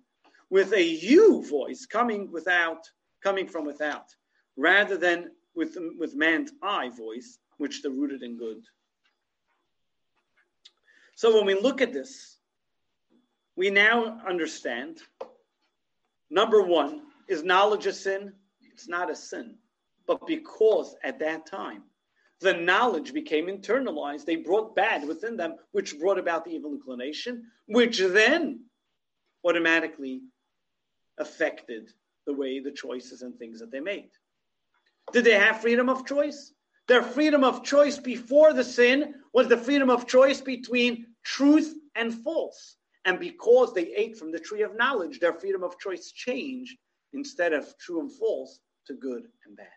with 0.49 0.73
a 0.73 0.83
you 0.83 1.47
voice 1.47 1.85
coming 1.85 2.31
without, 2.31 2.89
coming 3.21 3.47
from 3.47 3.65
without, 3.65 4.13
rather 4.57 4.97
than 4.97 5.31
with, 5.55 5.77
with 5.97 6.15
man's 6.15 6.51
I 6.61 6.89
voice, 6.89 7.39
which 7.57 7.81
they're 7.81 7.91
rooted 7.91 8.23
in 8.23 8.37
good. 8.37 8.63
So 11.15 11.35
when 11.35 11.45
we 11.45 11.55
look 11.55 11.81
at 11.81 11.93
this, 11.93 12.37
we 13.55 13.69
now 13.69 14.21
understand 14.27 14.99
number 16.29 16.61
one, 16.61 17.03
is 17.27 17.43
knowledge 17.43 17.85
a 17.85 17.93
sin? 17.93 18.33
It's 18.61 18.87
not 18.87 19.09
a 19.09 19.15
sin. 19.15 19.55
But 20.07 20.27
because 20.27 20.95
at 21.03 21.19
that 21.19 21.45
time 21.45 21.83
the 22.41 22.53
knowledge 22.53 23.13
became 23.13 23.47
internalized, 23.47 24.25
they 24.25 24.35
brought 24.35 24.75
bad 24.75 25.07
within 25.07 25.37
them, 25.37 25.55
which 25.71 25.97
brought 25.97 26.19
about 26.19 26.43
the 26.43 26.51
evil 26.51 26.73
inclination, 26.73 27.45
which 27.67 27.99
then 27.99 28.65
automatically 29.45 30.21
affected 31.17 31.89
the 32.27 32.33
way 32.33 32.59
the 32.59 32.71
choices 32.71 33.21
and 33.21 33.37
things 33.37 33.59
that 33.59 33.71
they 33.71 33.79
made. 33.79 34.09
Did 35.13 35.23
they 35.23 35.39
have 35.39 35.61
freedom 35.61 35.87
of 35.87 36.05
choice? 36.05 36.51
Their 36.87 37.01
freedom 37.01 37.43
of 37.43 37.63
choice 37.63 37.97
before 37.97 38.53
the 38.53 38.63
sin 38.63 39.15
was 39.33 39.47
the 39.47 39.57
freedom 39.57 39.89
of 39.89 40.07
choice 40.07 40.41
between 40.41 41.07
truth 41.23 41.73
and 41.95 42.13
false. 42.13 42.75
And 43.05 43.19
because 43.19 43.73
they 43.73 43.93
ate 43.95 44.17
from 44.17 44.31
the 44.31 44.39
tree 44.39 44.63
of 44.63 44.75
knowledge, 44.75 45.19
their 45.19 45.33
freedom 45.33 45.63
of 45.63 45.79
choice 45.79 46.11
changed 46.11 46.77
instead 47.13 47.53
of 47.53 47.77
true 47.77 48.01
and 48.01 48.11
false 48.11 48.59
to 48.87 48.93
good 48.93 49.27
and 49.45 49.55
bad. 49.55 49.67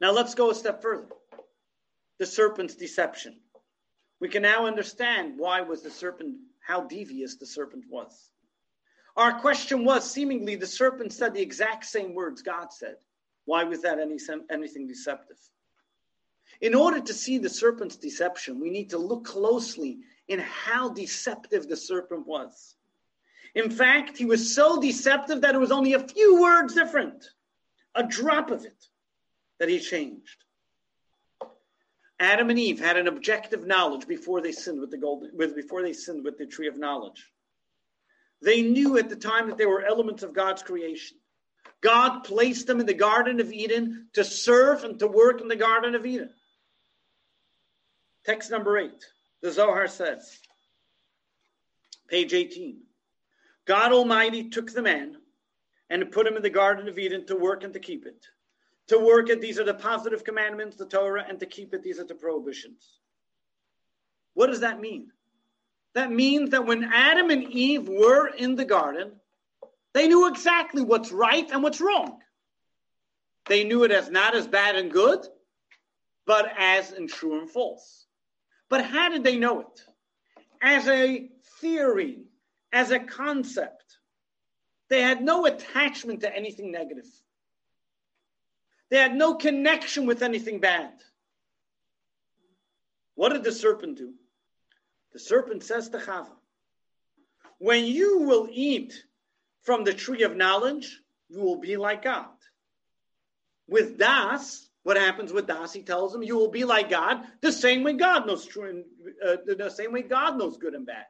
Now 0.00 0.12
let's 0.12 0.34
go 0.34 0.50
a 0.50 0.54
step 0.54 0.80
further. 0.80 1.08
The 2.18 2.26
serpent's 2.26 2.74
deception. 2.74 3.40
We 4.20 4.28
can 4.28 4.42
now 4.42 4.66
understand 4.66 5.34
why 5.36 5.60
was 5.62 5.82
the 5.82 5.90
serpent, 5.90 6.36
how 6.60 6.82
devious 6.82 7.36
the 7.36 7.46
serpent 7.46 7.84
was. 7.88 8.30
Our 9.16 9.40
question 9.40 9.84
was 9.84 10.08
seemingly 10.08 10.56
the 10.56 10.66
serpent 10.66 11.12
said 11.12 11.34
the 11.34 11.42
exact 11.42 11.84
same 11.84 12.14
words 12.14 12.42
God 12.42 12.72
said. 12.72 12.96
Why 13.48 13.64
was 13.64 13.80
that 13.80 13.98
any, 13.98 14.18
anything 14.50 14.86
deceptive? 14.86 15.38
In 16.60 16.74
order 16.74 17.00
to 17.00 17.14
see 17.14 17.38
the 17.38 17.48
serpent's 17.48 17.96
deception, 17.96 18.60
we 18.60 18.68
need 18.68 18.90
to 18.90 18.98
look 18.98 19.24
closely 19.24 20.00
in 20.28 20.40
how 20.40 20.90
deceptive 20.90 21.66
the 21.66 21.74
serpent 21.74 22.26
was. 22.26 22.76
In 23.54 23.70
fact, 23.70 24.18
he 24.18 24.26
was 24.26 24.54
so 24.54 24.78
deceptive 24.78 25.40
that 25.40 25.54
it 25.54 25.58
was 25.58 25.72
only 25.72 25.94
a 25.94 26.06
few 26.06 26.42
words 26.42 26.74
different, 26.74 27.24
a 27.94 28.02
drop 28.02 28.50
of 28.50 28.66
it, 28.66 28.84
that 29.60 29.70
he 29.70 29.80
changed. 29.80 30.44
Adam 32.20 32.50
and 32.50 32.58
Eve 32.58 32.80
had 32.80 32.98
an 32.98 33.08
objective 33.08 33.66
knowledge 33.66 34.06
before 34.06 34.42
they 34.42 34.52
sinned 34.52 34.78
with 34.78 34.90
the 34.90 34.98
golden, 34.98 35.30
with, 35.32 35.56
before 35.56 35.82
they 35.82 35.94
sinned 35.94 36.22
with 36.22 36.36
the 36.36 36.44
tree 36.44 36.68
of 36.68 36.76
knowledge. 36.76 37.32
They 38.42 38.60
knew 38.60 38.98
at 38.98 39.08
the 39.08 39.16
time 39.16 39.48
that 39.48 39.56
they 39.56 39.64
were 39.64 39.86
elements 39.86 40.22
of 40.22 40.34
God's 40.34 40.62
creation. 40.62 41.16
God 41.80 42.24
placed 42.24 42.66
them 42.66 42.80
in 42.80 42.86
the 42.86 42.94
Garden 42.94 43.40
of 43.40 43.52
Eden 43.52 44.08
to 44.14 44.24
serve 44.24 44.84
and 44.84 44.98
to 44.98 45.06
work 45.06 45.40
in 45.40 45.48
the 45.48 45.56
Garden 45.56 45.94
of 45.94 46.04
Eden. 46.04 46.30
Text 48.24 48.50
number 48.50 48.78
eight. 48.78 49.04
The 49.40 49.52
Zohar 49.52 49.86
says, 49.86 50.36
page 52.08 52.34
18 52.34 52.80
God 53.66 53.92
Almighty 53.92 54.48
took 54.48 54.72
the 54.72 54.82
man 54.82 55.16
and 55.90 56.10
put 56.10 56.26
him 56.26 56.36
in 56.36 56.42
the 56.42 56.50
Garden 56.50 56.88
of 56.88 56.98
Eden 56.98 57.26
to 57.26 57.36
work 57.36 57.64
and 57.64 57.72
to 57.74 57.78
keep 57.78 58.06
it. 58.06 58.26
To 58.88 58.98
work 58.98 59.28
it, 59.28 59.40
these 59.40 59.58
are 59.58 59.64
the 59.64 59.74
positive 59.74 60.24
commandments, 60.24 60.76
the 60.76 60.86
Torah, 60.86 61.24
and 61.28 61.38
to 61.40 61.46
keep 61.46 61.74
it, 61.74 61.82
these 61.82 62.00
are 62.00 62.04
the 62.04 62.14
prohibitions. 62.14 62.98
What 64.34 64.46
does 64.46 64.60
that 64.60 64.80
mean? 64.80 65.10
That 65.94 66.10
means 66.10 66.50
that 66.50 66.66
when 66.66 66.84
Adam 66.84 67.30
and 67.30 67.44
Eve 67.44 67.88
were 67.88 68.28
in 68.28 68.56
the 68.56 68.64
garden, 68.64 69.12
they 69.94 70.08
knew 70.08 70.28
exactly 70.28 70.82
what's 70.82 71.12
right 71.12 71.48
and 71.50 71.62
what's 71.62 71.80
wrong. 71.80 72.18
They 73.46 73.64
knew 73.64 73.84
it 73.84 73.90
as 73.90 74.10
not 74.10 74.34
as 74.34 74.46
bad 74.46 74.76
and 74.76 74.92
good, 74.92 75.26
but 76.26 76.52
as 76.58 76.92
in 76.92 77.08
true 77.08 77.40
and 77.40 77.50
false. 77.50 78.06
But 78.68 78.84
how 78.84 79.08
did 79.08 79.24
they 79.24 79.36
know 79.36 79.60
it? 79.60 79.84
As 80.60 80.86
a 80.88 81.30
theory, 81.60 82.24
as 82.72 82.90
a 82.90 82.98
concept. 82.98 83.84
They 84.90 85.02
had 85.02 85.22
no 85.22 85.46
attachment 85.46 86.20
to 86.20 86.34
anything 86.34 86.70
negative. 86.70 87.06
They 88.90 88.98
had 88.98 89.14
no 89.14 89.34
connection 89.34 90.06
with 90.06 90.22
anything 90.22 90.60
bad. 90.60 90.92
What 93.14 93.32
did 93.32 93.44
the 93.44 93.52
serpent 93.52 93.98
do? 93.98 94.14
The 95.12 95.18
serpent 95.18 95.62
says 95.62 95.88
to 95.90 95.98
Chava, 95.98 96.28
When 97.58 97.84
you 97.84 98.20
will 98.20 98.48
eat 98.50 99.04
from 99.62 99.84
the 99.84 99.94
tree 99.94 100.22
of 100.22 100.36
knowledge, 100.36 101.00
you 101.28 101.40
will 101.40 101.56
be 101.56 101.76
like 101.76 102.02
God. 102.02 102.26
With 103.68 103.98
Das, 103.98 104.68
what 104.82 104.96
happens 104.96 105.32
with 105.32 105.46
Das? 105.46 105.72
He 105.72 105.82
tells 105.82 106.14
him, 106.14 106.22
"You 106.22 106.36
will 106.36 106.50
be 106.50 106.64
like 106.64 106.88
God, 106.88 107.26
the 107.40 107.52
same 107.52 107.82
way 107.82 107.92
God 107.92 108.26
knows 108.26 108.46
true 108.46 108.70
and 108.70 108.84
uh, 109.24 109.54
the 109.54 109.70
same 109.70 109.92
way 109.92 110.02
God 110.02 110.38
knows 110.38 110.56
good 110.56 110.74
and 110.74 110.86
bad." 110.86 111.06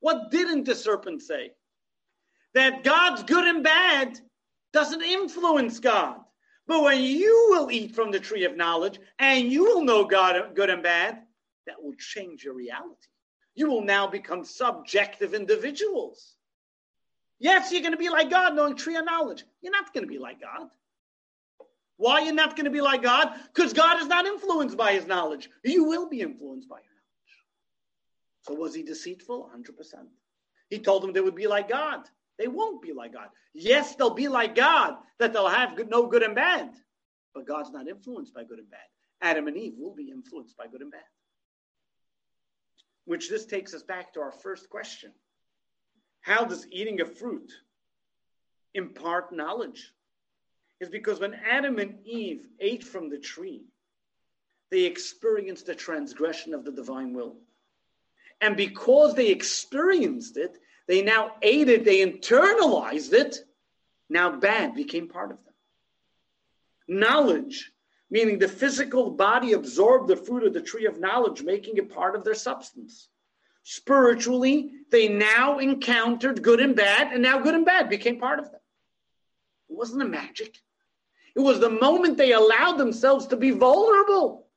What 0.00 0.30
didn't 0.30 0.64
the 0.64 0.74
serpent 0.74 1.22
say? 1.22 1.52
That 2.54 2.84
God's 2.84 3.22
good 3.22 3.46
and 3.46 3.62
bad 3.62 4.20
doesn't 4.72 5.02
influence 5.02 5.78
God. 5.78 6.18
But 6.66 6.82
when 6.82 7.02
you 7.02 7.48
will 7.50 7.70
eat 7.70 7.94
from 7.94 8.10
the 8.10 8.20
tree 8.20 8.44
of 8.44 8.56
knowledge 8.56 8.98
and 9.18 9.50
you 9.50 9.64
will 9.64 9.84
know 9.84 10.04
God 10.04 10.54
good 10.54 10.70
and 10.70 10.82
bad, 10.82 11.22
that 11.66 11.82
will 11.82 11.94
change 11.94 12.44
your 12.44 12.54
reality. 12.54 13.08
You 13.54 13.68
will 13.68 13.82
now 13.82 14.06
become 14.06 14.44
subjective 14.44 15.34
individuals. 15.34 16.36
Yes, 17.42 17.72
you're 17.72 17.80
going 17.80 17.90
to 17.90 17.98
be 17.98 18.08
like 18.08 18.30
God, 18.30 18.54
knowing 18.54 18.76
tree 18.76 18.94
of 18.94 19.04
knowledge. 19.04 19.42
You're 19.62 19.72
not 19.72 19.92
going 19.92 20.04
to 20.04 20.08
be 20.08 20.20
like 20.20 20.40
God. 20.40 20.68
Why 21.96 22.18
you're 22.20 22.28
you 22.28 22.34
not 22.34 22.54
going 22.54 22.66
to 22.66 22.70
be 22.70 22.80
like 22.80 23.02
God? 23.02 23.32
Because 23.52 23.72
God 23.72 24.00
is 24.00 24.06
not 24.06 24.26
influenced 24.26 24.76
by 24.76 24.92
his 24.92 25.08
knowledge. 25.08 25.50
You 25.64 25.82
will 25.82 26.08
be 26.08 26.20
influenced 26.20 26.68
by 26.68 26.76
your 26.76 26.84
knowledge. 26.84 28.42
So 28.42 28.54
was 28.54 28.76
he 28.76 28.84
deceitful? 28.84 29.50
100%. 29.52 30.06
He 30.70 30.78
told 30.78 31.02
them 31.02 31.12
they 31.12 31.20
would 31.20 31.34
be 31.34 31.48
like 31.48 31.68
God. 31.68 32.08
They 32.38 32.46
won't 32.46 32.80
be 32.80 32.92
like 32.92 33.12
God. 33.12 33.26
Yes, 33.54 33.96
they'll 33.96 34.14
be 34.14 34.28
like 34.28 34.54
God, 34.54 34.98
that 35.18 35.32
they'll 35.32 35.48
have 35.48 35.74
good, 35.74 35.90
no 35.90 36.06
good 36.06 36.22
and 36.22 36.36
bad. 36.36 36.70
But 37.34 37.48
God's 37.48 37.72
not 37.72 37.88
influenced 37.88 38.34
by 38.34 38.44
good 38.44 38.60
and 38.60 38.70
bad. 38.70 38.86
Adam 39.20 39.48
and 39.48 39.56
Eve 39.56 39.74
will 39.76 39.96
be 39.96 40.12
influenced 40.12 40.56
by 40.56 40.68
good 40.68 40.80
and 40.80 40.92
bad. 40.92 41.00
Which 43.04 43.28
this 43.28 43.46
takes 43.46 43.74
us 43.74 43.82
back 43.82 44.14
to 44.14 44.20
our 44.20 44.30
first 44.30 44.70
question 44.70 45.10
How 46.22 46.44
does 46.44 46.66
eating 46.70 47.00
a 47.00 47.06
fruit 47.06 47.52
impart 48.74 49.32
knowledge? 49.32 49.92
Is 50.80 50.88
because 50.88 51.20
when 51.20 51.34
Adam 51.34 51.78
and 51.78 51.98
Eve 52.04 52.46
ate 52.58 52.82
from 52.82 53.10
the 53.10 53.18
tree, 53.18 53.64
they 54.70 54.84
experienced 54.84 55.66
the 55.66 55.74
transgression 55.74 56.54
of 56.54 56.64
the 56.64 56.72
divine 56.72 57.12
will. 57.12 57.36
And 58.40 58.56
because 58.56 59.14
they 59.14 59.28
experienced 59.28 60.36
it, 60.36 60.58
they 60.88 61.02
now 61.02 61.32
ate 61.42 61.68
it, 61.68 61.84
they 61.84 62.04
internalized 62.04 63.12
it. 63.12 63.38
Now 64.08 64.36
bad 64.36 64.74
became 64.74 65.08
part 65.08 65.30
of 65.30 65.38
them. 65.44 65.54
Knowledge, 66.88 67.72
meaning 68.10 68.38
the 68.38 68.48
physical 68.48 69.10
body 69.10 69.52
absorbed 69.52 70.08
the 70.08 70.16
fruit 70.16 70.44
of 70.44 70.52
the 70.52 70.60
tree 70.60 70.86
of 70.86 70.98
knowledge, 70.98 71.42
making 71.42 71.76
it 71.76 71.94
part 71.94 72.16
of 72.16 72.24
their 72.24 72.34
substance. 72.34 73.08
Spiritually, 73.62 74.72
they 74.90 75.08
now 75.08 75.58
encountered 75.58 76.42
good 76.42 76.60
and 76.60 76.74
bad, 76.74 77.12
and 77.12 77.22
now 77.22 77.38
good 77.38 77.54
and 77.54 77.64
bad 77.64 77.88
became 77.88 78.18
part 78.18 78.38
of 78.38 78.46
them. 78.50 78.60
It 79.70 79.76
wasn't 79.76 80.02
a 80.02 80.08
magic. 80.08 80.58
It 81.34 81.40
was 81.40 81.60
the 81.60 81.70
moment 81.70 82.18
they 82.18 82.32
allowed 82.32 82.76
themselves 82.76 83.26
to 83.28 83.36
be 83.36 83.52
vulnerable. 83.52 84.48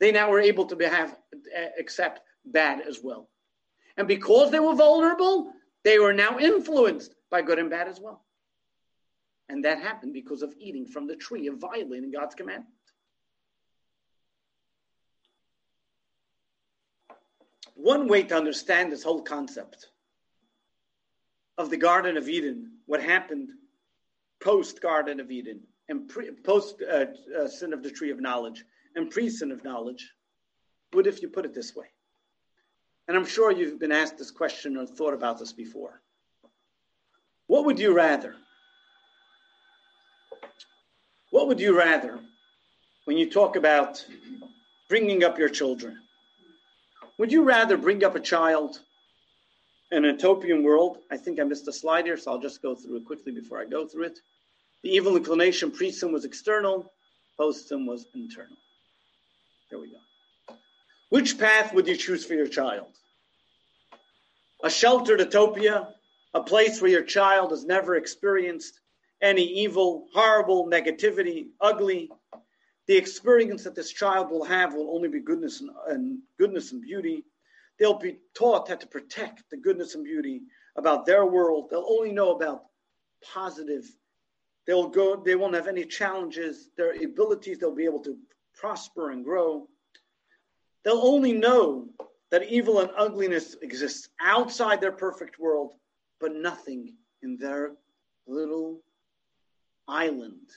They 0.00 0.12
now 0.12 0.30
were 0.30 0.40
able 0.40 0.66
to 0.66 0.88
have 0.88 1.16
uh, 1.34 1.66
accept 1.78 2.20
bad 2.44 2.80
as 2.80 3.00
well. 3.02 3.28
And 3.96 4.08
because 4.08 4.50
they 4.50 4.60
were 4.60 4.74
vulnerable, 4.74 5.52
they 5.82 5.98
were 5.98 6.12
now 6.12 6.38
influenced 6.38 7.14
by 7.30 7.42
good 7.42 7.58
and 7.58 7.70
bad 7.70 7.88
as 7.88 8.00
well. 8.00 8.24
And 9.48 9.64
that 9.64 9.80
happened 9.80 10.14
because 10.14 10.42
of 10.42 10.54
eating 10.58 10.86
from 10.86 11.06
the 11.06 11.16
tree 11.16 11.46
of 11.48 11.58
violating 11.58 12.10
God's 12.10 12.34
commandment. 12.34 12.73
One 17.74 18.08
way 18.08 18.22
to 18.24 18.36
understand 18.36 18.92
this 18.92 19.02
whole 19.02 19.22
concept 19.22 19.88
of 21.58 21.70
the 21.70 21.76
Garden 21.76 22.16
of 22.16 22.28
Eden, 22.28 22.72
what 22.86 23.02
happened 23.02 23.50
post 24.42 24.80
Garden 24.80 25.20
of 25.20 25.30
Eden 25.30 25.60
and 25.88 26.10
post 26.44 26.82
uh, 26.82 27.06
uh, 27.38 27.48
sin 27.48 27.72
of 27.72 27.82
the 27.82 27.90
tree 27.90 28.10
of 28.10 28.20
knowledge 28.20 28.64
and 28.96 29.10
pre 29.10 29.28
sin 29.28 29.50
of 29.52 29.64
knowledge, 29.64 30.12
would 30.92 31.06
if 31.06 31.20
you 31.20 31.28
put 31.28 31.44
it 31.44 31.54
this 31.54 31.74
way 31.74 31.86
and 33.06 33.16
I'm 33.16 33.26
sure 33.26 33.52
you've 33.52 33.78
been 33.78 33.92
asked 33.92 34.18
this 34.18 34.30
question 34.30 34.76
or 34.76 34.86
thought 34.86 35.14
about 35.14 35.38
this 35.38 35.52
before. 35.52 36.00
What 37.46 37.66
would 37.66 37.78
you 37.78 37.94
rather? 37.94 38.34
What 41.30 41.48
would 41.48 41.60
you 41.60 41.76
rather 41.76 42.20
when 43.04 43.18
you 43.18 43.28
talk 43.28 43.56
about 43.56 44.04
bringing 44.88 45.24
up 45.24 45.38
your 45.38 45.48
children? 45.48 45.98
Would 47.18 47.30
you 47.30 47.44
rather 47.44 47.76
bring 47.76 48.02
up 48.02 48.16
a 48.16 48.20
child 48.20 48.80
in 49.92 50.04
a 50.04 50.08
utopian 50.08 50.64
world? 50.64 50.98
I 51.10 51.16
think 51.16 51.38
I 51.38 51.44
missed 51.44 51.68
a 51.68 51.72
slide 51.72 52.06
here, 52.06 52.16
so 52.16 52.32
I'll 52.32 52.40
just 52.40 52.60
go 52.60 52.74
through 52.74 52.96
it 52.96 53.06
quickly 53.06 53.32
before 53.32 53.60
I 53.60 53.64
go 53.64 53.86
through 53.86 54.04
it. 54.04 54.18
The 54.82 54.90
evil 54.90 55.16
inclination 55.16 55.70
pre-sin 55.70 56.12
was 56.12 56.24
external, 56.24 56.92
post-sin 57.38 57.86
was 57.86 58.06
internal. 58.14 58.56
There 59.70 59.78
we 59.78 59.90
go. 59.90 60.56
Which 61.10 61.38
path 61.38 61.72
would 61.72 61.86
you 61.86 61.96
choose 61.96 62.24
for 62.24 62.34
your 62.34 62.48
child? 62.48 62.92
A 64.64 64.70
sheltered 64.70 65.20
utopia, 65.20 65.94
a 66.34 66.42
place 66.42 66.82
where 66.82 66.90
your 66.90 67.02
child 67.02 67.50
has 67.52 67.64
never 67.64 67.94
experienced 67.94 68.80
any 69.22 69.44
evil, 69.44 70.08
horrible, 70.12 70.68
negativity, 70.68 71.46
ugly. 71.60 72.10
The 72.86 72.96
experience 72.96 73.64
that 73.64 73.74
this 73.74 73.92
child 73.92 74.30
will 74.30 74.44
have 74.44 74.74
will 74.74 74.94
only 74.94 75.08
be 75.08 75.20
goodness 75.20 75.60
and, 75.60 75.70
and 75.88 76.18
goodness 76.38 76.72
and 76.72 76.82
beauty. 76.82 77.24
They'll 77.78 77.98
be 77.98 78.18
taught 78.34 78.68
how 78.68 78.76
to 78.76 78.86
protect 78.86 79.44
the 79.50 79.56
goodness 79.56 79.94
and 79.94 80.04
beauty 80.04 80.42
about 80.76 81.06
their 81.06 81.24
world. 81.24 81.68
They'll 81.70 81.86
only 81.88 82.12
know 82.12 82.32
about 82.32 82.64
positive. 83.32 83.84
They'll 84.66 84.88
go. 84.88 85.16
They 85.16 85.34
won't 85.34 85.54
have 85.54 85.66
any 85.66 85.84
challenges. 85.84 86.68
Their 86.76 86.92
abilities. 87.02 87.58
They'll 87.58 87.74
be 87.74 87.84
able 87.84 88.02
to 88.04 88.16
prosper 88.54 89.10
and 89.10 89.24
grow. 89.24 89.68
They'll 90.84 91.00
only 91.00 91.32
know 91.32 91.88
that 92.30 92.48
evil 92.50 92.80
and 92.80 92.90
ugliness 92.96 93.56
exists 93.62 94.08
outside 94.20 94.80
their 94.80 94.92
perfect 94.92 95.38
world, 95.38 95.72
but 96.20 96.34
nothing 96.34 96.94
in 97.22 97.36
their 97.38 97.72
little 98.26 98.82
island 99.88 100.50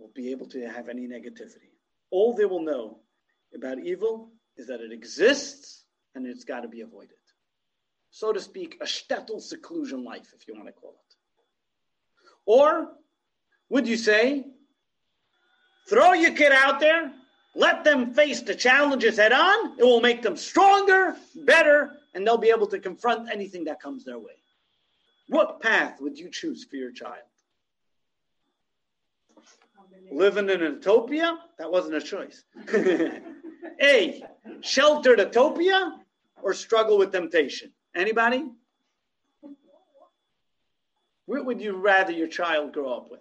will 0.00 0.10
be 0.14 0.30
able 0.30 0.46
to 0.46 0.68
have 0.68 0.88
any 0.88 1.06
negativity. 1.06 1.70
All 2.10 2.34
they 2.34 2.46
will 2.46 2.62
know 2.62 2.98
about 3.54 3.78
evil 3.78 4.32
is 4.56 4.66
that 4.68 4.80
it 4.80 4.92
exists 4.92 5.84
and 6.14 6.26
it's 6.26 6.44
got 6.44 6.60
to 6.60 6.68
be 6.68 6.80
avoided. 6.80 7.10
So 8.10 8.32
to 8.32 8.40
speak, 8.40 8.78
a 8.80 8.84
shtetl 8.84 9.40
seclusion 9.40 10.02
life, 10.02 10.32
if 10.34 10.48
you 10.48 10.54
want 10.54 10.66
to 10.66 10.72
call 10.72 10.90
it. 10.90 11.14
Or 12.46 12.88
would 13.68 13.86
you 13.86 13.96
say, 13.96 14.46
throw 15.88 16.14
your 16.14 16.32
kid 16.32 16.50
out 16.52 16.80
there, 16.80 17.12
let 17.54 17.84
them 17.84 18.14
face 18.14 18.40
the 18.42 18.54
challenges 18.54 19.16
head 19.16 19.32
on. 19.32 19.78
It 19.78 19.84
will 19.84 20.00
make 20.00 20.22
them 20.22 20.36
stronger, 20.36 21.16
better, 21.44 21.92
and 22.14 22.26
they'll 22.26 22.38
be 22.38 22.50
able 22.50 22.66
to 22.68 22.78
confront 22.78 23.30
anything 23.30 23.64
that 23.64 23.80
comes 23.80 24.04
their 24.04 24.18
way. 24.18 24.32
What 25.28 25.60
path 25.60 26.00
would 26.00 26.18
you 26.18 26.30
choose 26.30 26.64
for 26.64 26.76
your 26.76 26.90
child? 26.90 27.29
Living 30.10 30.48
in 30.50 30.62
a 30.62 30.70
utopia? 30.70 31.38
That 31.58 31.70
wasn't 31.70 31.94
a 31.94 32.00
choice. 32.00 32.44
a, 33.82 34.22
sheltered 34.60 35.18
utopia 35.18 35.98
or 36.42 36.54
struggle 36.54 36.98
with 36.98 37.12
temptation? 37.12 37.72
Anybody? 37.94 38.44
What 41.26 41.46
would 41.46 41.60
you 41.60 41.76
rather 41.76 42.12
your 42.12 42.28
child 42.28 42.72
grow 42.72 42.92
up 42.92 43.10
with? 43.10 43.20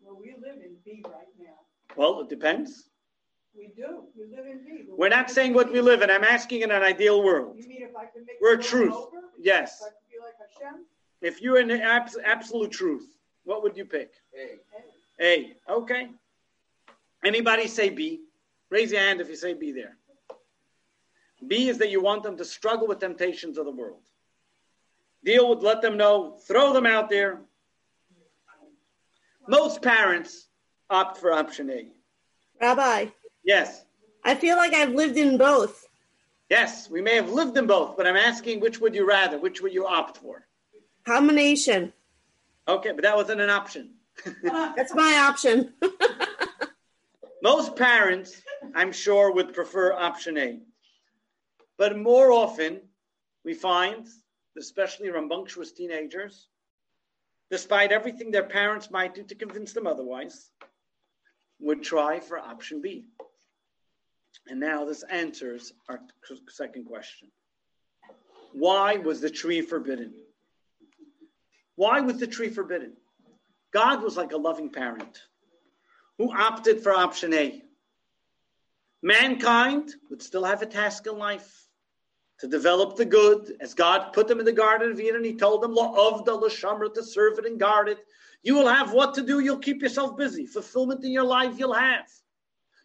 Well, 0.00 0.18
we 0.20 0.34
live 0.40 0.56
in 0.62 0.76
B 0.84 1.02
right 1.04 1.26
now. 1.38 1.54
Well, 1.96 2.20
it 2.20 2.28
depends. 2.28 2.88
We 3.56 3.72
do. 3.76 4.04
We 4.16 4.36
live 4.36 4.46
in 4.46 4.64
B. 4.64 4.84
We're 4.88 5.08
not 5.08 5.30
saying 5.30 5.54
what 5.54 5.72
we 5.72 5.80
live 5.80 6.02
in. 6.02 6.10
I'm 6.10 6.24
asking 6.24 6.62
in 6.62 6.70
an 6.70 6.82
ideal 6.82 7.22
world. 7.22 7.56
You 7.58 7.68
mean 7.68 7.82
if 7.82 7.96
I 7.96 8.04
could 8.06 8.26
make 8.26 8.36
We're 8.40 8.56
truth. 8.56 8.92
over? 8.92 9.18
Yes. 9.40 9.80
If 9.80 9.86
I 9.86 9.90
could 9.90 10.10
be 10.12 10.18
like 10.20 10.34
Hashem? 10.38 10.84
If 11.22 11.40
you're 11.40 11.58
in 11.58 11.68
the 11.68 11.82
abs- 11.82 12.18
absolute 12.24 12.70
truth, 12.70 13.16
what 13.44 13.62
would 13.62 13.76
you 13.76 13.84
pick? 13.84 14.12
A. 14.38 14.58
Okay. 15.20 16.08
Anybody 17.24 17.66
say 17.66 17.90
B? 17.90 18.20
Raise 18.70 18.92
your 18.92 19.00
hand 19.00 19.20
if 19.20 19.28
you 19.28 19.36
say 19.36 19.54
B 19.54 19.72
there. 19.72 19.96
B 21.46 21.68
is 21.68 21.78
that 21.78 21.90
you 21.90 22.02
want 22.02 22.22
them 22.22 22.36
to 22.36 22.44
struggle 22.44 22.86
with 22.86 23.00
temptations 23.00 23.58
of 23.58 23.64
the 23.64 23.70
world. 23.70 24.00
Deal 25.24 25.48
with, 25.48 25.62
let 25.62 25.80
them 25.80 25.96
know, 25.96 26.36
throw 26.46 26.72
them 26.72 26.86
out 26.86 27.08
there. 27.08 27.40
Most 29.48 29.82
parents 29.82 30.48
opt 30.90 31.18
for 31.18 31.32
option 31.32 31.70
A. 31.70 31.88
Rabbi, 32.60 33.06
Yes. 33.44 33.84
I 34.24 34.34
feel 34.34 34.56
like 34.56 34.72
I've 34.72 34.94
lived 34.94 35.18
in 35.18 35.36
both. 35.36 35.86
Yes, 36.48 36.88
we 36.88 37.02
may 37.02 37.14
have 37.16 37.30
lived 37.30 37.56
in 37.56 37.66
both, 37.66 37.96
but 37.96 38.06
I'm 38.06 38.16
asking 38.16 38.60
which 38.60 38.80
would 38.80 38.94
you 38.94 39.06
rather? 39.06 39.38
Which 39.38 39.60
would 39.60 39.72
you 39.74 39.86
opt 39.86 40.18
for? 40.18 40.46
Combination. 41.04 41.92
Okay, 42.66 42.92
but 42.92 43.02
that 43.02 43.16
wasn't 43.16 43.40
an 43.40 43.50
option. 43.50 43.90
That's 44.42 44.94
my 44.94 45.18
option. 45.28 45.74
Most 47.42 47.76
parents, 47.76 48.40
I'm 48.74 48.92
sure, 48.92 49.32
would 49.32 49.52
prefer 49.52 49.92
option 49.92 50.38
A. 50.38 50.60
But 51.76 51.98
more 51.98 52.32
often, 52.32 52.80
we 53.44 53.54
find, 53.54 54.06
especially 54.58 55.10
rambunctious 55.10 55.72
teenagers, 55.72 56.48
despite 57.50 57.92
everything 57.92 58.30
their 58.30 58.44
parents 58.44 58.90
might 58.90 59.14
do 59.14 59.22
to 59.24 59.34
convince 59.34 59.72
them 59.72 59.86
otherwise, 59.86 60.50
would 61.60 61.82
try 61.82 62.20
for 62.20 62.38
option 62.38 62.80
B. 62.80 63.06
And 64.48 64.60
now 64.60 64.84
this 64.84 65.02
answers 65.04 65.72
our 65.88 66.00
second 66.48 66.86
question. 66.86 67.28
Why 68.52 68.96
was 68.96 69.20
the 69.20 69.30
tree 69.30 69.60
forbidden? 69.60 70.14
Why 71.76 72.00
was 72.00 72.18
the 72.18 72.26
tree 72.26 72.50
forbidden? 72.50 72.92
God 73.74 74.02
was 74.04 74.16
like 74.16 74.32
a 74.32 74.36
loving 74.36 74.70
parent 74.70 75.20
who 76.16 76.32
opted 76.32 76.80
for 76.80 76.92
option 76.92 77.34
A. 77.34 77.60
Mankind 79.02 79.90
would 80.08 80.22
still 80.22 80.44
have 80.44 80.62
a 80.62 80.66
task 80.66 81.08
in 81.08 81.18
life 81.18 81.68
to 82.38 82.46
develop 82.46 82.96
the 82.96 83.04
good, 83.04 83.56
as 83.60 83.74
God 83.74 84.12
put 84.12 84.28
them 84.28 84.38
in 84.38 84.44
the 84.44 84.52
Garden 84.52 84.92
of 84.92 85.00
Eden. 85.00 85.24
He 85.24 85.36
told 85.36 85.60
them, 85.60 85.76
of 85.76 86.24
to 86.24 87.02
serve 87.02 87.38
it 87.38 87.46
and 87.46 87.58
guard 87.58 87.88
it. 87.88 87.98
You 88.44 88.54
will 88.54 88.68
have 88.68 88.92
what 88.92 89.14
to 89.14 89.22
do. 89.22 89.40
You'll 89.40 89.58
keep 89.58 89.82
yourself 89.82 90.16
busy. 90.16 90.46
Fulfillment 90.46 91.04
in 91.04 91.10
your 91.10 91.24
life 91.24 91.58
you'll 91.58 91.74
have. 91.74 92.08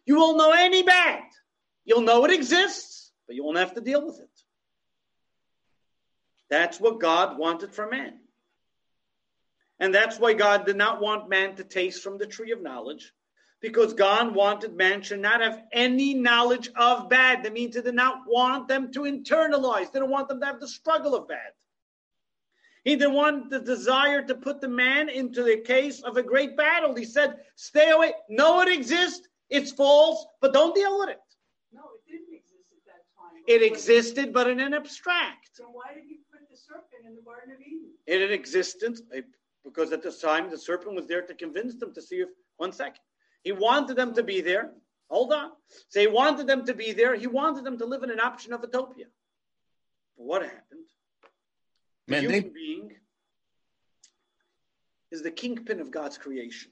You 0.06 0.16
won't 0.16 0.38
know 0.38 0.52
any 0.52 0.82
bad. 0.82 1.22
You'll 1.84 2.00
know 2.00 2.24
it 2.24 2.32
exists, 2.32 3.12
but 3.26 3.36
you 3.36 3.44
won't 3.44 3.58
have 3.58 3.74
to 3.74 3.80
deal 3.80 4.04
with 4.04 4.18
it. 4.18 4.28
That's 6.48 6.80
what 6.80 7.00
God 7.00 7.38
wanted 7.38 7.72
for 7.72 7.88
man. 7.88 8.19
And 9.80 9.94
that's 9.94 10.20
why 10.20 10.34
God 10.34 10.66
did 10.66 10.76
not 10.76 11.00
want 11.00 11.30
man 11.30 11.56
to 11.56 11.64
taste 11.64 12.02
from 12.02 12.18
the 12.18 12.26
tree 12.26 12.52
of 12.52 12.60
knowledge, 12.60 13.12
because 13.60 13.94
God 13.94 14.34
wanted 14.34 14.76
man 14.76 15.00
to 15.02 15.16
not 15.16 15.40
have 15.40 15.62
any 15.72 16.12
knowledge 16.12 16.70
of 16.76 17.08
bad. 17.08 17.42
That 17.42 17.54
means 17.54 17.74
he 17.74 17.82
did 17.82 17.94
not 17.94 18.20
want 18.26 18.68
them 18.68 18.92
to 18.92 19.00
internalize, 19.00 19.90
didn't 19.90 20.10
want 20.10 20.28
them 20.28 20.40
to 20.40 20.46
have 20.46 20.60
the 20.60 20.68
struggle 20.68 21.16
of 21.16 21.26
bad. 21.26 21.52
He 22.84 22.96
didn't 22.96 23.14
want 23.14 23.50
the 23.50 23.60
desire 23.60 24.22
to 24.22 24.34
put 24.34 24.60
the 24.60 24.68
man 24.68 25.08
into 25.08 25.42
the 25.42 25.58
case 25.58 26.02
of 26.02 26.16
a 26.16 26.22
great 26.22 26.56
battle. 26.56 26.94
He 26.94 27.04
said, 27.04 27.36
Stay 27.54 27.90
away, 27.90 28.12
know 28.28 28.60
it 28.60 28.68
exists, 28.68 29.28
it's 29.48 29.72
false, 29.72 30.26
but 30.40 30.52
don't 30.52 30.74
deal 30.74 30.98
with 30.98 31.08
it. 31.10 31.20
No, 31.72 31.82
it 32.06 32.10
didn't 32.10 32.34
exist 32.34 32.72
at 32.72 32.84
that 32.86 33.04
time. 33.16 33.42
It 33.46 33.62
existed, 33.62 34.32
but 34.32 34.48
in 34.48 34.60
an 34.60 34.74
abstract. 34.74 35.50
So 35.54 35.64
why 35.72 35.94
did 35.94 36.04
he 36.06 36.20
put 36.30 36.48
the 36.50 36.56
serpent 36.56 37.06
in 37.06 37.14
the 37.14 37.22
Garden 37.22 37.52
of 37.54 37.60
Eden? 37.60 37.90
In 38.06 38.22
an 38.22 38.30
existence, 38.32 39.02
because 39.64 39.92
at 39.92 40.02
this 40.02 40.20
time 40.20 40.50
the 40.50 40.58
serpent 40.58 40.94
was 40.94 41.06
there 41.06 41.22
to 41.22 41.34
convince 41.34 41.74
them 41.76 41.92
to 41.94 42.02
see 42.02 42.16
if, 42.16 42.28
one 42.56 42.72
second. 42.72 43.00
He 43.42 43.52
wanted 43.52 43.96
them 43.96 44.14
to 44.14 44.22
be 44.22 44.40
there. 44.40 44.72
Hold 45.08 45.32
on. 45.32 45.50
So 45.88 46.00
he 46.00 46.06
wanted 46.06 46.46
them 46.46 46.64
to 46.66 46.74
be 46.74 46.92
there. 46.92 47.14
He 47.14 47.26
wanted 47.26 47.64
them 47.64 47.78
to 47.78 47.86
live 47.86 48.02
in 48.02 48.10
an 48.10 48.20
option 48.20 48.52
of 48.52 48.62
utopia. 48.62 49.06
But 50.16 50.26
what 50.26 50.42
happened? 50.42 50.86
The 52.06 52.12
Man, 52.12 52.22
human 52.22 52.42
they, 52.42 52.48
being 52.48 52.92
is 55.10 55.22
the 55.22 55.30
kingpin 55.30 55.80
of 55.80 55.90
God's 55.90 56.18
creation. 56.18 56.70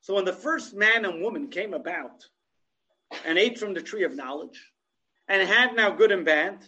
So 0.00 0.14
when 0.14 0.24
the 0.24 0.32
first 0.32 0.74
man 0.74 1.04
and 1.04 1.22
woman 1.22 1.48
came 1.48 1.72
about 1.72 2.28
and 3.24 3.38
ate 3.38 3.58
from 3.58 3.74
the 3.74 3.82
tree 3.82 4.04
of 4.04 4.14
knowledge 4.14 4.70
and 5.28 5.48
had 5.48 5.74
now 5.74 5.90
good 5.90 6.12
and 6.12 6.24
bad, 6.24 6.64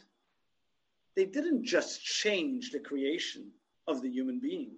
they 1.15 1.27
didn't 1.27 1.65
just 1.65 2.03
change 2.03 2.71
the 2.71 2.81
creation 2.81 3.51
of 3.87 4.03
the 4.03 4.09
human 4.09 4.41
being, 4.41 4.77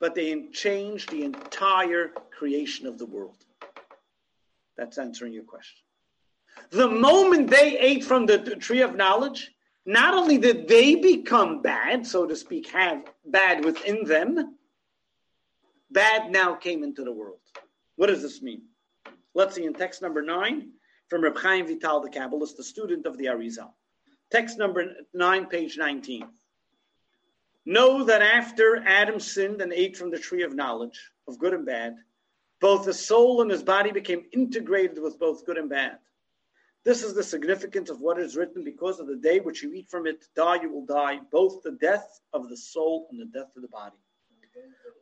but 0.00 0.14
they 0.14 0.46
changed 0.46 1.10
the 1.10 1.24
entire 1.24 2.10
creation 2.36 2.86
of 2.86 2.98
the 2.98 3.06
world. 3.06 3.36
That's 4.76 4.98
answering 4.98 5.34
your 5.34 5.44
question. 5.44 5.78
The 6.70 6.88
moment 6.88 7.50
they 7.50 7.78
ate 7.78 8.02
from 8.02 8.26
the 8.26 8.38
tree 8.38 8.80
of 8.80 8.96
knowledge, 8.96 9.52
not 9.84 10.14
only 10.14 10.38
did 10.38 10.66
they 10.66 10.94
become 10.94 11.62
bad, 11.62 12.06
so 12.06 12.26
to 12.26 12.34
speak, 12.34 12.70
have 12.70 13.04
bad 13.26 13.64
within 13.64 14.04
them, 14.04 14.56
bad 15.90 16.30
now 16.30 16.54
came 16.54 16.82
into 16.82 17.04
the 17.04 17.12
world. 17.12 17.40
What 17.96 18.06
does 18.06 18.22
this 18.22 18.40
mean? 18.40 18.62
Let's 19.34 19.54
see 19.54 19.64
in 19.64 19.74
text 19.74 20.00
number 20.02 20.22
nine 20.22 20.70
from 21.08 21.22
Reb 21.22 21.36
Chaim 21.38 21.66
Vital, 21.66 22.00
the 22.00 22.08
Kabbalist, 22.08 22.56
the 22.56 22.64
student 22.64 23.06
of 23.06 23.18
the 23.18 23.26
Arizal. 23.26 23.72
Text 24.30 24.58
number 24.58 24.92
nine, 25.12 25.46
page 25.46 25.76
19. 25.76 26.24
Know 27.66 28.04
that 28.04 28.22
after 28.22 28.82
Adam 28.86 29.20
sinned 29.20 29.60
and 29.60 29.72
ate 29.72 29.96
from 29.96 30.10
the 30.10 30.18
tree 30.18 30.42
of 30.42 30.54
knowledge 30.54 30.98
of 31.28 31.38
good 31.38 31.54
and 31.54 31.66
bad, 31.66 31.96
both 32.60 32.86
his 32.86 33.04
soul 33.04 33.42
and 33.42 33.50
his 33.50 33.62
body 33.62 33.92
became 33.92 34.24
integrated 34.32 35.00
with 35.00 35.18
both 35.18 35.44
good 35.46 35.58
and 35.58 35.68
bad. 35.68 35.98
This 36.84 37.02
is 37.02 37.14
the 37.14 37.22
significance 37.22 37.90
of 37.90 38.00
what 38.00 38.18
is 38.18 38.36
written 38.36 38.64
because 38.64 39.00
of 39.00 39.06
the 39.06 39.16
day 39.16 39.40
which 39.40 39.62
you 39.62 39.72
eat 39.74 39.90
from 39.90 40.06
it, 40.06 40.24
die 40.34 40.62
you 40.62 40.72
will 40.72 40.86
die, 40.86 41.20
both 41.30 41.62
the 41.62 41.72
death 41.72 42.20
of 42.32 42.48
the 42.48 42.56
soul 42.56 43.06
and 43.10 43.20
the 43.20 43.26
death 43.26 43.54
of 43.54 43.62
the 43.62 43.68
body. 43.68 43.96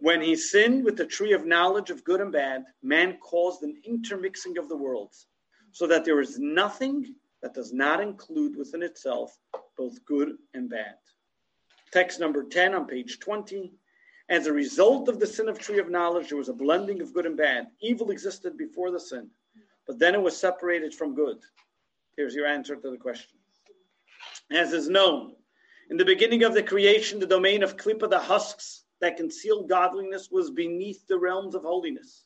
When 0.00 0.20
he 0.20 0.36
sinned 0.36 0.84
with 0.84 0.96
the 0.96 1.06
tree 1.06 1.32
of 1.32 1.46
knowledge 1.46 1.90
of 1.90 2.04
good 2.04 2.20
and 2.20 2.32
bad, 2.32 2.64
man 2.82 3.18
caused 3.18 3.62
an 3.62 3.80
intermixing 3.84 4.58
of 4.58 4.68
the 4.68 4.76
worlds, 4.76 5.26
so 5.72 5.86
that 5.86 6.04
there 6.04 6.20
is 6.20 6.38
nothing 6.38 7.14
that 7.42 7.54
does 7.54 7.72
not 7.72 8.00
include 8.00 8.56
within 8.56 8.82
itself 8.82 9.36
both 9.76 10.04
good 10.04 10.36
and 10.54 10.68
bad. 10.68 10.96
Text 11.92 12.20
number 12.20 12.44
10 12.44 12.74
on 12.74 12.86
page 12.86 13.18
20. 13.18 13.72
As 14.28 14.46
a 14.46 14.52
result 14.52 15.08
of 15.08 15.18
the 15.18 15.26
sin 15.26 15.48
of 15.48 15.58
tree 15.58 15.78
of 15.78 15.88
knowledge, 15.88 16.28
there 16.28 16.38
was 16.38 16.50
a 16.50 16.54
blending 16.54 17.00
of 17.00 17.14
good 17.14 17.24
and 17.24 17.36
bad. 17.36 17.68
Evil 17.80 18.10
existed 18.10 18.58
before 18.58 18.90
the 18.90 19.00
sin, 19.00 19.30
but 19.86 19.98
then 19.98 20.14
it 20.14 20.20
was 20.20 20.36
separated 20.36 20.94
from 20.94 21.14
good. 21.14 21.38
Here's 22.16 22.34
your 22.34 22.46
answer 22.46 22.76
to 22.76 22.90
the 22.90 22.98
question. 22.98 23.38
As 24.50 24.72
is 24.72 24.88
known, 24.88 25.34
in 25.90 25.96
the 25.96 26.04
beginning 26.04 26.42
of 26.42 26.52
the 26.52 26.62
creation, 26.62 27.18
the 27.18 27.26
domain 27.26 27.62
of 27.62 27.78
Klippa, 27.78 28.10
the 28.10 28.18
husks 28.18 28.84
that 29.00 29.16
concealed 29.16 29.68
godliness, 29.68 30.30
was 30.30 30.50
beneath 30.50 31.06
the 31.06 31.18
realms 31.18 31.54
of 31.54 31.62
holiness. 31.62 32.24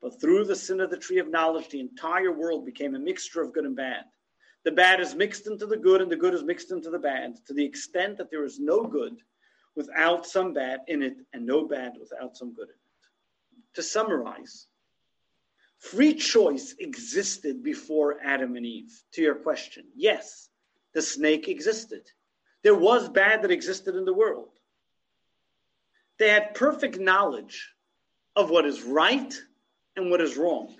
But 0.00 0.20
through 0.20 0.44
the 0.44 0.56
sin 0.56 0.80
of 0.80 0.90
the 0.90 0.96
tree 0.96 1.18
of 1.18 1.28
knowledge, 1.28 1.68
the 1.68 1.80
entire 1.80 2.32
world 2.32 2.64
became 2.64 2.94
a 2.94 3.00
mixture 3.00 3.40
of 3.40 3.52
good 3.52 3.64
and 3.64 3.74
bad. 3.74 4.04
The 4.64 4.72
bad 4.72 5.00
is 5.00 5.14
mixed 5.14 5.46
into 5.46 5.66
the 5.66 5.76
good, 5.76 6.00
and 6.00 6.10
the 6.10 6.16
good 6.16 6.34
is 6.34 6.44
mixed 6.44 6.70
into 6.70 6.90
the 6.90 6.98
bad, 6.98 7.34
to 7.46 7.54
the 7.54 7.64
extent 7.64 8.18
that 8.18 8.30
there 8.30 8.44
is 8.44 8.60
no 8.60 8.84
good 8.84 9.16
without 9.74 10.26
some 10.26 10.52
bad 10.52 10.80
in 10.86 11.02
it, 11.02 11.16
and 11.32 11.46
no 11.46 11.66
bad 11.66 11.94
without 11.98 12.36
some 12.36 12.54
good 12.54 12.68
in 12.68 12.74
it. 12.74 13.74
To 13.74 13.82
summarize, 13.82 14.66
free 15.78 16.14
choice 16.14 16.74
existed 16.78 17.62
before 17.62 18.20
Adam 18.22 18.54
and 18.56 18.66
Eve. 18.66 18.92
To 19.12 19.22
your 19.22 19.34
question, 19.34 19.84
yes, 19.96 20.48
the 20.94 21.02
snake 21.02 21.48
existed. 21.48 22.02
There 22.62 22.74
was 22.74 23.08
bad 23.08 23.42
that 23.42 23.50
existed 23.50 23.96
in 23.96 24.04
the 24.04 24.14
world. 24.14 24.50
They 26.18 26.28
had 26.28 26.54
perfect 26.54 27.00
knowledge 27.00 27.68
of 28.36 28.50
what 28.50 28.66
is 28.66 28.82
right 28.82 29.34
and 29.96 30.10
what 30.10 30.20
is 30.20 30.36
wrong, 30.36 30.76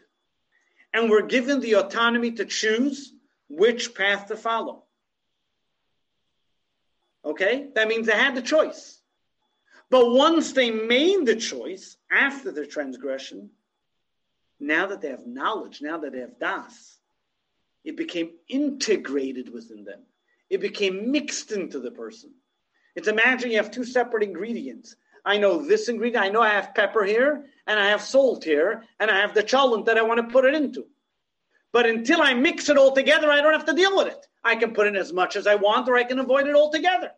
and 0.95 1.11
were 1.11 1.22
given 1.22 1.61
the 1.61 1.74
autonomy 1.74 2.33
to 2.33 2.45
choose 2.45 3.12
which 3.53 3.95
path 3.95 4.29
to 4.29 4.37
follow. 4.37 4.85
Okay? 7.25 7.69
That 7.75 7.89
means 7.89 8.07
they 8.07 8.13
had 8.13 8.35
the 8.35 8.43
choice. 8.43 8.99
But 9.91 10.11
once 10.11 10.53
they 10.53 10.71
made 10.71 11.27
the 11.27 11.37
choice 11.37 11.99
after 12.11 12.51
their 12.51 12.65
transgression, 12.65 13.51
now 14.59 14.87
that 14.87 15.03
they 15.03 15.11
have 15.11 15.27
knowledge, 15.27 15.83
now 15.83 15.99
that 15.99 16.13
they 16.13 16.21
have 16.21 16.39
das, 16.39 16.99
it 17.85 17.97
became 17.97 18.31
integrated 18.49 19.53
within 19.53 19.85
them. 19.85 20.01
It 20.49 20.61
became 20.61 21.11
mixed 21.11 21.53
into 21.53 21.79
the 21.79 21.91
person. 21.91 22.33
It's 22.95 23.09
imagine 23.09 23.51
you 23.51 23.59
have 23.59 23.71
two 23.71 23.85
separate 23.85 24.23
ingredients. 24.23 24.97
I 25.25 25.37
know 25.37 25.63
this 25.63 25.89
ingredient, 25.89 26.25
I 26.25 26.31
know 26.31 26.41
I 26.41 26.51
have 26.51 26.75
pepper 26.75 27.05
here, 27.05 27.45
and 27.67 27.79
I 27.79 27.89
have 27.89 28.01
salt 28.01 28.45
here, 28.45 28.85
and 28.99 29.11
I 29.11 29.21
have 29.21 29.35
the 29.35 29.43
cholent 29.43 29.87
that 29.87 29.99
I 29.99 30.03
want 30.03 30.21
to 30.21 30.33
put 30.33 30.45
it 30.45 30.55
into. 30.55 30.87
But 31.73 31.87
until 31.87 32.20
I 32.20 32.35
mix 32.35 32.68
it 32.68 32.77
all 32.77 32.93
together, 32.93 33.31
I 33.31 33.41
don't 33.41 33.55
have 33.55 33.64
to 33.66 33.75
deal 33.75 33.97
with 33.97 34.09
it. 34.09 34.27
I 34.45 34.57
can 34.57 34.75
put 34.75 34.87
in 34.87 34.97
as 34.97 35.12
much 35.12 35.37
as 35.37 35.47
I 35.47 35.55
want, 35.55 35.89
or 35.89 35.97
I 35.97 36.05
can 36.05 36.18
avoid 36.18 36.47
it 36.47 36.55
altogether. 36.55 37.12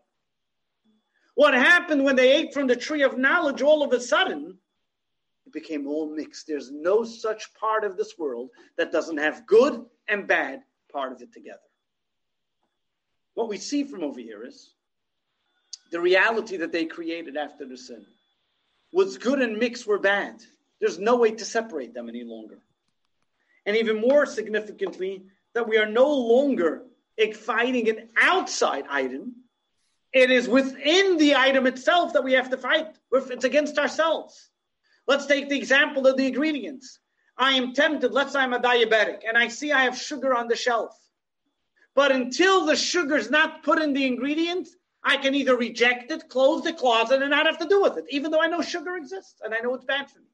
What 1.35 1.55
happened 1.55 2.05
when 2.05 2.15
they 2.15 2.33
ate 2.33 2.55
from 2.55 2.69
the 2.69 2.77
tree 2.77 3.03
of 3.03 3.19
knowledge 3.19 3.63
all 3.63 3.83
of 3.83 3.93
a 3.93 4.01
sudden? 4.01 4.57
It 5.47 5.53
became 5.53 5.89
all 5.89 6.15
mixed. 6.15 6.47
There's 6.47 6.71
no 6.71 7.03
such 7.03 7.53
part 7.55 7.85
of 7.85 7.97
this 7.97 8.17
world 8.17 8.51
that 8.77 8.93
doesn't 8.93 9.19
have 9.19 9.47
good 9.47 9.85
and 10.07 10.29
bad 10.29 10.63
part 10.93 11.13
of 11.13 11.21
it 11.21 11.33
together. 11.33 11.59
What 13.35 13.49
we 13.49 13.59
see 13.59 13.83
from 13.83 14.05
over 14.05 14.21
here 14.21 14.45
is 14.45 14.71
the 15.91 16.01
reality 16.01 16.57
that 16.59 16.71
they 16.71 16.85
created 16.85 17.37
after 17.37 17.67
the 17.67 17.77
sin. 17.77 18.07
What's 18.93 19.19
good 19.19 19.43
and 19.43 19.59
mixed 19.59 19.89
were 19.89 19.99
bad. 19.99 20.41
There's 20.81 21.01
no 21.01 21.17
way 21.17 21.33
to 21.33 21.45
separate 21.45 21.95
them 21.95 22.09
any 22.09 22.23
longer. 22.23 22.61
And 23.67 23.77
even 23.77 24.01
more 24.01 24.27
significantly, 24.27 25.25
that 25.55 25.69
we 25.69 25.79
are 25.79 25.87
no 25.87 26.13
longer 26.13 26.85
fighting 27.35 27.89
an 27.89 28.09
outside 28.21 28.85
item. 28.91 29.37
It 30.13 30.31
is 30.31 30.49
within 30.49 31.17
the 31.17 31.35
item 31.37 31.67
itself 31.67 32.13
that 32.13 32.25
we 32.25 32.33
have 32.35 32.51
to 32.51 32.57
fight. 32.57 32.97
It's 33.13 33.45
against 33.45 33.79
ourselves. 33.79 34.51
Let's 35.07 35.27
take 35.27 35.49
the 35.49 35.57
example 35.57 36.07
of 36.07 36.17
the 36.17 36.27
ingredients. 36.27 36.99
I 37.37 37.53
am 37.53 37.73
tempted, 37.73 38.13
let's 38.13 38.33
say 38.33 38.41
I'm 38.41 38.53
a 38.53 38.61
diabetic, 38.61 39.23
and 39.27 39.37
I 39.37 39.49
see 39.49 39.73
I 39.73 39.83
have 39.83 39.99
sugar 39.99 40.35
on 40.35 40.49
the 40.49 40.57
shelf. 40.57 40.97
But 41.95 42.13
until 42.13 42.65
the 42.65 42.77
sugar 42.77 43.17
is 43.17 43.31
not 43.31 43.63
put 43.63 43.81
in 43.81 43.93
the 43.93 44.07
ingredients, 44.07 44.77
I 45.03 45.17
can 45.17 45.35
either 45.35 45.57
reject 45.57 46.11
it, 46.11 46.29
close 46.29 46.63
the 46.63 46.73
closet, 46.73 47.23
and 47.23 47.31
not 47.31 47.47
have 47.47 47.59
to 47.59 47.69
do 47.69 47.83
with 47.83 47.99
it, 47.99 48.07
even 48.09 48.31
though 48.31 48.41
I 48.41 48.47
know 48.47 48.63
sugar 48.63 48.97
exists 48.97 49.41
and 49.45 49.55
I 49.55 49.59
know 49.59 49.75
it's 49.75 49.85
bad 49.85 50.11
for 50.11 50.21
me. 50.21 50.27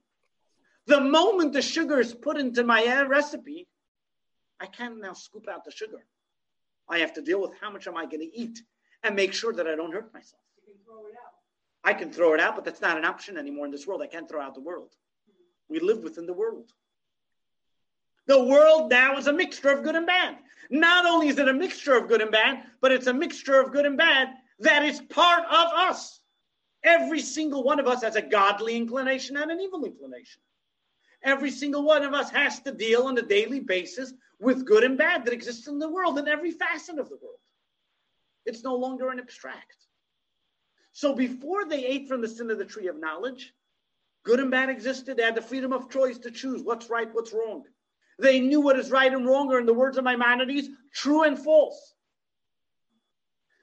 The 0.90 1.00
moment 1.00 1.52
the 1.52 1.62
sugar 1.62 2.00
is 2.00 2.12
put 2.12 2.36
into 2.36 2.64
my 2.64 2.84
uh, 2.84 3.06
recipe, 3.06 3.68
I 4.58 4.66
can't 4.66 5.00
now 5.00 5.12
scoop 5.12 5.46
out 5.48 5.64
the 5.64 5.70
sugar. 5.70 6.04
I 6.88 6.98
have 6.98 7.12
to 7.12 7.22
deal 7.22 7.40
with 7.40 7.52
how 7.60 7.70
much 7.70 7.86
am 7.86 7.96
I 7.96 8.06
going 8.06 8.28
to 8.28 8.36
eat 8.36 8.60
and 9.04 9.14
make 9.14 9.32
sure 9.32 9.52
that 9.52 9.68
I 9.68 9.76
don't 9.76 9.92
hurt 9.92 10.12
myself. 10.12 10.42
You 10.66 10.72
can 10.72 10.84
throw 10.84 11.06
it 11.06 11.14
out. 11.14 11.34
I 11.84 11.94
can 11.94 12.12
throw 12.12 12.34
it 12.34 12.40
out, 12.40 12.56
but 12.56 12.64
that's 12.64 12.80
not 12.80 12.98
an 12.98 13.04
option 13.04 13.38
anymore 13.38 13.66
in 13.66 13.70
this 13.70 13.86
world. 13.86 14.02
I 14.02 14.08
can't 14.08 14.28
throw 14.28 14.40
out 14.42 14.56
the 14.56 14.62
world. 14.62 14.90
We 15.68 15.78
live 15.78 16.02
within 16.02 16.26
the 16.26 16.32
world. 16.32 16.72
The 18.26 18.42
world 18.42 18.90
now 18.90 19.16
is 19.16 19.28
a 19.28 19.32
mixture 19.32 19.68
of 19.68 19.84
good 19.84 19.94
and 19.94 20.08
bad. 20.08 20.38
Not 20.70 21.06
only 21.06 21.28
is 21.28 21.38
it 21.38 21.48
a 21.48 21.54
mixture 21.54 21.96
of 21.96 22.08
good 22.08 22.20
and 22.20 22.32
bad, 22.32 22.64
but 22.80 22.90
it's 22.90 23.06
a 23.06 23.14
mixture 23.14 23.60
of 23.60 23.70
good 23.70 23.86
and 23.86 23.96
bad 23.96 24.30
that 24.58 24.84
is 24.84 25.00
part 25.02 25.44
of 25.44 25.72
us. 25.72 26.18
Every 26.82 27.20
single 27.20 27.62
one 27.62 27.78
of 27.78 27.86
us 27.86 28.02
has 28.02 28.16
a 28.16 28.22
godly 28.22 28.76
inclination 28.76 29.36
and 29.36 29.52
an 29.52 29.60
evil 29.60 29.84
inclination. 29.84 30.42
Every 31.22 31.50
single 31.50 31.82
one 31.82 32.02
of 32.02 32.14
us 32.14 32.30
has 32.30 32.60
to 32.60 32.72
deal 32.72 33.02
on 33.02 33.18
a 33.18 33.22
daily 33.22 33.60
basis 33.60 34.12
with 34.38 34.64
good 34.64 34.84
and 34.84 34.96
bad 34.96 35.24
that 35.24 35.34
exists 35.34 35.66
in 35.66 35.78
the 35.78 35.88
world, 35.88 36.18
in 36.18 36.28
every 36.28 36.50
facet 36.50 36.98
of 36.98 37.08
the 37.08 37.16
world. 37.16 37.38
It's 38.46 38.64
no 38.64 38.74
longer 38.74 39.10
an 39.10 39.20
abstract. 39.20 39.76
So 40.92 41.14
before 41.14 41.66
they 41.66 41.84
ate 41.84 42.08
from 42.08 42.22
the 42.22 42.28
sin 42.28 42.50
of 42.50 42.58
the 42.58 42.64
tree 42.64 42.88
of 42.88 42.98
knowledge, 42.98 43.52
good 44.24 44.40
and 44.40 44.50
bad 44.50 44.70
existed. 44.70 45.16
They 45.16 45.22
had 45.22 45.34
the 45.34 45.42
freedom 45.42 45.72
of 45.72 45.90
choice 45.90 46.18
to 46.18 46.30
choose 46.30 46.62
what's 46.62 46.90
right, 46.90 47.12
what's 47.12 47.32
wrong. 47.32 47.64
They 48.18 48.40
knew 48.40 48.60
what 48.60 48.78
is 48.78 48.90
right 48.90 49.12
and 49.12 49.26
wrong, 49.26 49.50
or 49.50 49.58
in 49.58 49.66
the 49.66 49.74
words 49.74 49.96
of 49.96 50.04
Maimonides, 50.04 50.68
true 50.92 51.22
and 51.22 51.38
false. 51.38 51.94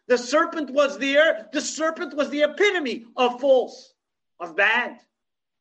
The 0.07 0.17
serpent 0.17 0.69
was 0.71 0.97
there. 0.97 1.49
The 1.51 1.61
serpent 1.61 2.15
was 2.15 2.29
the 2.29 2.43
epitome 2.43 3.05
of 3.15 3.39
false, 3.39 3.93
of 4.39 4.55
bad. 4.55 4.99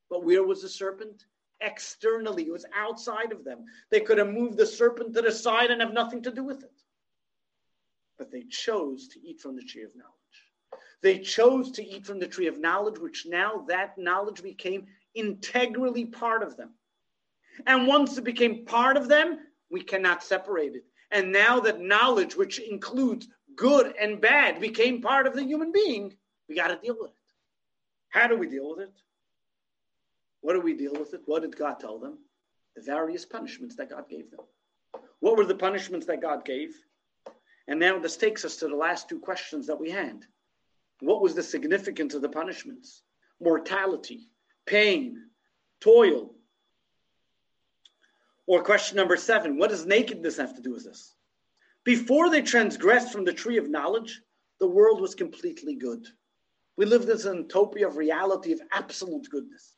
But 0.09 0.24
where 0.24 0.44
was 0.44 0.62
the 0.62 0.68
serpent? 0.68 1.24
Externally, 1.66 2.44
it 2.44 2.52
was 2.52 2.64
outside 2.74 3.32
of 3.32 3.44
them. 3.44 3.64
They 3.90 4.00
could 4.00 4.18
have 4.18 4.28
moved 4.28 4.56
the 4.56 4.66
serpent 4.66 5.14
to 5.14 5.22
the 5.22 5.32
side 5.32 5.70
and 5.70 5.80
have 5.80 5.92
nothing 5.92 6.22
to 6.22 6.30
do 6.30 6.44
with 6.44 6.62
it. 6.62 6.72
But 8.16 8.30
they 8.30 8.44
chose 8.44 9.08
to 9.08 9.20
eat 9.20 9.40
from 9.40 9.56
the 9.56 9.64
tree 9.64 9.82
of 9.82 9.90
knowledge. 9.96 10.12
They 11.02 11.18
chose 11.18 11.72
to 11.72 11.84
eat 11.84 12.06
from 12.06 12.20
the 12.20 12.28
tree 12.28 12.46
of 12.46 12.60
knowledge, 12.60 12.98
which 12.98 13.26
now 13.26 13.64
that 13.68 13.98
knowledge 13.98 14.42
became 14.42 14.86
integrally 15.14 16.06
part 16.06 16.42
of 16.44 16.56
them. 16.56 16.70
And 17.66 17.86
once 17.88 18.16
it 18.16 18.24
became 18.24 18.64
part 18.64 18.96
of 18.96 19.08
them, 19.08 19.38
we 19.68 19.82
cannot 19.82 20.22
separate 20.22 20.76
it. 20.76 20.84
And 21.10 21.32
now 21.32 21.60
that 21.60 21.80
knowledge, 21.80 22.36
which 22.36 22.60
includes 22.60 23.28
good 23.56 23.92
and 24.00 24.20
bad, 24.20 24.60
became 24.60 25.02
part 25.02 25.26
of 25.26 25.34
the 25.34 25.44
human 25.44 25.72
being, 25.72 26.16
we 26.48 26.54
got 26.54 26.68
to 26.68 26.76
deal 26.76 26.96
with 26.98 27.10
it. 27.10 27.16
How 28.08 28.28
do 28.28 28.36
we 28.36 28.48
deal 28.48 28.70
with 28.70 28.80
it? 28.80 28.92
What 30.41 30.55
do 30.55 30.61
we 30.61 30.74
deal 30.74 30.93
with 30.93 31.14
it? 31.14 31.22
What 31.26 31.43
did 31.43 31.57
God 31.57 31.80
tell 31.80 31.99
them? 31.99 32.18
The 32.74 32.82
various 32.82 33.24
punishments 33.24 33.76
that 33.76 33.91
God 33.91 34.09
gave 34.09 34.30
them. 34.30 34.41
What 35.20 35.37
were 35.37 35.45
the 35.45 35.55
punishments 35.55 36.07
that 36.07 36.22
God 36.22 36.45
gave? 36.45 36.74
And 37.68 37.80
now 37.80 37.99
this 37.99 38.16
takes 38.16 38.45
us 38.45 38.57
to 38.57 38.68
the 38.68 38.76
last 38.76 39.09
two 39.09 39.18
questions 39.18 39.66
that 39.66 39.80
we 39.80 39.91
had. 39.91 40.24
What 41.01 41.22
was 41.22 41.34
the 41.34 41.43
significance 41.43 42.14
of 42.14 42.22
the 42.22 42.28
punishments? 42.28 43.03
Mortality, 43.41 44.28
pain, 44.66 45.22
toil, 45.80 46.34
or 48.47 48.62
question 48.62 48.97
number 48.97 49.16
seven, 49.16 49.59
what 49.59 49.70
does 49.70 49.87
nakedness 49.87 50.37
have 50.37 50.55
to 50.55 50.62
do 50.62 50.72
with 50.72 50.84
this? 50.84 51.14
Before 51.84 52.30
they 52.30 52.43
transgressed 52.43 53.12
from 53.12 53.24
the 53.24 53.32
tree 53.32 53.59
of 53.59 53.68
knowledge, 53.68 54.22
the 54.61 54.68
world 54.68 55.01
was 55.01 55.14
completely 55.14 55.74
good. 55.74 56.07
We 56.76 56.87
lived 56.87 57.09
in 57.09 57.28
an 57.28 57.37
utopia 57.39 57.89
of 57.89 57.97
reality 57.97 58.53
of 58.53 58.61
absolute 58.72 59.28
goodness. 59.30 59.76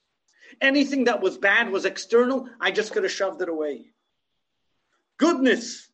Anything 0.61 1.05
that 1.05 1.21
was 1.21 1.39
bad 1.39 1.71
was 1.71 1.85
external. 1.85 2.49
I 2.61 2.71
just 2.71 2.93
could 2.93 3.03
have 3.03 3.13
shoved 3.13 3.43
it 3.43 3.49
away. 3.49 3.87
Goodness 5.19 5.89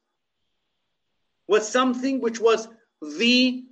was 1.46 1.68
something 1.68 2.20
which 2.20 2.40
was 2.40 2.68
the, 3.00 3.64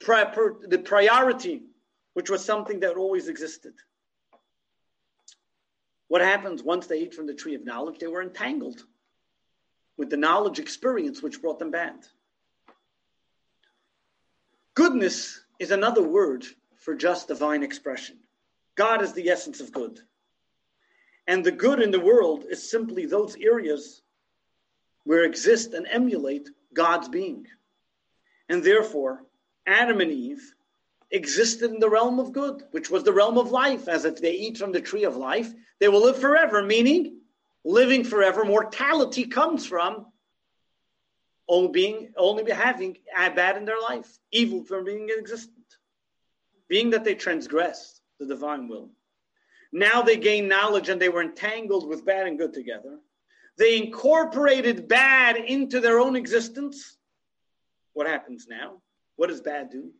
the 0.00 0.82
priority, 0.84 1.62
which 2.14 2.30
was 2.30 2.44
something 2.44 2.80
that 2.80 2.96
always 2.96 3.28
existed. 3.28 3.74
What 6.08 6.22
happens 6.22 6.62
once 6.62 6.86
they 6.86 7.00
ate 7.00 7.14
from 7.14 7.26
the 7.26 7.34
tree 7.34 7.54
of 7.54 7.64
knowledge? 7.64 7.98
They 7.98 8.06
were 8.06 8.22
entangled 8.22 8.84
with 9.96 10.10
the 10.10 10.16
knowledge 10.16 10.58
experience 10.58 11.22
which 11.22 11.40
brought 11.40 11.58
them 11.58 11.70
bad. 11.70 11.96
Goodness 14.74 15.40
is 15.58 15.70
another 15.70 16.02
word 16.02 16.44
for 16.76 16.94
just 16.94 17.28
divine 17.28 17.62
expression. 17.62 18.18
God 18.76 19.02
is 19.02 19.14
the 19.14 19.30
essence 19.30 19.60
of 19.60 19.72
good. 19.72 20.00
And 21.26 21.44
the 21.44 21.52
good 21.52 21.80
in 21.80 21.90
the 21.90 22.00
world 22.00 22.44
is 22.48 22.70
simply 22.70 23.06
those 23.06 23.36
areas 23.36 24.02
where 25.04 25.24
exist 25.24 25.74
and 25.74 25.86
emulate 25.90 26.48
God's 26.72 27.08
being. 27.08 27.46
And 28.48 28.62
therefore, 28.62 29.24
Adam 29.66 30.00
and 30.00 30.10
Eve 30.10 30.54
existed 31.10 31.70
in 31.70 31.80
the 31.80 31.90
realm 31.90 32.18
of 32.18 32.32
good, 32.32 32.62
which 32.70 32.90
was 32.90 33.04
the 33.04 33.12
realm 33.12 33.38
of 33.38 33.50
life, 33.50 33.88
as 33.88 34.04
if 34.04 34.20
they 34.20 34.32
eat 34.32 34.58
from 34.58 34.72
the 34.72 34.80
tree 34.80 35.04
of 35.04 35.16
life, 35.16 35.52
they 35.78 35.88
will 35.88 36.02
live 36.02 36.18
forever, 36.18 36.62
meaning 36.62 37.20
living 37.64 38.04
forever. 38.04 38.44
Mortality 38.44 39.26
comes 39.26 39.66
from 39.66 40.06
only 41.48 41.70
being 41.70 42.12
only 42.16 42.50
having 42.50 42.96
bad 43.14 43.56
in 43.56 43.64
their 43.64 43.80
life, 43.80 44.18
evil 44.32 44.64
from 44.64 44.84
being 44.84 45.08
existent. 45.16 45.52
Being 46.68 46.90
that 46.90 47.04
they 47.04 47.14
transgressed 47.14 48.00
the 48.18 48.26
divine 48.26 48.66
will. 48.68 48.90
Now 49.76 50.00
they 50.00 50.16
gain 50.16 50.48
knowledge 50.48 50.88
and 50.88 50.98
they 50.98 51.10
were 51.10 51.20
entangled 51.20 51.86
with 51.86 52.06
bad 52.06 52.26
and 52.26 52.38
good 52.38 52.54
together. 52.54 52.98
They 53.58 53.76
incorporated 53.76 54.88
bad 54.88 55.36
into 55.36 55.80
their 55.80 56.00
own 56.00 56.16
existence. 56.16 56.96
What 57.92 58.06
happens 58.06 58.46
now? 58.48 58.80
What 59.16 59.26
does 59.26 59.42
bad 59.42 59.68
do? 59.68 59.90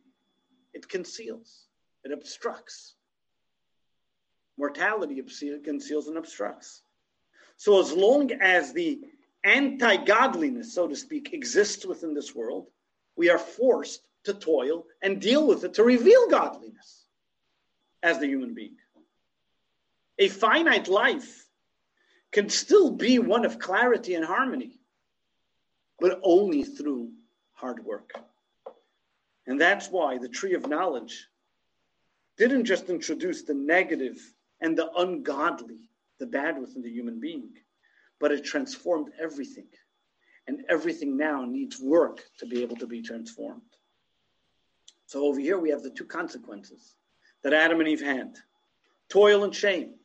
It 0.73 0.89
conceals, 0.89 1.67
it 2.03 2.11
obstructs. 2.11 2.95
Mortality 4.57 5.21
conceals 5.63 6.07
and 6.07 6.17
obstructs. 6.17 6.81
So, 7.57 7.79
as 7.79 7.93
long 7.93 8.31
as 8.31 8.73
the 8.73 8.99
anti 9.43 9.97
godliness, 9.97 10.73
so 10.73 10.87
to 10.87 10.95
speak, 10.95 11.33
exists 11.33 11.85
within 11.85 12.15
this 12.15 12.33
world, 12.33 12.65
we 13.15 13.29
are 13.29 13.37
forced 13.37 14.01
to 14.23 14.33
toil 14.33 14.87
and 15.03 15.21
deal 15.21 15.45
with 15.45 15.63
it 15.65 15.75
to 15.75 15.83
reveal 15.83 16.27
godliness 16.29 17.05
as 18.01 18.17
the 18.17 18.25
human 18.25 18.55
being. 18.55 18.77
A 20.19 20.27
finite 20.29 20.87
life 20.87 21.47
can 22.31 22.49
still 22.49 22.91
be 22.91 23.19
one 23.19 23.45
of 23.45 23.59
clarity 23.59 24.15
and 24.15 24.25
harmony, 24.25 24.79
but 25.99 26.19
only 26.23 26.63
through 26.63 27.11
hard 27.53 27.83
work. 27.83 28.11
And 29.45 29.59
that's 29.61 29.89
why 29.89 30.17
the 30.17 30.27
tree 30.27 30.53
of 30.53 30.67
knowledge 30.67 31.27
didn't 32.37 32.65
just 32.65 32.89
introduce 32.89 33.43
the 33.43 33.53
negative 33.53 34.17
and 34.61 34.77
the 34.77 34.91
ungodly, 34.97 35.79
the 36.19 36.25
bad 36.25 36.59
within 36.59 36.81
the 36.81 36.91
human 36.91 37.19
being, 37.19 37.51
but 38.19 38.31
it 38.31 38.43
transformed 38.43 39.11
everything. 39.19 39.67
And 40.47 40.63
everything 40.69 41.17
now 41.17 41.43
needs 41.43 41.79
work 41.79 42.23
to 42.39 42.45
be 42.45 42.61
able 42.61 42.77
to 42.77 42.87
be 42.87 43.01
transformed. 43.01 43.61
So 45.05 45.25
over 45.25 45.39
here 45.39 45.59
we 45.59 45.69
have 45.69 45.83
the 45.83 45.89
two 45.89 46.05
consequences 46.05 46.95
that 47.43 47.53
Adam 47.53 47.79
and 47.79 47.89
Eve 47.89 48.01
had 48.01 48.35
toil 49.09 49.43
and 49.43 49.53
shame. 49.53 49.95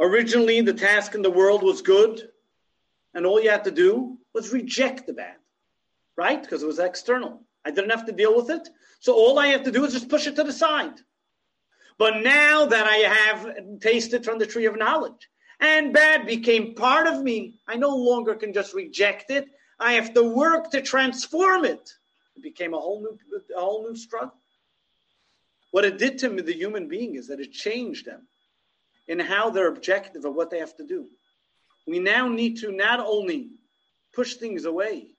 Originally, 0.00 0.60
the 0.60 0.74
task 0.74 1.14
in 1.14 1.22
the 1.22 1.30
world 1.30 1.62
was 1.62 1.82
good, 1.82 2.28
and 3.14 3.26
all 3.26 3.40
you 3.40 3.50
had 3.50 3.64
to 3.64 3.70
do 3.70 4.18
was 4.32 4.52
reject 4.52 5.06
the 5.06 5.12
bad, 5.12 5.36
right? 6.16 6.40
Because 6.40 6.62
it 6.62 6.66
was 6.66 6.78
external. 6.78 7.42
I 7.64 7.70
didn't 7.70 7.90
have 7.90 8.06
to 8.06 8.12
deal 8.12 8.36
with 8.36 8.50
it. 8.50 8.68
So 9.00 9.14
all 9.14 9.38
I 9.38 9.48
have 9.48 9.64
to 9.64 9.72
do 9.72 9.84
is 9.84 9.92
just 9.92 10.08
push 10.08 10.26
it 10.26 10.36
to 10.36 10.44
the 10.44 10.52
side. 10.52 10.94
But 11.98 12.22
now 12.22 12.66
that 12.66 12.86
I 12.86 12.96
have 12.96 13.80
tasted 13.80 14.24
from 14.24 14.38
the 14.38 14.46
tree 14.46 14.66
of 14.66 14.78
knowledge 14.78 15.28
and 15.58 15.92
bad 15.92 16.26
became 16.26 16.76
part 16.76 17.08
of 17.08 17.22
me, 17.22 17.58
I 17.66 17.76
no 17.76 17.96
longer 17.96 18.36
can 18.36 18.52
just 18.52 18.74
reject 18.74 19.32
it. 19.32 19.48
I 19.80 19.94
have 19.94 20.14
to 20.14 20.22
work 20.22 20.70
to 20.70 20.80
transform 20.80 21.64
it. 21.64 21.92
It 22.36 22.42
became 22.42 22.72
a 22.72 22.78
whole 22.78 23.00
new, 23.00 23.18
a 23.56 23.60
whole 23.60 23.88
new 23.88 23.96
struggle. 23.96 24.34
What 25.72 25.84
it 25.84 25.98
did 25.98 26.18
to 26.18 26.30
me, 26.30 26.42
the 26.42 26.54
human 26.54 26.88
being, 26.88 27.16
is 27.16 27.26
that 27.28 27.40
it 27.40 27.52
changed 27.52 28.06
them 28.06 28.28
in 29.08 29.18
how 29.18 29.50
they're 29.50 29.68
objective 29.68 30.24
of 30.24 30.34
what 30.34 30.50
they 30.50 30.58
have 30.58 30.76
to 30.76 30.86
do. 30.86 31.06
We 31.86 31.98
now 31.98 32.28
need 32.28 32.58
to 32.58 32.70
not 32.70 33.00
only 33.00 33.50
push 34.14 34.34
things 34.34 34.66
away, 34.66 35.14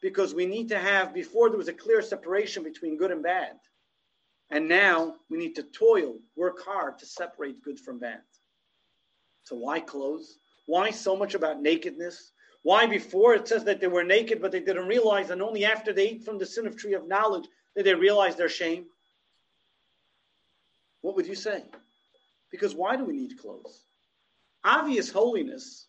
because 0.00 0.34
we 0.34 0.46
need 0.46 0.68
to 0.68 0.78
have, 0.78 1.14
before 1.14 1.48
there 1.48 1.58
was 1.58 1.68
a 1.68 1.72
clear 1.72 2.02
separation 2.02 2.64
between 2.64 2.96
good 2.96 3.12
and 3.12 3.22
bad. 3.22 3.52
And 4.50 4.68
now 4.68 5.14
we 5.30 5.38
need 5.38 5.54
to 5.54 5.62
toil, 5.62 6.16
work 6.36 6.62
hard 6.62 6.98
to 6.98 7.06
separate 7.06 7.62
good 7.62 7.78
from 7.78 8.00
bad. 8.00 8.20
So 9.44 9.56
why 9.56 9.80
clothes? 9.80 10.38
Why 10.66 10.90
so 10.90 11.16
much 11.16 11.34
about 11.34 11.62
nakedness? 11.62 12.32
Why 12.62 12.86
before 12.86 13.34
it 13.34 13.48
says 13.48 13.64
that 13.64 13.80
they 13.80 13.86
were 13.86 14.04
naked, 14.04 14.40
but 14.40 14.52
they 14.52 14.60
didn't 14.60 14.86
realize, 14.86 15.30
and 15.30 15.40
only 15.40 15.64
after 15.64 15.92
they 15.92 16.08
ate 16.08 16.24
from 16.24 16.38
the 16.38 16.46
sin 16.46 16.66
of 16.66 16.76
tree 16.76 16.94
of 16.94 17.08
knowledge 17.08 17.46
did 17.76 17.86
they 17.86 17.94
realize 17.94 18.36
their 18.36 18.48
shame? 18.48 18.86
What 21.00 21.16
would 21.16 21.26
you 21.26 21.34
say? 21.34 21.64
Because 22.52 22.74
why 22.74 22.96
do 22.96 23.04
we 23.04 23.14
need 23.14 23.38
clothes? 23.38 23.82
Obvious 24.62 25.10
holiness. 25.10 25.88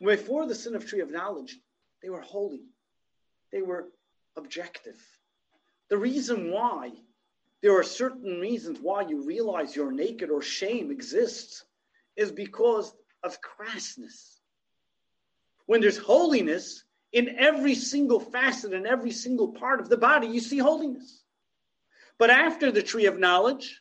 Before 0.00 0.46
the 0.46 0.54
sin 0.54 0.76
of 0.76 0.86
tree 0.86 1.00
of 1.00 1.10
knowledge, 1.10 1.58
they 2.02 2.10
were 2.10 2.20
holy. 2.20 2.62
They 3.50 3.62
were 3.62 3.88
objective. 4.36 5.00
The 5.88 5.98
reason 5.98 6.52
why 6.52 6.92
there 7.62 7.76
are 7.76 7.82
certain 7.82 8.40
reasons 8.40 8.78
why 8.80 9.02
you 9.02 9.26
realize 9.26 9.74
you're 9.74 9.90
naked 9.90 10.30
or 10.30 10.40
shame 10.40 10.90
exists 10.90 11.64
is 12.16 12.30
because 12.30 12.94
of 13.22 13.38
crassness. 13.40 14.38
When 15.66 15.80
there's 15.80 15.98
holiness 15.98 16.84
in 17.12 17.36
every 17.38 17.74
single 17.74 18.20
facet 18.20 18.72
and 18.72 18.86
every 18.86 19.10
single 19.10 19.48
part 19.48 19.80
of 19.80 19.88
the 19.88 19.96
body, 19.96 20.28
you 20.28 20.40
see 20.40 20.58
holiness. 20.58 21.22
But 22.18 22.30
after 22.30 22.70
the 22.70 22.82
tree 22.82 23.06
of 23.06 23.18
knowledge, 23.18 23.80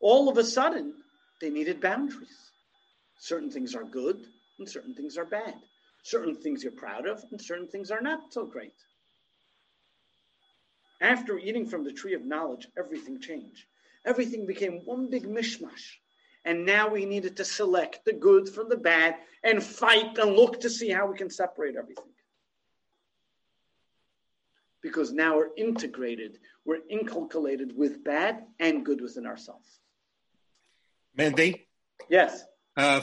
all 0.00 0.28
of 0.28 0.38
a 0.38 0.44
sudden, 0.44 0.94
they 1.42 1.50
needed 1.50 1.80
boundaries. 1.80 2.52
Certain 3.18 3.50
things 3.50 3.74
are 3.74 3.82
good 3.84 4.24
and 4.58 4.68
certain 4.68 4.94
things 4.94 5.18
are 5.18 5.24
bad. 5.24 5.54
Certain 6.04 6.36
things 6.36 6.62
you're 6.62 6.72
proud 6.72 7.06
of 7.06 7.22
and 7.32 7.40
certain 7.40 7.66
things 7.66 7.90
are 7.90 8.00
not 8.00 8.32
so 8.32 8.46
great. 8.46 8.72
After 11.00 11.38
eating 11.38 11.66
from 11.66 11.82
the 11.82 11.92
tree 11.92 12.14
of 12.14 12.24
knowledge, 12.24 12.68
everything 12.78 13.20
changed. 13.20 13.64
Everything 14.06 14.46
became 14.46 14.82
one 14.84 15.10
big 15.10 15.24
mishmash. 15.24 15.98
And 16.44 16.64
now 16.64 16.88
we 16.88 17.04
needed 17.04 17.36
to 17.36 17.44
select 17.44 18.04
the 18.04 18.12
good 18.12 18.48
from 18.48 18.68
the 18.68 18.76
bad 18.76 19.16
and 19.42 19.62
fight 19.62 20.18
and 20.18 20.36
look 20.36 20.60
to 20.60 20.70
see 20.70 20.90
how 20.90 21.06
we 21.06 21.18
can 21.18 21.30
separate 21.30 21.74
everything. 21.74 22.04
Because 24.80 25.12
now 25.12 25.36
we're 25.36 25.54
integrated, 25.56 26.38
we're 26.64 26.86
inculcated 26.88 27.76
with 27.76 28.04
bad 28.04 28.44
and 28.60 28.86
good 28.86 29.00
within 29.00 29.26
ourselves. 29.26 29.81
Mandy? 31.16 31.68
Yes. 32.08 32.42
Uh, 32.76 33.02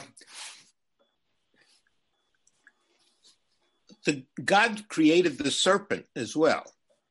the 4.04 4.24
God 4.42 4.88
created 4.88 5.38
the 5.38 5.50
serpent 5.50 6.06
as 6.16 6.34
well. 6.36 6.64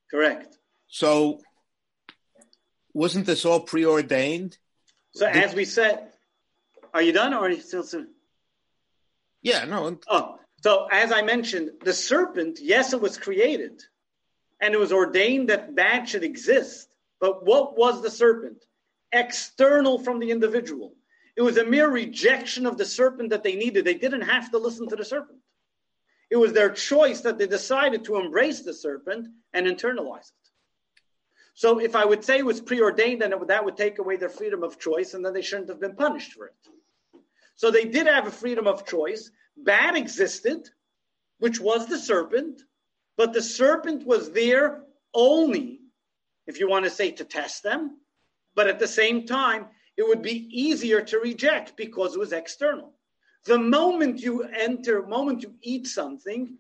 Correct. 0.10 0.58
So 0.88 1.42
wasn't 2.94 3.26
this 3.26 3.46
all 3.46 3.62
preordained? 3.62 4.58
So 5.14 5.26
as 5.26 5.54
we 5.54 5.66
said, 5.66 6.10
are 6.94 7.02
you 7.02 7.12
done 7.12 7.34
or 7.34 7.46
are 7.46 7.50
you 7.50 7.62
still 7.62 7.84
soon? 7.84 8.10
Yeah, 9.42 9.66
no. 9.66 9.98
Oh, 10.08 10.40
so 10.62 10.88
as 10.92 11.12
I 11.12 11.22
mentioned, 11.22 11.72
the 11.84 11.94
serpent, 11.94 12.60
yes, 12.62 12.94
it 12.94 13.02
was 13.02 13.18
created 13.18 13.82
and 14.60 14.74
it 14.74 14.80
was 14.80 14.92
ordained 14.92 15.50
that 15.50 15.76
bad 15.76 16.10
should 16.10 16.24
exist. 16.24 16.88
But 17.22 17.46
what 17.46 17.78
was 17.78 18.02
the 18.02 18.12
serpent? 18.12 18.64
External 19.12 20.00
from 20.00 20.20
the 20.20 20.32
individual. 20.32 20.96
It 21.36 21.42
was 21.42 21.58
a 21.58 21.66
mere 21.66 21.90
rejection 21.90 22.66
of 22.66 22.78
the 22.78 22.86
serpent 22.86 23.30
that 23.30 23.44
they 23.44 23.56
needed. 23.56 23.86
They 23.86 23.94
didn't 23.94 24.22
have 24.22 24.52
to 24.52 24.58
listen 24.58 24.88
to 24.90 24.96
the 24.96 25.06
serpent. 25.06 25.40
It 26.30 26.36
was 26.36 26.54
their 26.54 26.70
choice 26.70 27.22
that 27.22 27.38
they 27.38 27.48
decided 27.48 28.04
to 28.06 28.18
embrace 28.18 28.62
the 28.62 28.74
serpent 28.74 29.28
and 29.54 29.66
internalize 29.66 30.30
it. 30.30 30.50
So 31.54 31.80
if 31.80 31.96
I 31.96 32.06
would 32.06 32.24
say 32.24 32.38
it 32.38 32.46
was 32.46 32.62
preordained, 32.62 33.22
then 33.22 33.34
that 33.48 33.66
would 33.66 33.78
take 33.78 34.00
away 34.00 34.16
their 34.16 34.30
freedom 34.30 34.64
of 34.64 34.80
choice, 34.80 35.14
and 35.14 35.26
then 35.26 35.34
they 35.34 35.42
shouldn't 35.42 35.70
have 35.70 35.80
been 35.80 35.96
punished 35.96 36.34
for 36.34 36.48
it. 36.48 36.56
So 37.56 37.72
they 37.72 37.86
did 37.86 38.08
have 38.08 38.28
a 38.28 38.32
freedom 38.32 38.68
of 38.68 38.86
choice. 38.86 39.32
Bad 39.58 39.98
existed, 39.98 40.70
which 41.40 41.60
was 41.60 41.88
the 41.88 41.98
serpent, 41.98 42.62
but 43.18 43.34
the 43.34 43.42
serpent 43.42 44.06
was 44.06 44.32
there 44.32 44.84
only, 45.14 45.82
if 46.48 46.60
you 46.60 46.70
want 46.70 46.86
to 46.86 46.92
say, 46.92 47.12
to 47.12 47.26
test 47.26 47.64
them. 47.64 47.98
But 48.60 48.68
at 48.68 48.78
the 48.78 48.90
same 48.90 49.26
time, 49.26 49.68
it 49.96 50.06
would 50.06 50.22
be 50.22 50.50
easier 50.52 51.00
to 51.00 51.20
reject 51.20 51.78
because 51.78 52.14
it 52.14 52.20
was 52.20 52.34
external. 52.34 52.92
The 53.46 53.58
moment 53.58 54.20
you 54.20 54.44
enter, 54.44 55.08
moment 55.08 55.44
you 55.44 55.56
eat 55.62 55.88
something, 55.88 56.58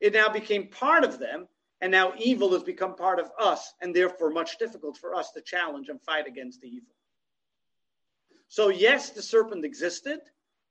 it 0.00 0.14
now 0.14 0.30
became 0.30 0.68
part 0.68 1.04
of 1.04 1.18
them, 1.18 1.46
and 1.82 1.92
now 1.92 2.14
evil 2.18 2.54
has 2.54 2.62
become 2.62 2.94
part 2.94 3.18
of 3.18 3.30
us, 3.38 3.74
and 3.82 3.94
therefore 3.94 4.30
much 4.30 4.56
difficult 4.56 4.96
for 4.96 5.14
us 5.14 5.30
to 5.32 5.42
challenge 5.42 5.90
and 5.90 6.00
fight 6.00 6.26
against 6.26 6.62
the 6.62 6.68
evil. 6.68 6.94
So, 8.48 8.70
yes, 8.70 9.10
the 9.10 9.20
serpent 9.20 9.66
existed, 9.66 10.20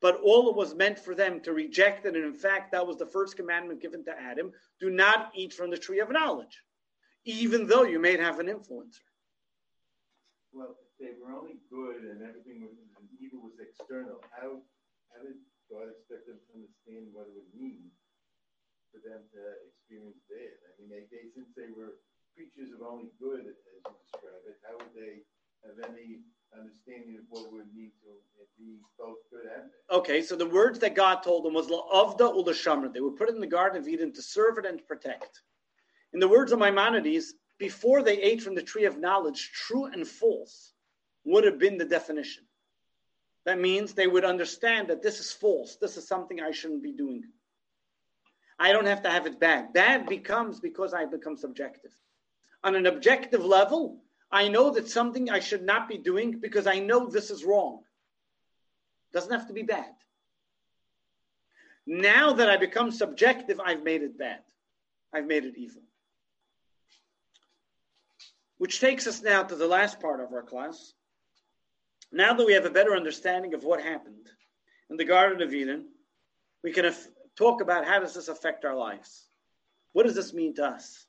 but 0.01 0.19
all 0.23 0.49
it 0.49 0.55
was 0.55 0.73
meant 0.73 0.97
for 0.97 1.13
them 1.13 1.41
to 1.41 1.53
reject 1.53 2.07
it. 2.07 2.15
And 2.15 2.25
in 2.25 2.33
fact, 2.33 2.71
that 2.71 2.87
was 2.87 2.97
the 2.97 3.05
first 3.05 3.37
commandment 3.37 3.83
given 3.83 4.03
to 4.05 4.19
Adam 4.19 4.51
do 4.79 4.89
not 4.89 5.31
eat 5.35 5.53
from 5.53 5.69
the 5.69 5.77
tree 5.77 5.99
of 5.99 6.09
knowledge, 6.09 6.63
even 7.23 7.67
though 7.67 7.83
you 7.83 7.99
may 7.99 8.17
have 8.17 8.39
an 8.39 8.47
influencer. 8.47 9.01
Well, 10.51 10.75
if 10.83 10.91
they 10.99 11.15
were 11.15 11.31
only 11.31 11.63
good 11.71 12.03
and 12.03 12.19
everything 12.19 12.67
was 12.67 12.75
evil 13.23 13.47
was 13.47 13.55
external, 13.59 14.19
how, 14.35 14.59
how 15.11 15.19
did 15.23 15.39
God 15.71 15.87
expect 15.87 16.27
them 16.27 16.43
to 16.43 16.49
understand 16.59 17.15
what 17.15 17.31
it 17.31 17.35
would 17.39 17.51
mean 17.55 17.87
for 18.91 18.99
them 18.99 19.23
to 19.31 19.41
experience 19.71 20.19
that? 20.27 20.51
I 20.67 20.69
mean, 20.75 20.91
they, 20.91 21.07
they 21.07 21.31
since 21.31 21.47
they 21.55 21.71
were 21.71 22.03
creatures 22.35 22.75
of 22.75 22.83
only 22.83 23.15
good, 23.15 23.47
as 23.47 23.55
you 23.63 23.95
describe 24.03 24.43
it, 24.43 24.59
how 24.67 24.75
would 24.75 24.91
they 24.91 25.23
have 25.63 25.79
any 25.87 26.19
understanding 26.51 27.15
of 27.15 27.25
what 27.29 27.51
would 27.51 27.71
need 27.71 27.95
to 28.03 28.11
be 28.59 28.79
both 28.99 29.23
good 29.31 29.47
and 29.47 29.71
bad? 29.71 29.95
Okay, 29.95 30.21
so 30.21 30.35
the 30.35 30.47
words 30.47 30.79
that 30.79 30.95
God 30.95 31.23
told 31.23 31.45
them 31.45 31.53
was 31.53 31.67
la'avda 31.67 32.27
ulashamra. 32.27 32.91
They 32.93 32.99
were 32.99 33.11
put 33.11 33.29
in 33.29 33.39
the 33.39 33.47
Garden 33.47 33.81
of 33.81 33.87
Eden 33.87 34.11
to 34.13 34.21
serve 34.21 34.57
it 34.57 34.65
and 34.65 34.79
to 34.79 34.83
protect. 34.83 35.41
In 36.13 36.19
the 36.19 36.27
words 36.27 36.51
of 36.51 36.59
Maimonides, 36.59 37.35
before 37.61 38.01
they 38.01 38.19
ate 38.19 38.41
from 38.41 38.55
the 38.55 38.63
tree 38.63 38.85
of 38.85 38.97
knowledge, 38.97 39.51
true 39.53 39.85
and 39.85 40.07
false 40.07 40.73
would 41.25 41.43
have 41.43 41.59
been 41.59 41.77
the 41.77 41.85
definition. 41.85 42.43
That 43.45 43.59
means 43.59 43.93
they 43.93 44.07
would 44.07 44.25
understand 44.25 44.87
that 44.87 45.03
this 45.03 45.19
is 45.19 45.31
false. 45.31 45.75
This 45.75 45.95
is 45.95 46.07
something 46.07 46.41
I 46.41 46.49
shouldn't 46.49 46.81
be 46.81 46.91
doing. 46.91 47.23
I 48.57 48.71
don't 48.71 48.87
have 48.87 49.03
to 49.03 49.11
have 49.11 49.27
it 49.27 49.39
bad. 49.39 49.73
Bad 49.73 50.07
becomes 50.07 50.59
because 50.59 50.95
I 50.95 51.05
become 51.05 51.37
subjective. 51.37 51.91
On 52.63 52.73
an 52.73 52.87
objective 52.87 53.45
level, 53.45 54.01
I 54.31 54.47
know 54.47 54.71
that 54.71 54.89
something 54.89 55.29
I 55.29 55.39
should 55.39 55.63
not 55.63 55.87
be 55.87 55.99
doing 55.99 56.39
because 56.39 56.65
I 56.65 56.79
know 56.79 57.05
this 57.05 57.29
is 57.29 57.45
wrong. 57.45 57.83
Doesn't 59.13 59.31
have 59.31 59.49
to 59.49 59.53
be 59.53 59.61
bad. 59.61 59.93
Now 61.85 62.33
that 62.33 62.49
I 62.49 62.57
become 62.57 62.89
subjective, 62.89 63.59
I've 63.59 63.83
made 63.83 64.01
it 64.01 64.17
bad. 64.17 64.41
I've 65.13 65.27
made 65.27 65.45
it 65.45 65.53
evil. 65.57 65.83
Which 68.61 68.79
takes 68.79 69.07
us 69.07 69.23
now 69.23 69.41
to 69.41 69.55
the 69.55 69.65
last 69.65 69.99
part 69.99 70.19
of 70.19 70.31
our 70.33 70.43
class, 70.43 70.93
now 72.11 72.35
that 72.35 72.45
we 72.45 72.53
have 72.53 72.67
a 72.67 72.69
better 72.69 72.95
understanding 72.95 73.55
of 73.55 73.63
what 73.63 73.81
happened 73.81 74.29
in 74.87 74.97
the 74.97 75.03
Garden 75.03 75.41
of 75.41 75.51
Eden, 75.51 75.87
we 76.63 76.71
can 76.71 76.85
af- 76.85 77.07
talk 77.35 77.61
about 77.61 77.87
how 77.87 77.97
does 77.97 78.13
this 78.13 78.27
affect 78.27 78.63
our 78.63 78.75
lives? 78.75 79.25
What 79.93 80.05
does 80.05 80.13
this 80.13 80.31
mean 80.31 80.53
to 80.57 80.65
us? 80.67 81.07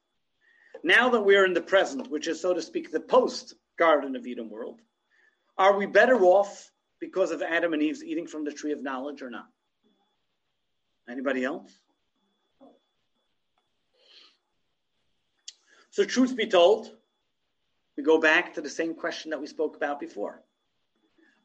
Now 0.83 1.11
that 1.11 1.21
we 1.21 1.37
are 1.37 1.45
in 1.45 1.53
the 1.53 1.61
present, 1.61 2.11
which 2.11 2.27
is, 2.27 2.41
so 2.41 2.55
to 2.55 2.63
speak, 2.63 2.91
the 2.91 3.01
post 3.01 3.53
Garden 3.79 4.17
of 4.17 4.27
Eden 4.27 4.49
world, 4.49 4.81
are 5.59 5.77
we 5.77 5.85
better 5.85 6.19
off 6.25 6.71
because 7.01 7.33
of 7.33 7.43
Adam 7.43 7.75
and 7.75 7.83
Eve's 7.83 8.03
eating 8.03 8.27
from 8.27 8.47
the 8.47 8.53
tree 8.53 8.73
of 8.73 8.83
knowledge 8.83 9.21
or 9.21 9.29
not? 9.29 9.49
Anybody 11.07 11.45
else? 11.45 11.71
So, 15.91 16.07
truth 16.07 16.35
be 16.35 16.47
told, 16.47 16.91
we 17.97 18.03
go 18.03 18.19
back 18.19 18.55
to 18.55 18.61
the 18.61 18.71
same 18.71 18.95
question 18.95 19.31
that 19.31 19.41
we 19.41 19.47
spoke 19.47 19.77
about 19.77 20.01
before. 20.01 20.43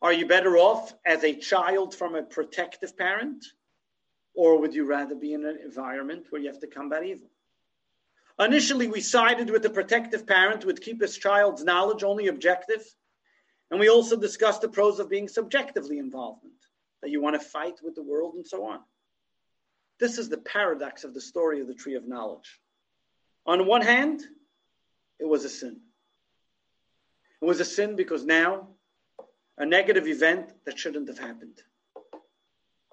Are 0.02 0.14
you 0.14 0.28
better 0.28 0.58
off 0.58 0.93
as 1.06 1.24
a 1.24 1.36
child 1.36 1.95
from 1.95 2.16
a 2.16 2.24
protective 2.24 2.98
parent? 2.98 3.45
Or 4.36 4.60
would 4.60 4.74
you 4.74 4.86
rather 4.86 5.16
be 5.16 5.34
in 5.34 5.45
an 5.45 5.58
environment 5.64 6.28
where 6.30 6.41
you 6.41 6.48
have 6.48 6.60
to 6.60 6.68
combat 6.68 7.04
evil? 7.04 7.30
Initially, 8.39 8.88
we 8.88 9.02
sided 9.02 9.50
with 9.50 9.64
the 9.64 9.70
protective 9.70 10.28
parent 10.28 10.62
who 10.62 10.68
would 10.68 10.82
keep 10.82 11.02
his 11.02 11.18
child's 11.18 11.64
knowledge 11.64 12.04
only 12.04 12.28
objective. 12.28 12.86
And 13.72 13.80
we 13.80 13.89
also 13.89 14.16
discussed 14.16 14.62
the 14.62 14.70
pros 14.70 15.00
of 15.00 15.10
being 15.10 15.28
subjectively 15.28 15.98
involvement, 15.98 16.54
that 17.02 17.10
you 17.10 17.20
want 17.20 17.34
to 17.34 17.48
fight 17.48 17.80
with 17.84 17.95
the 17.95 18.04
world 18.04 18.36
and 18.36 18.45
so 18.45 18.66
on. 18.66 18.80
This 20.00 20.20
is 20.20 20.30
the 20.30 20.38
paradox 20.38 21.04
of 21.04 21.16
the 21.16 21.22
story 21.22 21.60
of 21.60 21.68
the 21.68 21.74
tree 21.74 21.95
of 21.95 22.08
knowledge. 22.08 22.62
On 23.48 23.66
one 23.66 23.82
hand, 23.82 24.22
it 25.20 25.26
was 25.26 25.43
a 25.43 25.50
sin. 25.50 25.82
It 27.42 27.46
was 27.46 27.60
a 27.60 27.66
sin 27.66 27.96
because 27.96 28.26
now 28.26 28.70
a 29.58 29.66
negative 29.66 30.08
event 30.08 30.54
that 30.66 30.78
shouldn't 30.78 31.08
have 31.08 31.20
happened. 31.20 31.62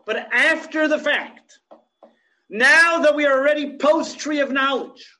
But 0.06 0.28
after 0.32 0.88
the 0.88 0.98
fact, 0.98 1.58
now 2.48 3.00
that 3.00 3.14
we 3.14 3.26
are 3.26 3.38
already 3.38 3.76
post 3.76 4.18
tree 4.18 4.40
of 4.40 4.52
knowledge, 4.52 5.16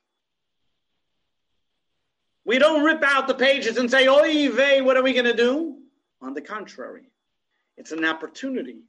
we 2.45 2.59
don't 2.59 2.83
rip 2.83 3.03
out 3.03 3.27
the 3.27 3.33
pages 3.33 3.77
and 3.77 3.89
say, 3.89 4.07
Oy 4.07 4.49
vey, 4.51 4.81
what 4.81 4.97
are 4.97 5.03
we 5.03 5.13
going 5.13 5.25
to 5.25 5.35
do? 5.35 5.77
On 6.21 6.33
the 6.33 6.41
contrary, 6.41 7.09
it's 7.77 7.91
an 7.91 8.05
opportunity 8.05 8.81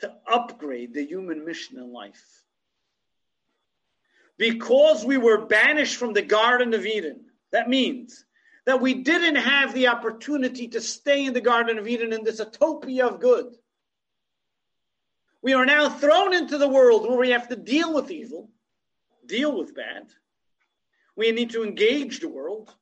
to 0.00 0.14
upgrade 0.30 0.94
the 0.94 1.04
human 1.04 1.44
mission 1.44 1.78
in 1.78 1.92
life. 1.92 2.42
Because 4.36 5.04
we 5.04 5.16
were 5.16 5.46
banished 5.46 5.96
from 5.96 6.12
the 6.12 6.22
Garden 6.22 6.74
of 6.74 6.86
Eden, 6.86 7.26
that 7.52 7.68
means 7.68 8.23
that 8.66 8.80
we 8.80 8.94
didn't 8.94 9.36
have 9.36 9.74
the 9.74 9.88
opportunity 9.88 10.68
to 10.68 10.80
stay 10.80 11.26
in 11.26 11.34
the 11.34 11.40
Garden 11.40 11.78
of 11.78 11.86
Eden 11.86 12.12
in 12.12 12.24
this 12.24 12.38
utopia 12.38 13.06
of 13.06 13.20
good. 13.20 13.54
We 15.42 15.52
are 15.52 15.66
now 15.66 15.90
thrown 15.90 16.32
into 16.32 16.56
the 16.56 16.68
world 16.68 17.06
where 17.06 17.18
we 17.18 17.30
have 17.30 17.48
to 17.48 17.56
deal 17.56 17.92
with 17.92 18.10
evil, 18.10 18.50
deal 19.26 19.56
with 19.56 19.74
bad. 19.74 20.04
We 21.16 21.30
need 21.32 21.50
to 21.50 21.62
engage 21.62 22.20
the 22.20 22.28
world. 22.28 22.74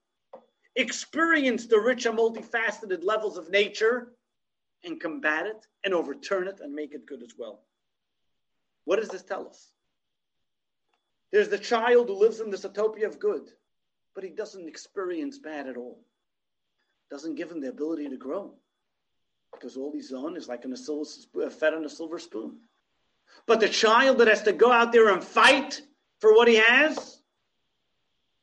experience 0.74 1.66
the 1.66 1.78
rich 1.78 2.06
and 2.06 2.18
multifaceted 2.18 3.04
levels 3.04 3.36
of 3.36 3.50
nature 3.50 4.12
and 4.84 5.00
combat 5.00 5.46
it 5.46 5.66
and 5.84 5.94
overturn 5.94 6.48
it 6.48 6.60
and 6.60 6.74
make 6.74 6.94
it 6.94 7.06
good 7.06 7.22
as 7.22 7.34
well. 7.36 7.62
What 8.84 8.98
does 9.00 9.08
this 9.08 9.22
tell 9.22 9.48
us? 9.48 9.70
There's 11.30 11.48
the 11.48 11.58
child 11.58 12.08
who 12.08 12.14
lives 12.14 12.40
in 12.40 12.50
this 12.50 12.64
utopia 12.64 13.06
of 13.06 13.18
good, 13.18 13.50
but 14.14 14.24
he 14.24 14.30
doesn't 14.30 14.68
experience 14.68 15.38
bad 15.38 15.68
at 15.68 15.76
all. 15.76 15.98
Doesn't 17.10 17.34
give 17.34 17.50
him 17.50 17.60
the 17.60 17.68
ability 17.68 18.08
to 18.08 18.16
grow. 18.16 18.54
Because 19.52 19.76
all 19.76 19.92
he's 19.92 20.12
on 20.12 20.36
is 20.36 20.48
like 20.48 20.64
in 20.64 20.72
a 20.72 20.76
silver, 20.76 21.50
fed 21.50 21.74
on 21.74 21.84
a 21.84 21.88
silver 21.88 22.18
spoon. 22.18 22.56
But 23.46 23.60
the 23.60 23.68
child 23.68 24.18
that 24.18 24.28
has 24.28 24.42
to 24.42 24.52
go 24.52 24.72
out 24.72 24.92
there 24.92 25.12
and 25.12 25.22
fight 25.22 25.82
for 26.20 26.34
what 26.34 26.48
he 26.48 26.56
has 26.56 26.96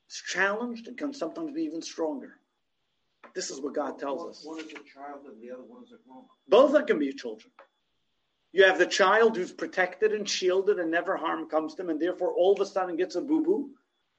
is 0.10 0.24
challenged 0.28 0.88
and 0.88 0.98
can 0.98 1.14
sometimes 1.14 1.52
be 1.54 1.64
even 1.64 1.82
stronger. 1.82 2.36
This 3.36 3.52
is 3.52 3.62
what 3.62 3.76
God 3.76 4.00
tells 4.00 4.28
us. 4.28 4.46
One 4.46 4.60
is 4.60 4.66
a 4.66 4.74
child 4.74 5.26
and 5.28 5.42
the 5.42 5.52
other 5.52 5.64
one 5.64 5.84
is 5.84 5.92
a 5.92 5.98
grown 6.08 6.20
up. 6.20 6.26
Both 6.48 6.68
of 6.68 6.74
them 6.74 6.86
can 6.86 7.00
be 7.00 7.14
children. 7.14 7.52
You 8.52 8.64
have 8.64 8.80
the 8.80 8.88
child 8.88 9.38
who's 9.38 9.52
protected 9.52 10.12
and 10.12 10.28
shielded 10.28 10.80
and 10.80 10.90
never 10.90 11.16
harm 11.16 11.48
comes 11.48 11.76
to 11.76 11.84
him, 11.84 11.90
and 11.90 12.02
therefore 12.02 12.34
all 12.34 12.54
of 12.54 12.60
a 12.60 12.66
sudden 12.66 12.98
gets 12.98 13.16
a 13.16 13.22
boo 13.22 13.44
boo. 13.44 13.70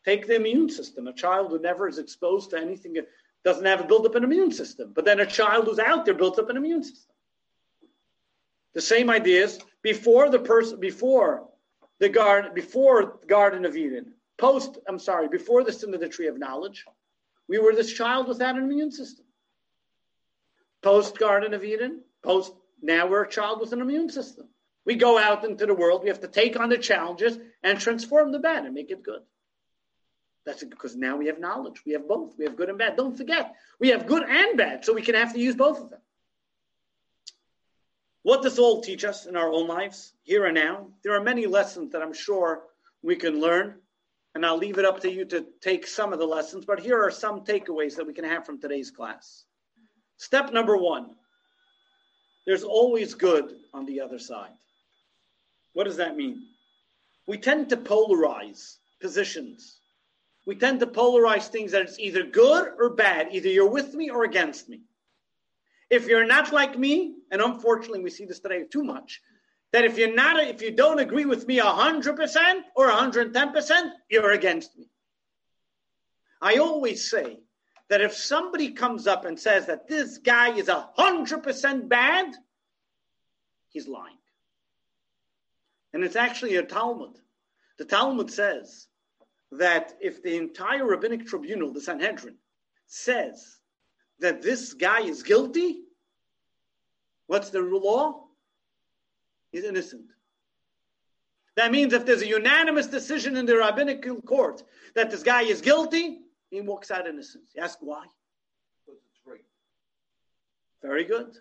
Take 0.04 0.26
the 0.26 0.36
immune 0.36 0.70
system. 0.70 1.06
A 1.06 1.12
child 1.12 1.50
who 1.50 1.58
never 1.58 1.88
is 1.88 1.98
exposed 1.98 2.50
to 2.50 2.58
anything 2.58 2.96
doesn't 3.44 3.64
have 3.64 3.80
a 3.80 3.84
built 3.84 4.06
up 4.06 4.14
an 4.14 4.24
immune 4.24 4.52
system. 4.52 4.92
But 4.94 5.04
then 5.04 5.20
a 5.20 5.26
child 5.26 5.66
who's 5.66 5.78
out 5.78 6.04
there 6.04 6.14
builds 6.14 6.38
up 6.38 6.50
an 6.50 6.56
immune 6.56 6.82
system. 6.82 7.14
The 8.72 8.80
same 8.80 9.10
ideas 9.10 9.58
before 9.82 10.30
the 10.30 10.38
person 10.38 10.78
before 10.78 11.48
the 11.98 12.08
garden 12.08 12.52
before 12.54 13.18
Garden 13.26 13.64
of 13.64 13.76
Eden, 13.76 14.14
post 14.38 14.78
I'm 14.88 14.98
sorry, 14.98 15.28
before 15.28 15.64
the 15.64 15.72
sin 15.72 15.92
of 15.92 16.00
the 16.00 16.08
tree 16.08 16.28
of 16.28 16.38
knowledge, 16.38 16.84
we 17.48 17.58
were 17.58 17.74
this 17.74 17.92
child 17.92 18.28
without 18.28 18.56
an 18.56 18.62
immune 18.62 18.92
system. 18.92 19.26
Post 20.82 21.18
Garden 21.18 21.52
of 21.52 21.62
Eden, 21.62 22.00
post 22.22 22.54
now 22.80 23.06
we're 23.06 23.24
a 23.24 23.28
child 23.28 23.60
with 23.60 23.72
an 23.72 23.82
immune 23.82 24.08
system. 24.08 24.48
We 24.86 24.94
go 24.94 25.18
out 25.18 25.44
into 25.44 25.66
the 25.66 25.74
world, 25.74 26.02
we 26.02 26.08
have 26.08 26.20
to 26.20 26.28
take 26.28 26.58
on 26.58 26.70
the 26.70 26.78
challenges 26.78 27.38
and 27.62 27.78
transform 27.78 28.32
the 28.32 28.38
bad 28.38 28.64
and 28.64 28.74
make 28.74 28.90
it 28.90 29.02
good. 29.02 29.20
That's 30.46 30.64
because 30.64 30.96
now 30.96 31.16
we 31.16 31.26
have 31.26 31.38
knowledge. 31.38 31.82
We 31.84 31.92
have 31.92 32.08
both. 32.08 32.36
We 32.38 32.44
have 32.44 32.56
good 32.56 32.68
and 32.68 32.78
bad. 32.78 32.96
Don't 32.96 33.16
forget, 33.16 33.54
we 33.78 33.88
have 33.88 34.06
good 34.06 34.22
and 34.22 34.56
bad, 34.56 34.84
so 34.84 34.94
we 34.94 35.02
can 35.02 35.14
have 35.14 35.32
to 35.34 35.40
use 35.40 35.54
both 35.54 35.80
of 35.80 35.90
them. 35.90 36.00
What 38.22 38.42
does 38.42 38.58
all 38.58 38.82
teach 38.82 39.04
us 39.04 39.26
in 39.26 39.36
our 39.36 39.50
own 39.50 39.66
lives, 39.66 40.12
here 40.22 40.46
and 40.46 40.54
now? 40.54 40.88
There 41.02 41.14
are 41.14 41.22
many 41.22 41.46
lessons 41.46 41.92
that 41.92 42.02
I'm 42.02 42.12
sure 42.12 42.62
we 43.02 43.16
can 43.16 43.40
learn, 43.40 43.76
and 44.34 44.44
I'll 44.44 44.58
leave 44.58 44.78
it 44.78 44.84
up 44.84 45.00
to 45.00 45.10
you 45.10 45.24
to 45.26 45.46
take 45.60 45.86
some 45.86 46.12
of 46.12 46.18
the 46.18 46.26
lessons, 46.26 46.64
but 46.64 46.80
here 46.80 47.02
are 47.02 47.10
some 47.10 47.40
takeaways 47.40 47.96
that 47.96 48.06
we 48.06 48.12
can 48.12 48.24
have 48.24 48.44
from 48.44 48.60
today's 48.60 48.90
class. 48.90 49.44
Step 50.16 50.52
number 50.52 50.76
one 50.76 51.16
there's 52.46 52.64
always 52.64 53.14
good 53.14 53.56
on 53.72 53.86
the 53.86 54.00
other 54.00 54.18
side. 54.18 54.50
What 55.74 55.84
does 55.84 55.98
that 55.98 56.16
mean? 56.16 56.42
We 57.26 57.38
tend 57.38 57.68
to 57.68 57.76
polarize 57.76 58.76
positions. 59.00 59.79
We 60.50 60.56
tend 60.56 60.80
to 60.80 60.86
polarize 60.88 61.46
things 61.46 61.70
that 61.70 61.82
it's 61.82 62.00
either 62.00 62.24
good 62.24 62.72
or 62.76 62.90
bad. 62.90 63.28
Either 63.30 63.48
you're 63.48 63.70
with 63.70 63.94
me 63.94 64.10
or 64.10 64.24
against 64.24 64.68
me. 64.68 64.80
If 65.88 66.08
you're 66.08 66.26
not 66.26 66.52
like 66.52 66.76
me, 66.76 67.14
and 67.30 67.40
unfortunately 67.40 68.00
we 68.00 68.10
see 68.10 68.24
this 68.24 68.40
today 68.40 68.64
too 68.64 68.82
much, 68.82 69.20
that 69.70 69.84
if 69.84 69.96
you're 69.96 70.12
not, 70.12 70.42
if 70.42 70.60
you 70.60 70.72
don't 70.72 70.98
agree 70.98 71.24
with 71.24 71.46
me 71.46 71.60
100% 71.60 72.62
or 72.74 72.90
110%, 72.90 73.90
you're 74.08 74.32
against 74.32 74.76
me. 74.76 74.90
I 76.42 76.56
always 76.56 77.08
say 77.08 77.38
that 77.88 78.00
if 78.00 78.14
somebody 78.14 78.72
comes 78.72 79.06
up 79.06 79.26
and 79.26 79.38
says 79.38 79.66
that 79.66 79.86
this 79.86 80.18
guy 80.18 80.56
is 80.56 80.66
100% 80.66 81.88
bad, 81.88 82.34
he's 83.68 83.86
lying. 83.86 84.18
And 85.92 86.02
it's 86.02 86.16
actually 86.16 86.56
a 86.56 86.64
Talmud. 86.64 87.20
The 87.78 87.84
Talmud 87.84 88.32
says 88.32 88.88
that 89.52 89.94
if 90.00 90.22
the 90.22 90.36
entire 90.36 90.86
rabbinic 90.86 91.26
tribunal, 91.26 91.72
the 91.72 91.80
Sanhedrin, 91.80 92.36
says 92.86 93.58
that 94.20 94.42
this 94.42 94.74
guy 94.74 95.00
is 95.00 95.22
guilty, 95.22 95.80
what's 97.26 97.50
the 97.50 97.60
law? 97.60 98.24
He's 99.50 99.64
innocent. 99.64 100.06
That 101.56 101.72
means 101.72 101.92
if 101.92 102.06
there's 102.06 102.22
a 102.22 102.26
unanimous 102.26 102.86
decision 102.86 103.36
in 103.36 103.44
the 103.44 103.56
rabbinic 103.56 104.06
court 104.24 104.62
that 104.94 105.10
this 105.10 105.22
guy 105.22 105.42
is 105.42 105.60
guilty, 105.60 106.20
he 106.50 106.60
walks 106.60 106.90
out 106.90 107.06
innocent. 107.06 107.44
You 107.54 107.62
ask 107.62 107.78
why? 107.80 108.04
Because 108.86 109.00
it's 109.10 109.18
free. 109.24 109.40
Very 110.82 111.04
good. 111.04 111.36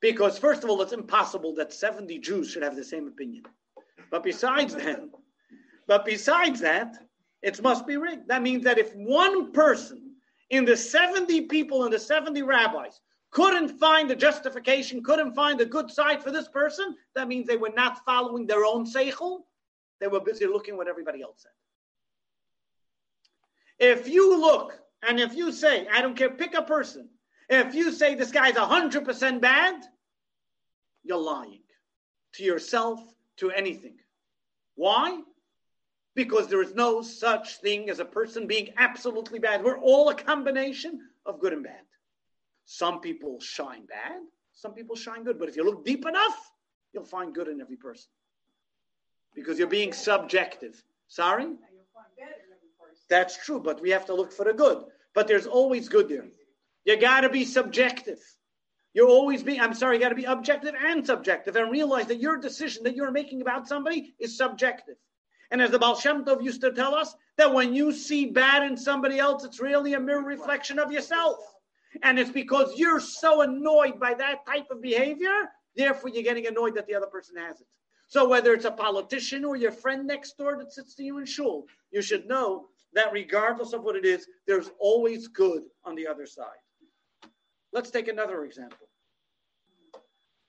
Because, 0.00 0.38
first 0.38 0.64
of 0.64 0.70
all, 0.70 0.82
it's 0.82 0.92
impossible 0.92 1.54
that 1.54 1.72
70 1.72 2.18
Jews 2.18 2.50
should 2.50 2.62
have 2.62 2.76
the 2.76 2.84
same 2.84 3.06
opinion. 3.06 3.44
But 4.10 4.22
besides 4.22 4.74
that, 4.74 5.00
but 5.86 6.04
besides 6.04 6.60
that, 6.60 6.96
it 7.44 7.62
must 7.62 7.86
be 7.86 7.98
rigged. 7.98 8.26
That 8.28 8.42
means 8.42 8.64
that 8.64 8.78
if 8.78 8.94
one 8.94 9.52
person 9.52 10.14
in 10.48 10.64
the 10.64 10.76
70 10.76 11.42
people 11.42 11.84
and 11.84 11.92
the 11.92 11.98
70 11.98 12.42
rabbis 12.42 13.00
couldn't 13.30 13.68
find 13.78 14.08
the 14.08 14.16
justification, 14.16 15.04
couldn't 15.04 15.34
find 15.34 15.60
a 15.60 15.66
good 15.66 15.90
side 15.90 16.22
for 16.22 16.30
this 16.30 16.48
person, 16.48 16.96
that 17.14 17.28
means 17.28 17.46
they 17.46 17.58
were 17.58 17.72
not 17.76 18.02
following 18.06 18.46
their 18.46 18.64
own 18.64 18.86
seichel. 18.86 19.40
They 20.00 20.08
were 20.08 20.20
busy 20.20 20.46
looking 20.46 20.78
what 20.78 20.88
everybody 20.88 21.20
else 21.20 21.42
said. 21.42 21.52
If 23.78 24.08
you 24.08 24.40
look 24.40 24.80
and 25.06 25.20
if 25.20 25.34
you 25.34 25.52
say, 25.52 25.86
I 25.92 26.00
don't 26.00 26.16
care, 26.16 26.30
pick 26.30 26.54
a 26.54 26.62
person. 26.62 27.10
If 27.50 27.74
you 27.74 27.92
say 27.92 28.14
this 28.14 28.30
guy's 28.30 28.54
100% 28.54 29.40
bad, 29.42 29.82
you're 31.02 31.18
lying 31.18 31.60
to 32.36 32.42
yourself, 32.42 33.00
to 33.36 33.50
anything. 33.50 33.96
Why? 34.76 35.20
Because 36.14 36.46
there 36.46 36.62
is 36.62 36.74
no 36.74 37.02
such 37.02 37.56
thing 37.56 37.90
as 37.90 37.98
a 37.98 38.04
person 38.04 38.46
being 38.46 38.72
absolutely 38.76 39.38
bad. 39.38 39.64
We're 39.64 39.78
all 39.78 40.08
a 40.10 40.14
combination 40.14 41.00
of 41.26 41.40
good 41.40 41.52
and 41.52 41.64
bad. 41.64 41.80
Some 42.66 43.00
people 43.00 43.40
shine 43.40 43.86
bad, 43.86 44.22
some 44.52 44.74
people 44.74 44.96
shine 44.96 45.24
good. 45.24 45.38
But 45.38 45.48
if 45.48 45.56
you 45.56 45.64
look 45.64 45.84
deep 45.84 46.06
enough, 46.06 46.52
you'll 46.92 47.04
find 47.04 47.34
good 47.34 47.48
in 47.48 47.60
every 47.60 47.76
person. 47.76 48.08
Because 49.34 49.58
you're 49.58 49.66
being 49.66 49.92
subjective. 49.92 50.80
Sorry? 51.08 51.46
That's 53.08 53.44
true, 53.44 53.60
but 53.60 53.82
we 53.82 53.90
have 53.90 54.06
to 54.06 54.14
look 54.14 54.32
for 54.32 54.44
the 54.44 54.52
good. 54.52 54.84
But 55.14 55.26
there's 55.28 55.46
always 55.46 55.88
good 55.88 56.08
there. 56.08 56.26
You 56.84 57.00
got 57.00 57.20
to 57.20 57.28
be 57.28 57.44
subjective. 57.44 58.20
You're 58.92 59.08
always 59.08 59.42
being, 59.42 59.60
I'm 59.60 59.74
sorry, 59.74 59.96
you 59.96 60.02
got 60.02 60.10
to 60.10 60.14
be 60.14 60.24
objective 60.24 60.74
and 60.80 61.04
subjective 61.04 61.56
and 61.56 61.70
realize 61.70 62.06
that 62.06 62.20
your 62.20 62.36
decision 62.36 62.84
that 62.84 62.94
you're 62.94 63.10
making 63.10 63.42
about 63.42 63.66
somebody 63.66 64.14
is 64.20 64.36
subjective. 64.36 64.96
And 65.50 65.62
as 65.62 65.70
the 65.70 65.78
Baal 65.78 65.96
Shem 65.98 66.24
Tov 66.24 66.42
used 66.42 66.60
to 66.62 66.72
tell 66.72 66.94
us, 66.94 67.14
that 67.36 67.52
when 67.52 67.74
you 67.74 67.92
see 67.92 68.26
bad 68.26 68.62
in 68.62 68.76
somebody 68.76 69.18
else, 69.18 69.44
it's 69.44 69.60
really 69.60 69.94
a 69.94 70.00
mirror 70.00 70.22
reflection 70.22 70.78
of 70.78 70.92
yourself. 70.92 71.38
And 72.02 72.18
it's 72.18 72.30
because 72.30 72.78
you're 72.78 73.00
so 73.00 73.42
annoyed 73.42 73.98
by 74.00 74.14
that 74.14 74.46
type 74.46 74.66
of 74.70 74.82
behavior, 74.82 75.50
therefore 75.76 76.10
you're 76.10 76.22
getting 76.22 76.46
annoyed 76.46 76.74
that 76.74 76.86
the 76.86 76.94
other 76.94 77.06
person 77.06 77.36
has 77.36 77.60
it. 77.60 77.66
So 78.06 78.28
whether 78.28 78.52
it's 78.52 78.64
a 78.64 78.70
politician 78.70 79.44
or 79.44 79.56
your 79.56 79.72
friend 79.72 80.06
next 80.06 80.36
door 80.36 80.56
that 80.58 80.72
sits 80.72 80.94
to 80.96 81.02
you 81.02 81.18
in 81.18 81.26
shul, 81.26 81.66
you 81.90 82.02
should 82.02 82.26
know 82.26 82.66
that 82.92 83.12
regardless 83.12 83.72
of 83.72 83.82
what 83.82 83.96
it 83.96 84.04
is, 84.04 84.26
there's 84.46 84.70
always 84.78 85.28
good 85.28 85.62
on 85.84 85.94
the 85.94 86.06
other 86.06 86.26
side. 86.26 86.46
Let's 87.72 87.90
take 87.90 88.08
another 88.08 88.44
example. 88.44 88.88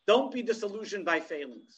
Don't 0.05 0.31
be 0.31 0.43
disillusioned 0.43 1.05
by 1.05 1.19
failings. 1.19 1.77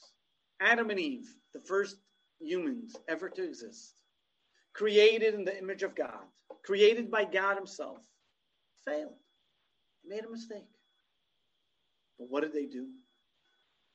Adam 0.59 0.89
and 0.89 0.99
Eve, 0.99 1.33
the 1.53 1.61
first 1.61 1.97
humans 2.39 2.95
ever 3.07 3.29
to 3.29 3.43
exist, 3.43 3.93
created 4.73 5.33
in 5.33 5.45
the 5.45 5.57
image 5.57 5.83
of 5.83 5.95
God, 5.95 6.23
created 6.63 7.09
by 7.09 7.25
God 7.25 7.57
Himself, 7.57 7.99
failed, 8.85 9.13
made 10.05 10.25
a 10.25 10.29
mistake. 10.29 10.69
But 12.19 12.29
what 12.29 12.41
did 12.41 12.53
they 12.53 12.65
do? 12.65 12.87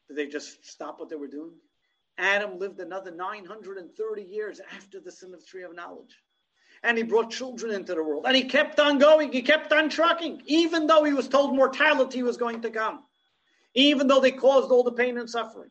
Did 0.09 0.17
they 0.17 0.27
just 0.27 0.65
stop 0.65 1.01
what 1.01 1.09
they 1.09 1.17
were 1.17 1.27
doing? 1.27 1.53
Adam 2.19 2.59
lived 2.59 2.79
another 2.81 3.11
930 3.11 4.23
years 4.23 4.61
after 4.77 5.01
the 5.01 5.11
sin 5.11 5.33
of 5.33 5.41
the 5.41 5.47
tree 5.47 5.63
of 5.63 5.75
knowledge 5.75 6.17
and 6.83 6.99
he 6.99 7.05
brought 7.05 7.31
children 7.31 7.75
into 7.75 7.95
the 7.95 8.03
world. 8.03 8.25
And 8.27 8.37
he 8.37 8.45
kept 8.45 8.81
on 8.81 8.99
going, 8.99 9.33
he 9.33 9.43
kept 9.43 9.73
on 9.73 9.89
trucking, 9.89 10.43
even 10.47 10.87
though 10.87 11.05
he 11.05 11.13
was 11.13 11.29
told 11.29 11.55
mortality 11.55 12.23
was 12.23 12.37
going 12.37 12.63
to 12.63 12.71
come, 12.71 13.05
even 13.75 14.09
though 14.09 14.21
they 14.21 14.33
caused 14.33 14.71
all 14.71 14.83
the 14.83 14.93
pain 14.93 15.19
and 15.19 15.31
suffering. 15.31 15.71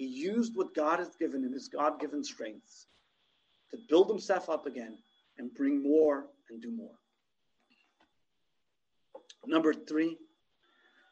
He 0.00 0.06
used 0.06 0.56
what 0.56 0.74
God 0.74 0.98
has 0.98 1.14
given 1.16 1.44
him, 1.44 1.52
his 1.52 1.68
God 1.68 2.00
given 2.00 2.24
strengths, 2.24 2.86
to 3.70 3.76
build 3.90 4.08
himself 4.08 4.48
up 4.48 4.64
again 4.64 4.96
and 5.36 5.52
bring 5.52 5.82
more 5.82 6.24
and 6.48 6.62
do 6.62 6.70
more. 6.70 6.94
Number 9.44 9.74
three, 9.74 10.16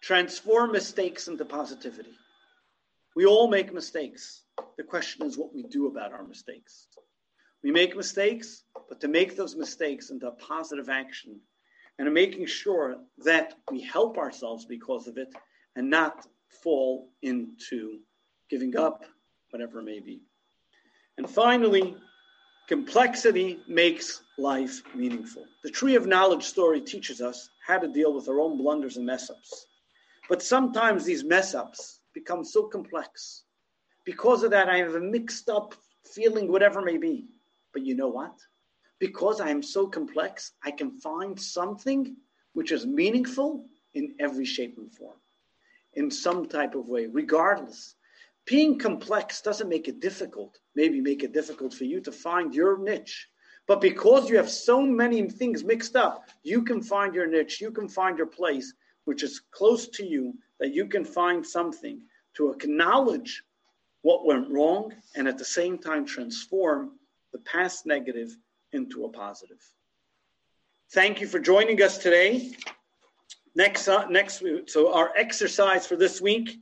transform 0.01 0.73
mistakes 0.73 1.29
into 1.29 1.45
positivity. 1.45 2.15
We 3.15 3.27
all 3.27 3.51
make 3.51 3.75
mistakes. 3.75 4.45
The 4.79 4.85
question 4.85 5.27
is 5.27 5.37
what 5.37 5.55
we 5.55 5.65
do 5.65 5.89
about 5.89 6.15
our 6.15 6.25
mistakes. 6.25 6.87
We 7.63 7.71
make 7.71 7.95
mistakes, 7.95 8.63
but 8.89 9.03
to 9.03 9.09
make 9.09 9.37
those 9.37 9.55
mistakes 9.55 10.09
into 10.09 10.29
a 10.29 10.33
positive 10.33 10.89
action 10.89 11.39
and 11.99 12.15
making 12.15 12.47
sure 12.47 12.97
that 13.19 13.53
we 13.71 13.83
help 13.83 14.17
ourselves 14.17 14.65
because 14.65 15.09
of 15.09 15.19
it 15.19 15.29
and 15.77 15.91
not 15.91 16.27
fall 16.63 17.11
into 17.21 18.01
giving 18.51 18.77
up, 18.77 19.05
whatever 19.51 19.81
it 19.81 19.85
may 19.85 20.01
be. 20.01 20.23
And 21.17 21.29
finally, 21.29 21.97
complexity 22.69 23.61
makes 23.67 24.23
life 24.39 24.83
meaningful. 24.95 25.45
The 25.65 25.71
tree 25.71 25.97
of 25.97 26.07
knowledge 26.07 26.45
story 26.45 26.81
teaches 26.81 27.21
us 27.21 27.49
how 27.67 27.79
to 27.79 27.89
deal 27.89 28.15
with 28.15 28.29
our 28.29 28.41
own 28.41 28.57
blunders 28.57 28.97
and 28.97 29.07
mess 29.07 29.31
ups. 29.31 29.67
But 30.29 30.43
sometimes 30.43 31.05
these 31.05 31.25
mess 31.25 31.55
ups 31.55 32.01
become 32.15 32.45
so 32.45 32.65
complex. 32.65 33.43
Because 34.05 34.43
of 34.43 34.51
that, 34.51 34.69
I 34.69 34.79
have 34.79 34.95
a 34.95 35.01
mixed 35.01 35.49
up 35.49 35.75
feeling, 36.15 36.51
whatever 36.51 36.83
may 36.83 36.99
be. 36.99 37.27
But 37.73 37.85
you 37.85 37.95
know 37.95 38.09
what? 38.09 38.35
Because 38.99 39.41
I 39.41 39.51
am 39.51 39.63
so 39.63 39.87
complex, 39.87 40.53
I 40.65 40.71
can 40.71 40.91
find 41.01 41.41
something 41.41 42.17
which 42.53 42.73
is 42.73 42.87
meaningful 42.87 43.67
in 43.95 44.15
every 44.19 44.45
shape 44.45 44.79
and 44.79 44.93
form, 44.93 45.17
in 45.95 46.11
some 46.11 46.47
type 46.47 46.75
of 46.75 46.89
way, 46.89 47.07
regardless. 47.07 47.95
Being 48.49 48.79
complex 48.79 49.43
doesn't 49.43 49.69
make 49.69 49.89
it 49.89 50.01
difficult, 50.01 50.59
maybe 50.75 51.03
make 51.03 51.23
it 51.23 51.35
difficult 51.35 51.75
for 51.75 51.85
you 51.85 52.01
to 52.01 52.11
find 52.11 52.55
your 52.55 52.79
niche. 52.79 53.29
But 53.67 53.83
because 53.83 54.31
you 54.31 54.39
have 54.39 54.49
so 54.49 54.81
many 54.81 55.29
things 55.29 55.63
mixed 55.63 55.97
up, 55.97 56.25
you 56.43 56.63
can 56.63 56.81
find 56.81 57.15
your 57.15 57.27
niche, 57.27 57.61
you 57.61 57.71
can 57.71 57.89
find 57.89 58.17
your 58.17 58.27
place, 58.27 58.73
which 59.05 59.23
is 59.23 59.43
close 59.51 59.89
to 59.89 60.07
you, 60.07 60.33
that 60.61 60.73
you 60.73 60.87
can 60.87 61.05
find 61.05 61.47
something 61.47 62.01
to 62.39 62.51
acknowledge 62.51 63.43
what 64.01 64.25
went 64.25 64.51
wrong 64.51 64.95
and 65.15 65.29
at 65.29 65.37
the 65.37 65.45
same 65.45 65.77
time 65.77 66.07
transform 66.07 66.93
the 67.33 67.39
past 67.41 67.85
negative 67.85 68.35
into 68.73 69.05
a 69.05 69.11
positive. 69.11 69.63
Thank 70.93 71.21
you 71.21 71.27
for 71.27 71.39
joining 71.39 71.83
us 71.83 71.99
today. 71.99 72.53
Next, 73.55 73.89
uh, 73.89 74.07
next, 74.09 74.43
so 74.69 74.95
our 74.95 75.13
exercise 75.17 75.87
for 75.87 75.97
this 75.97 76.19
week 76.23 76.59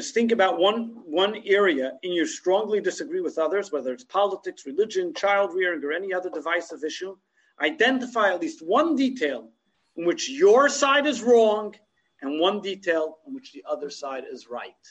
is 0.00 0.10
think 0.10 0.32
about 0.32 0.58
one 0.58 1.02
one 1.04 1.42
area 1.46 1.98
in 2.02 2.12
you 2.12 2.26
strongly 2.26 2.80
disagree 2.80 3.20
with 3.20 3.38
others, 3.38 3.70
whether 3.70 3.92
it's 3.92 4.04
politics, 4.04 4.66
religion, 4.66 5.12
child 5.14 5.50
rearing, 5.54 5.84
or 5.84 5.92
any 5.92 6.12
other 6.12 6.30
divisive 6.30 6.82
issue. 6.82 7.16
Identify 7.60 8.32
at 8.32 8.40
least 8.40 8.62
one 8.62 8.96
detail 8.96 9.50
in 9.96 10.06
which 10.06 10.30
your 10.30 10.68
side 10.68 11.06
is 11.06 11.22
wrong 11.22 11.74
and 12.22 12.40
one 12.40 12.60
detail 12.62 13.18
in 13.26 13.34
which 13.34 13.52
the 13.52 13.64
other 13.68 13.90
side 13.90 14.24
is 14.30 14.48
right. 14.48 14.84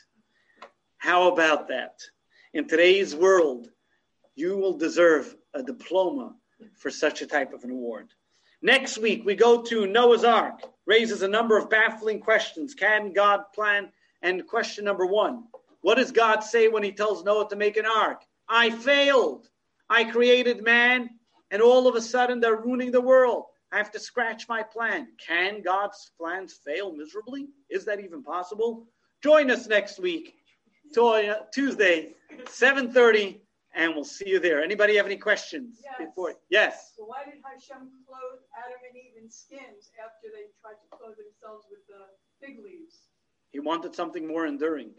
How 0.98 1.32
about 1.34 1.68
that? 1.70 2.02
In 2.54 2.68
today's 2.68 3.16
world, 3.16 3.68
you 4.36 4.58
will 4.58 4.78
deserve 4.78 5.36
a 5.54 5.64
diploma 5.64 6.36
for 6.76 6.92
such 6.92 7.22
a 7.22 7.28
type 7.28 7.54
of 7.54 7.64
an 7.64 7.72
award. 7.72 8.10
Next 8.62 8.98
week, 8.98 9.24
we 9.26 9.36
go 9.36 9.64
to 9.64 9.88
Noah's 9.88 10.24
Ark, 10.24 10.62
raises 10.86 11.22
a 11.22 11.28
number 11.28 11.58
of 11.58 11.70
baffling 11.70 12.20
questions. 12.20 12.76
Can 12.76 13.14
God 13.14 13.46
plan? 13.56 13.92
And 14.22 14.46
question 14.48 14.86
number 14.86 15.06
one 15.06 15.46
What 15.82 15.96
does 15.96 16.12
God 16.12 16.44
say 16.44 16.68
when 16.68 16.84
he 16.84 16.92
tells 16.92 17.24
Noah 17.24 17.50
to 17.50 17.56
make 17.56 17.78
an 17.78 17.86
ark? 17.86 18.22
I 18.48 18.70
failed. 18.70 19.48
I 19.90 20.04
created 20.04 20.64
man, 20.64 21.10
and 21.52 21.62
all 21.62 21.88
of 21.88 21.96
a 21.96 22.02
sudden 22.02 22.40
they're 22.40 22.58
ruining 22.58 22.92
the 22.92 23.02
world. 23.02 23.46
I 23.72 23.78
have 23.78 23.92
to 23.92 24.00
scratch 24.00 24.48
my 24.48 24.64
plan. 24.64 25.10
Can 25.26 25.62
God's 25.62 26.12
plans 26.18 26.60
fail 26.66 26.92
miserably? 26.96 27.48
Is 27.70 27.86
that 27.86 28.00
even 28.00 28.24
possible? 28.24 28.88
Join 29.24 29.52
us 29.52 29.68
next 29.68 30.00
week, 30.00 30.36
Tuesday, 31.54 32.16
7:30, 32.48 33.42
and 33.76 33.94
we'll 33.94 34.04
see 34.04 34.30
you 34.30 34.40
there. 34.40 34.64
Anybody 34.64 34.96
have 34.96 35.06
any 35.06 35.18
questions 35.18 35.82
Yes. 35.84 35.96
before? 36.00 36.36
Yes. 36.50 36.94
So 36.96 37.06
why 37.06 37.24
did 37.26 37.42
Hashem 37.44 37.92
clothe 38.08 38.42
Adam 38.58 38.80
and 38.88 38.98
Eve 38.98 39.18
in 39.18 39.30
skins 39.30 39.92
after 40.04 40.30
they 40.34 40.50
tried 40.62 40.82
to 40.82 40.98
clothe 40.98 41.18
themselves 41.18 41.68
with 41.70 41.86
the 41.88 42.10
fig 42.40 42.60
leaves? 42.60 43.09
He 43.52 43.60
wanted 43.60 43.96
something 43.96 44.28
more 44.28 44.46
enduring. 44.46 44.92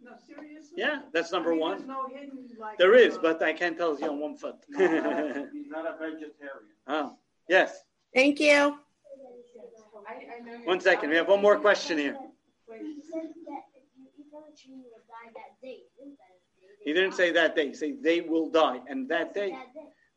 No, 0.00 0.12
seriously? 0.26 0.76
Yeah, 0.76 1.00
that's 1.12 1.32
number 1.32 1.50
I 1.50 1.54
mean, 1.54 1.60
one. 1.60 1.76
There's 1.78 1.88
no 1.88 2.06
hidden 2.08 2.48
like. 2.58 2.78
There 2.78 2.94
is, 2.94 3.16
uh, 3.16 3.20
but 3.22 3.42
I 3.42 3.52
can't 3.52 3.76
tell 3.76 3.98
you 3.98 4.08
on 4.08 4.20
one 4.20 4.36
foot. 4.36 4.56
He's 4.68 4.78
not 4.78 5.86
a 5.86 5.96
vegetarian. 5.98 6.70
oh, 6.86 7.16
yes. 7.48 7.80
Thank 8.14 8.40
you. 8.40 8.78
One 10.64 10.80
second. 10.80 11.10
We 11.10 11.16
have 11.16 11.28
one 11.28 11.42
more 11.42 11.58
question 11.58 11.98
here. 11.98 12.16
He 12.70 13.02
said 13.10 13.28
that 13.48 13.64
if 13.74 13.82
you 13.96 14.06
eat 14.18 14.26
from 14.30 14.42
the 14.48 14.56
tree, 14.56 14.74
you 14.74 14.84
will 14.92 15.04
die 15.08 15.30
that 15.34 15.60
day. 15.60 15.80
Isn't 16.00 16.16
that 16.16 16.38
day? 16.60 16.84
He 16.84 16.92
didn't 16.92 17.14
say 17.14 17.32
that 17.32 17.56
day. 17.56 17.68
He 17.68 17.74
said 17.74 18.02
they 18.02 18.20
will 18.20 18.50
die, 18.50 18.80
and 18.88 19.08
that 19.08 19.34
day, 19.34 19.56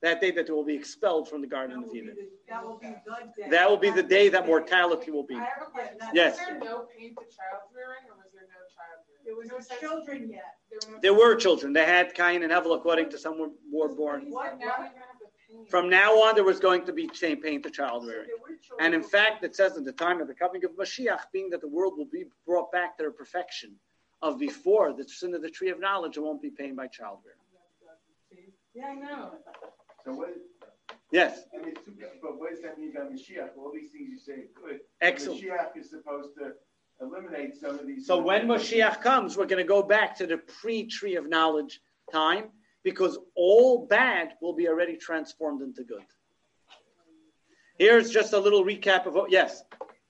That 0.01 0.19
day. 0.19 0.31
that 0.31 0.35
day 0.35 0.43
they 0.43 0.51
will 0.51 0.63
be 0.65 0.75
expelled 0.75 1.29
from 1.29 1.41
the 1.41 1.47
Garden 1.47 1.83
of 1.83 1.93
Eden. 1.93 2.15
the- 2.15 2.29
That 2.49 2.65
will 2.65 2.77
be 2.77 2.87
the 2.87 3.41
day. 3.43 3.49
That 3.49 3.69
will 3.69 3.77
be 3.77 3.89
the 3.91 4.03
day 4.03 4.29
that 4.29 4.47
mortality 4.47 5.11
will 5.11 5.23
be. 5.23 5.35
I 5.35 5.43
have 5.43 5.61
a 5.67 5.71
question. 5.71 5.97
Yes. 6.13 6.37
Was 6.37 6.47
there 6.47 6.59
no 6.59 6.87
pain 6.97 7.09
to 7.15 7.21
child 7.25 7.61
rearing 7.75 8.03
or 8.09 8.15
was 8.17 8.31
there 8.33 8.47
no 8.49 8.61
child 8.75 9.05
There 9.23 9.35
rearing? 9.35 9.51
was 9.51 9.69
no 9.69 9.77
children 9.77 10.29
yet. 10.29 10.57
There 10.71 10.79
were, 10.89 10.95
no 10.95 10.99
There 11.01 11.13
were 11.13 11.35
children. 11.35 11.73
They 11.73 11.85
had 11.85 12.13
Cain 12.15 12.41
and 12.43 12.51
Hevel, 12.51 12.75
according 12.75 13.09
to 13.11 13.17
some 13.17 13.37
were, 13.39 13.49
were 13.71 13.93
born. 13.93 14.29
What? 14.31 14.57
Now 14.59 14.65
you're 14.65 14.69
gonna 14.77 14.83
have 14.89 15.19
the 15.19 15.25
pain. 15.47 15.65
From 15.67 15.89
now 15.89 16.13
on, 16.23 16.33
there 16.35 16.43
was 16.43 16.59
going 16.59 16.85
to 16.85 16.93
be 16.93 17.07
chain 17.07 17.39
pain 17.41 17.61
to 17.61 17.69
child 17.69 18.07
rearing. 18.07 18.27
There 18.27 18.37
were 18.37 18.57
children. 18.57 18.85
And 18.85 18.95
in 18.95 19.03
fact, 19.03 19.43
it 19.43 19.55
says 19.55 19.77
at 19.77 19.85
the 19.85 19.91
time 19.91 20.19
of 20.21 20.27
the 20.27 20.33
coming 20.33 20.63
of 20.65 20.71
Mashiach, 20.71 21.31
being 21.31 21.49
that 21.51 21.61
the 21.61 21.67
world 21.67 21.97
will 21.97 22.05
be 22.11 22.25
brought 22.47 22.71
back 22.71 22.97
to 22.97 23.03
their 23.03 23.11
perfection 23.11 23.75
of 24.23 24.39
before 24.39 24.93
the 24.93 25.03
sin 25.07 25.33
of 25.35 25.41
the 25.41 25.49
tree 25.49 25.69
of 25.69 25.79
knowledge, 25.79 26.17
it 26.17 26.21
won't 26.21 26.41
be 26.41 26.49
pain 26.49 26.73
by 26.75 26.87
child 26.87 27.19
rearing. 27.23 27.37
Yeah, 28.73 28.87
I 28.87 28.95
know. 28.95 29.31
So 30.05 30.13
what, 30.13 30.29
Yes, 31.11 31.41
I 31.53 31.63
mean, 31.63 31.73
but 32.21 32.39
what 32.39 32.51
does 32.51 32.61
that 32.61 32.79
mean 32.79 32.91
about 32.95 33.11
Mashiach? 33.11 33.49
All 33.57 33.71
these 33.73 33.91
things 33.91 34.09
you 34.09 34.17
say 34.17 34.43
are 34.43 34.69
good. 34.69 34.79
excellent. 35.01 35.41
Mashiach 35.41 35.77
is 35.77 35.89
supposed 35.89 36.29
to 36.37 36.53
eliminate 37.01 37.57
some 37.59 37.77
of 37.77 37.85
these. 37.85 38.07
So 38.07 38.17
when 38.17 38.47
Mashiach 38.47 39.01
comes, 39.01 39.35
we're 39.35 39.45
going 39.45 39.61
to 39.61 39.67
go 39.67 39.83
back 39.83 40.17
to 40.17 40.27
the 40.27 40.37
pre-tree 40.37 41.15
of 41.15 41.27
knowledge 41.27 41.81
time 42.11 42.45
because 42.83 43.17
all 43.35 43.85
bad 43.87 44.33
will 44.41 44.53
be 44.53 44.69
already 44.69 44.95
transformed 44.95 45.61
into 45.61 45.83
good. 45.83 46.03
Here's 47.77 48.09
just 48.09 48.31
a 48.33 48.39
little 48.39 48.63
recap 48.63 49.05
of 49.05 49.13
what, 49.15 49.31
yes. 49.31 49.63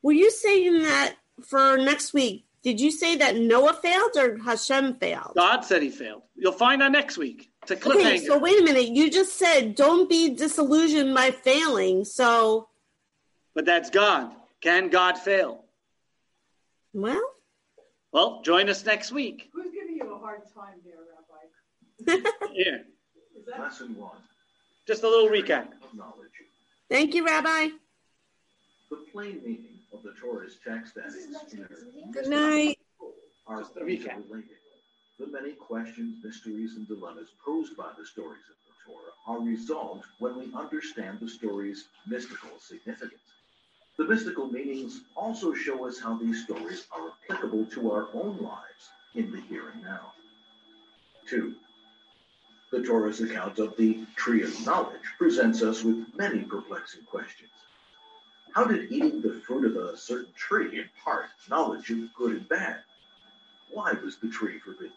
Were 0.03 0.11
you 0.11 0.30
saying 0.30 0.84
that 0.84 1.15
for 1.43 1.77
next 1.77 2.13
week? 2.13 2.45
Did 2.63 2.80
you 2.80 2.91
say 2.91 3.15
that 3.18 3.38
Noah 3.38 3.73
failed 3.73 4.15
or 4.18 4.38
Hashem 4.38 4.95
failed? 4.95 5.34
God 5.35 5.61
said 5.61 5.81
he 5.81 5.89
failed. 5.89 6.22
You'll 6.35 6.51
find 6.51 6.84
out 6.84 6.91
next 6.91 7.18
week. 7.18 7.51
It's 7.64 7.72
a 7.72 7.90
Okay, 7.90 8.18
so 8.18 8.38
wait 8.40 8.60
a 8.60 8.64
minute. 8.64 8.88
You 8.90 9.10
just 9.12 9.38
said 9.38 9.76
don't 9.76 10.10
be 10.10 10.34
disillusioned 10.36 11.14
by 11.14 11.32
failing. 11.32 12.06
So, 12.06 12.70
but 13.54 13.66
that's 13.66 13.90
God. 13.90 14.32
Can 14.62 14.90
God 14.90 15.18
fail? 15.18 15.64
well, 16.94 17.22
Well, 18.12 18.42
join 18.44 18.70
us 18.70 18.86
next 18.86 19.12
week. 19.12 19.50
Who's 19.54 19.72
giving 19.74 19.96
you 19.96 20.14
a 20.14 20.18
hard 20.18 20.42
time 20.54 20.80
there, 20.84 22.16
Rabbi? 22.16 22.30
Here, 22.54 22.84
Is 23.40 23.46
that? 23.46 23.60
Lesson 23.60 23.96
one 23.96 24.18
just 24.88 25.04
a 25.04 25.08
little 25.10 25.30
recap. 25.30 25.68
of 25.84 25.94
knowledge. 25.96 26.32
thank 26.90 27.14
you, 27.14 27.24
Rabbi. 27.26 27.70
The 28.90 28.98
plain 29.12 29.40
meaning 29.46 29.68
of 29.94 30.02
the 30.04 30.12
Torah's 30.20 30.58
text 30.68 30.98
and 30.98 31.06
its 31.06 31.54
Good 32.12 32.28
night. 32.28 32.78
are 33.48 33.60
Just 33.62 33.78
a 33.78 33.82
recap. 33.82 34.18
interrelated. 34.18 34.50
The 35.22 35.27
many 35.27 35.52
questions, 35.52 36.23
mysteries, 36.23 36.77
and 36.77 36.88
dilemmas 36.88 37.30
posed 37.45 37.77
by 37.77 37.91
the 37.95 38.03
stories 38.03 38.41
of 38.49 38.56
the 38.65 38.73
Torah 38.84 39.14
are 39.27 39.39
resolved 39.39 40.03
when 40.18 40.35
we 40.35 40.52
understand 40.56 41.19
the 41.19 41.30
story's 41.30 41.89
mystical 42.07 42.49
significance. 42.57 43.22
The 43.99 44.06
mystical 44.06 44.48
meanings 44.48 45.02
also 45.15 45.53
show 45.53 45.85
us 45.85 45.99
how 45.99 46.15
these 46.15 46.43
stories 46.43 46.88
are 46.91 47.14
applicable 47.30 47.65
to 47.65 47.91
our 47.91 48.07
own 48.15 48.39
lives 48.41 48.89
in 49.14 49.31
the 49.31 49.39
here 49.41 49.69
and 49.69 49.84
now. 49.84 50.11
2. 51.27 51.53
The 52.72 52.81
Torah's 52.81 53.22
account 53.22 53.60
of 53.60 53.77
the 53.77 54.03
tree 54.15 54.41
of 54.41 54.65
knowledge 54.65 55.06
presents 55.19 55.61
us 55.61 55.84
with 55.84 56.03
many 56.15 56.39
perplexing 56.39 57.03
questions. 57.03 57.52
How 58.56 58.64
did 58.64 58.91
eating 58.91 59.22
the 59.22 59.39
fruit 59.45 59.65
of 59.65 59.76
a 59.77 59.95
certain 59.95 60.34
tree 60.34 60.80
impart 60.80 61.27
knowledge 61.48 61.91
of 61.91 62.11
good 62.15 62.31
and 62.31 62.49
bad? 62.49 62.80
Why 63.69 63.93
was 64.03 64.18
the 64.18 64.27
tree 64.27 64.57
forbidden? 64.57 64.93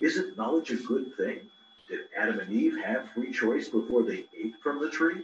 Isn't 0.00 0.36
knowledge 0.36 0.70
a 0.70 0.76
good 0.76 1.16
thing? 1.16 1.40
Did 1.88 2.00
Adam 2.16 2.40
and 2.40 2.52
Eve 2.52 2.76
have 2.84 3.10
free 3.10 3.32
choice 3.32 3.68
before 3.68 4.02
they 4.02 4.26
ate 4.38 4.56
from 4.62 4.80
the 4.80 4.90
tree? 4.90 5.22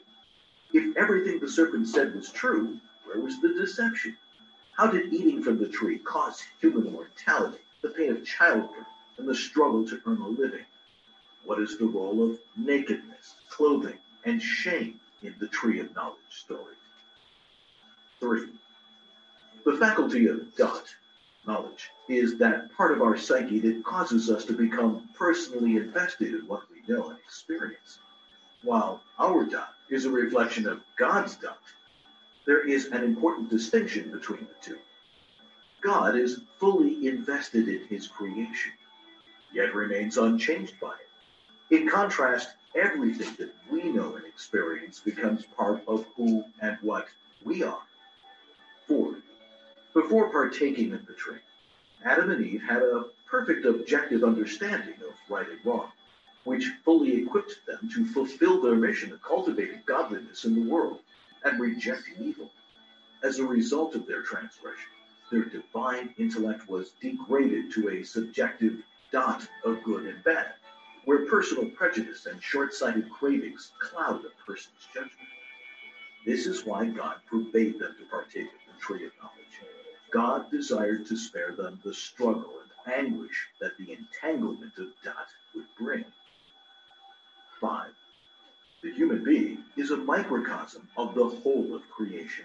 If 0.72 0.96
everything 0.96 1.38
the 1.38 1.50
serpent 1.50 1.88
said 1.88 2.14
was 2.14 2.30
true, 2.30 2.78
where 3.04 3.20
was 3.20 3.40
the 3.40 3.52
deception? 3.52 4.16
How 4.72 4.86
did 4.86 5.12
eating 5.12 5.42
from 5.42 5.58
the 5.58 5.68
tree 5.68 5.98
cause 5.98 6.42
human 6.60 6.90
mortality, 6.90 7.58
the 7.82 7.90
pain 7.90 8.10
of 8.10 8.24
childbirth, 8.24 8.86
and 9.18 9.28
the 9.28 9.34
struggle 9.34 9.86
to 9.88 10.00
earn 10.06 10.22
a 10.22 10.28
living? 10.28 10.64
What 11.44 11.58
is 11.60 11.76
the 11.76 11.86
role 11.86 12.22
of 12.22 12.38
nakedness, 12.56 13.34
clothing, 13.50 13.98
and 14.24 14.40
shame 14.40 14.98
in 15.22 15.34
the 15.38 15.48
tree 15.48 15.80
of 15.80 15.94
knowledge 15.94 16.16
story? 16.30 16.76
Three, 18.20 18.48
the 19.64 19.76
faculty 19.76 20.28
of 20.28 20.38
Da'at, 20.56 20.94
knowledge, 21.46 21.90
is 22.08 22.38
that 22.38 22.72
part 22.76 22.92
of 22.92 23.02
our 23.02 23.16
psyche 23.16 23.58
that 23.60 23.84
causes 23.84 24.30
us 24.30 24.44
to 24.44 24.52
become 24.52 25.08
personally 25.14 25.76
invested 25.76 26.34
in 26.34 26.46
what 26.46 26.62
we 26.70 26.82
know 26.92 27.10
and 27.10 27.18
experience, 27.18 27.98
while 28.62 29.02
our 29.18 29.44
Da'at 29.44 29.68
is 29.90 30.04
a 30.04 30.10
reflection 30.10 30.66
of 30.66 30.80
God's 30.96 31.36
Da'at. 31.36 31.56
there 32.46 32.66
is 32.66 32.86
an 32.86 33.04
important 33.04 33.50
distinction 33.50 34.10
between 34.10 34.40
the 34.40 34.54
two. 34.60 34.78
God 35.80 36.16
is 36.16 36.40
fully 36.58 37.06
invested 37.06 37.68
in 37.68 37.86
his 37.88 38.06
creation, 38.06 38.72
yet 39.52 39.74
remains 39.74 40.16
unchanged 40.16 40.74
by 40.80 40.92
it. 40.92 41.76
In 41.76 41.88
contrast, 41.88 42.50
everything 42.74 43.34
that 43.38 43.54
we 43.70 43.82
know 43.84 44.14
and 44.14 44.24
experience 44.24 45.00
becomes 45.00 45.44
part 45.44 45.82
of 45.88 46.04
who 46.16 46.44
and 46.60 46.78
what 46.82 47.06
we 47.44 47.62
are. 47.62 47.82
Before 49.94 50.30
partaking 50.30 50.94
of 50.94 51.04
the 51.04 51.12
tree, 51.12 51.40
Adam 52.02 52.30
and 52.30 52.42
Eve 52.42 52.62
had 52.62 52.82
a 52.82 53.04
perfect 53.26 53.66
objective 53.66 54.24
understanding 54.24 54.94
of 55.06 55.14
right 55.28 55.46
and 55.46 55.58
wrong, 55.66 55.92
which 56.44 56.72
fully 56.82 57.22
equipped 57.22 57.60
them 57.66 57.90
to 57.92 58.06
fulfill 58.06 58.62
their 58.62 58.74
mission 58.74 59.12
of 59.12 59.22
cultivating 59.22 59.82
godliness 59.84 60.46
in 60.46 60.54
the 60.54 60.70
world 60.70 61.00
and 61.44 61.60
rejecting 61.60 62.14
evil. 62.20 62.50
As 63.22 63.38
a 63.38 63.44
result 63.44 63.94
of 63.94 64.06
their 64.06 64.22
transgression, 64.22 64.88
their 65.30 65.44
divine 65.44 66.14
intellect 66.16 66.70
was 66.70 66.92
degraded 67.02 67.70
to 67.72 67.90
a 67.90 68.02
subjective 68.02 68.82
Da'at 69.12 69.46
of 69.64 69.82
good 69.82 70.06
and 70.06 70.24
bad, 70.24 70.54
where 71.04 71.26
personal 71.26 71.66
prejudice 71.66 72.24
and 72.24 72.42
short 72.42 72.72
sighted 72.72 73.10
cravings 73.10 73.72
cloud 73.78 74.24
a 74.24 74.30
person's 74.44 74.88
judgment. 74.94 75.28
This 76.24 76.46
is 76.46 76.64
why 76.64 76.86
God 76.86 77.16
forbade 77.28 77.78
them 77.78 77.94
to 77.98 78.06
partake 78.06 78.46
of 78.46 78.74
the 78.74 78.80
tree 78.80 79.04
of 79.04 79.12
knowledge. 79.20 79.81
God 80.12 80.50
desired 80.50 81.06
to 81.06 81.16
spare 81.16 81.52
them 81.52 81.80
the 81.82 81.94
struggle 81.94 82.52
and 82.86 82.94
anguish 82.94 83.48
that 83.60 83.76
the 83.78 83.92
entanglement 83.92 84.76
of 84.76 84.88
Da'at 85.02 85.26
would 85.54 85.64
bring. 85.78 86.04
5. 87.60 87.90
The 88.82 88.92
human 88.92 89.24
being 89.24 89.64
is 89.76 89.90
a 89.90 89.96
microcosm 89.96 90.86
of 90.96 91.14
the 91.14 91.24
whole 91.24 91.74
of 91.74 91.88
creation. 91.90 92.44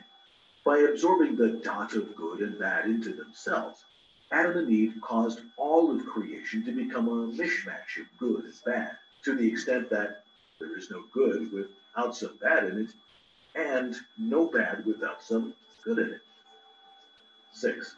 By 0.64 0.80
absorbing 0.80 1.36
the 1.36 1.60
Da'at 1.64 1.96
of 1.96 2.16
good 2.16 2.40
and 2.40 2.58
bad 2.58 2.86
into 2.86 3.14
themselves, 3.14 3.84
Adam 4.32 4.58
and 4.58 4.72
Eve 4.72 4.96
caused 5.02 5.42
all 5.58 5.92
of 5.92 6.06
creation 6.06 6.64
to 6.66 6.72
become 6.72 7.08
a 7.08 7.28
mishmash 7.36 8.00
of 8.00 8.18
good 8.18 8.46
and 8.46 8.54
bad, 8.66 8.98
to 9.24 9.36
the 9.36 9.48
extent 9.48 9.90
that 9.90 10.24
there 10.60 10.78
is 10.78 10.90
no 10.90 11.04
good 11.14 11.52
without 11.52 12.16
some 12.16 12.38
bad 12.42 12.66
in 12.66 12.82
it, 12.82 12.90
and 13.56 13.96
no 14.18 14.46
bad 14.46 14.86
without 14.86 15.22
some 15.22 15.54
good 15.84 16.00
in 16.00 16.12
it. 16.12 16.22
6. 17.58 17.96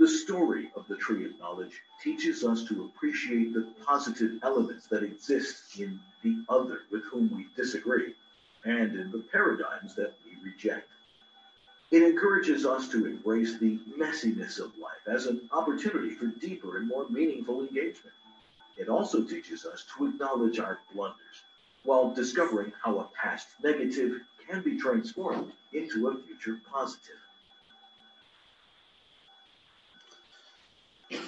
The 0.00 0.08
story 0.08 0.70
of 0.74 0.86
the 0.88 0.96
tree 0.96 1.24
of 1.24 1.38
knowledge 1.38 1.80
teaches 2.02 2.44
us 2.44 2.64
to 2.64 2.84
appreciate 2.84 3.54
the 3.54 3.68
positive 3.84 4.32
elements 4.42 4.88
that 4.88 5.04
exist 5.04 5.78
in 5.78 6.00
the 6.24 6.44
other 6.48 6.80
with 6.90 7.04
whom 7.04 7.34
we 7.34 7.46
disagree 7.56 8.14
and 8.64 8.98
in 8.98 9.12
the 9.12 9.24
paradigms 9.30 9.94
that 9.94 10.14
we 10.24 10.50
reject. 10.50 10.88
It 11.92 12.02
encourages 12.02 12.66
us 12.66 12.88
to 12.88 13.06
embrace 13.06 13.58
the 13.58 13.78
messiness 13.96 14.58
of 14.58 14.76
life 14.76 15.06
as 15.06 15.26
an 15.26 15.48
opportunity 15.52 16.10
for 16.10 16.26
deeper 16.26 16.76
and 16.76 16.88
more 16.88 17.08
meaningful 17.08 17.60
engagement. 17.60 18.16
It 18.76 18.88
also 18.88 19.22
teaches 19.22 19.64
us 19.64 19.84
to 19.96 20.06
acknowledge 20.06 20.58
our 20.58 20.80
blunders 20.92 21.44
while 21.84 22.12
discovering 22.12 22.72
how 22.84 22.98
a 22.98 23.04
past 23.14 23.46
negative 23.62 24.20
can 24.48 24.62
be 24.62 24.76
transformed 24.76 25.52
into 25.72 26.08
a 26.08 26.16
future 26.16 26.60
positive. 26.68 27.20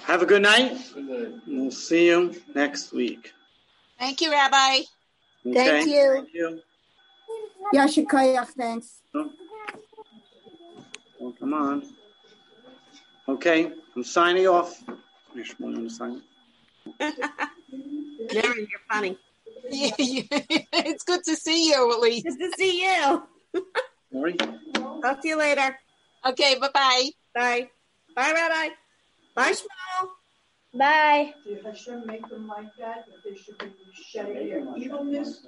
Have 0.09 0.23
a 0.23 0.25
good 0.25 0.41
night. 0.41 0.75
We'll 1.45 1.69
see 1.69 2.07
you 2.07 2.33
next 2.55 2.91
week. 2.91 3.31
Thank 3.99 4.21
you, 4.21 4.31
Rabbi. 4.31 4.79
Okay? 5.45 5.53
Thank 5.53 5.87
you. 5.87 6.13
Thank 6.15 6.33
you. 6.33 6.61
Yasher 7.75 8.05
koach, 8.05 8.47
thanks. 8.57 9.01
Oh. 9.13 9.29
oh, 11.21 11.35
come 11.39 11.53
on. 11.53 11.93
Okay, 13.27 13.71
I'm 13.95 14.03
signing 14.03 14.47
off. 14.47 14.83
There's 15.35 15.51
one 15.59 15.75
on 15.75 15.83
the 15.83 15.91
sign. 15.91 16.23
Mary, 16.99 17.21
you're 18.33 18.85
funny. 18.91 19.15
Yeah, 19.69 19.91
it's 19.99 21.03
good 21.03 21.23
to 21.25 21.35
see 21.35 21.69
you, 21.69 21.93
at 21.93 21.99
least. 21.99 22.25
Good 22.25 22.39
to 22.39 22.51
see 22.57 22.81
you. 22.81 23.23
Sorry. 24.11 24.33
Talk 24.33 25.21
to 25.21 25.27
you 25.27 25.37
later. 25.37 25.77
Okay, 26.25 26.57
bye-bye. 26.59 27.09
Bye. 27.35 27.69
Bye, 28.15 28.33
Rabbi. 28.33 28.73
Bye, 29.39 29.53
Shmuel. 29.53 30.09
Bye. 30.73 31.33
Did 31.45 31.63
Hashem 31.63 32.05
make 32.05 32.27
them 32.27 32.45
like 32.49 32.75
that, 32.77 33.05
that 33.07 33.23
they 33.23 33.37
should 33.37 33.57
be 33.57 33.71
shedding 33.93 34.73
evilness? 34.75 35.47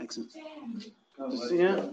Excellent. 0.00 0.32
See 1.48 1.58
ya. 1.58 1.90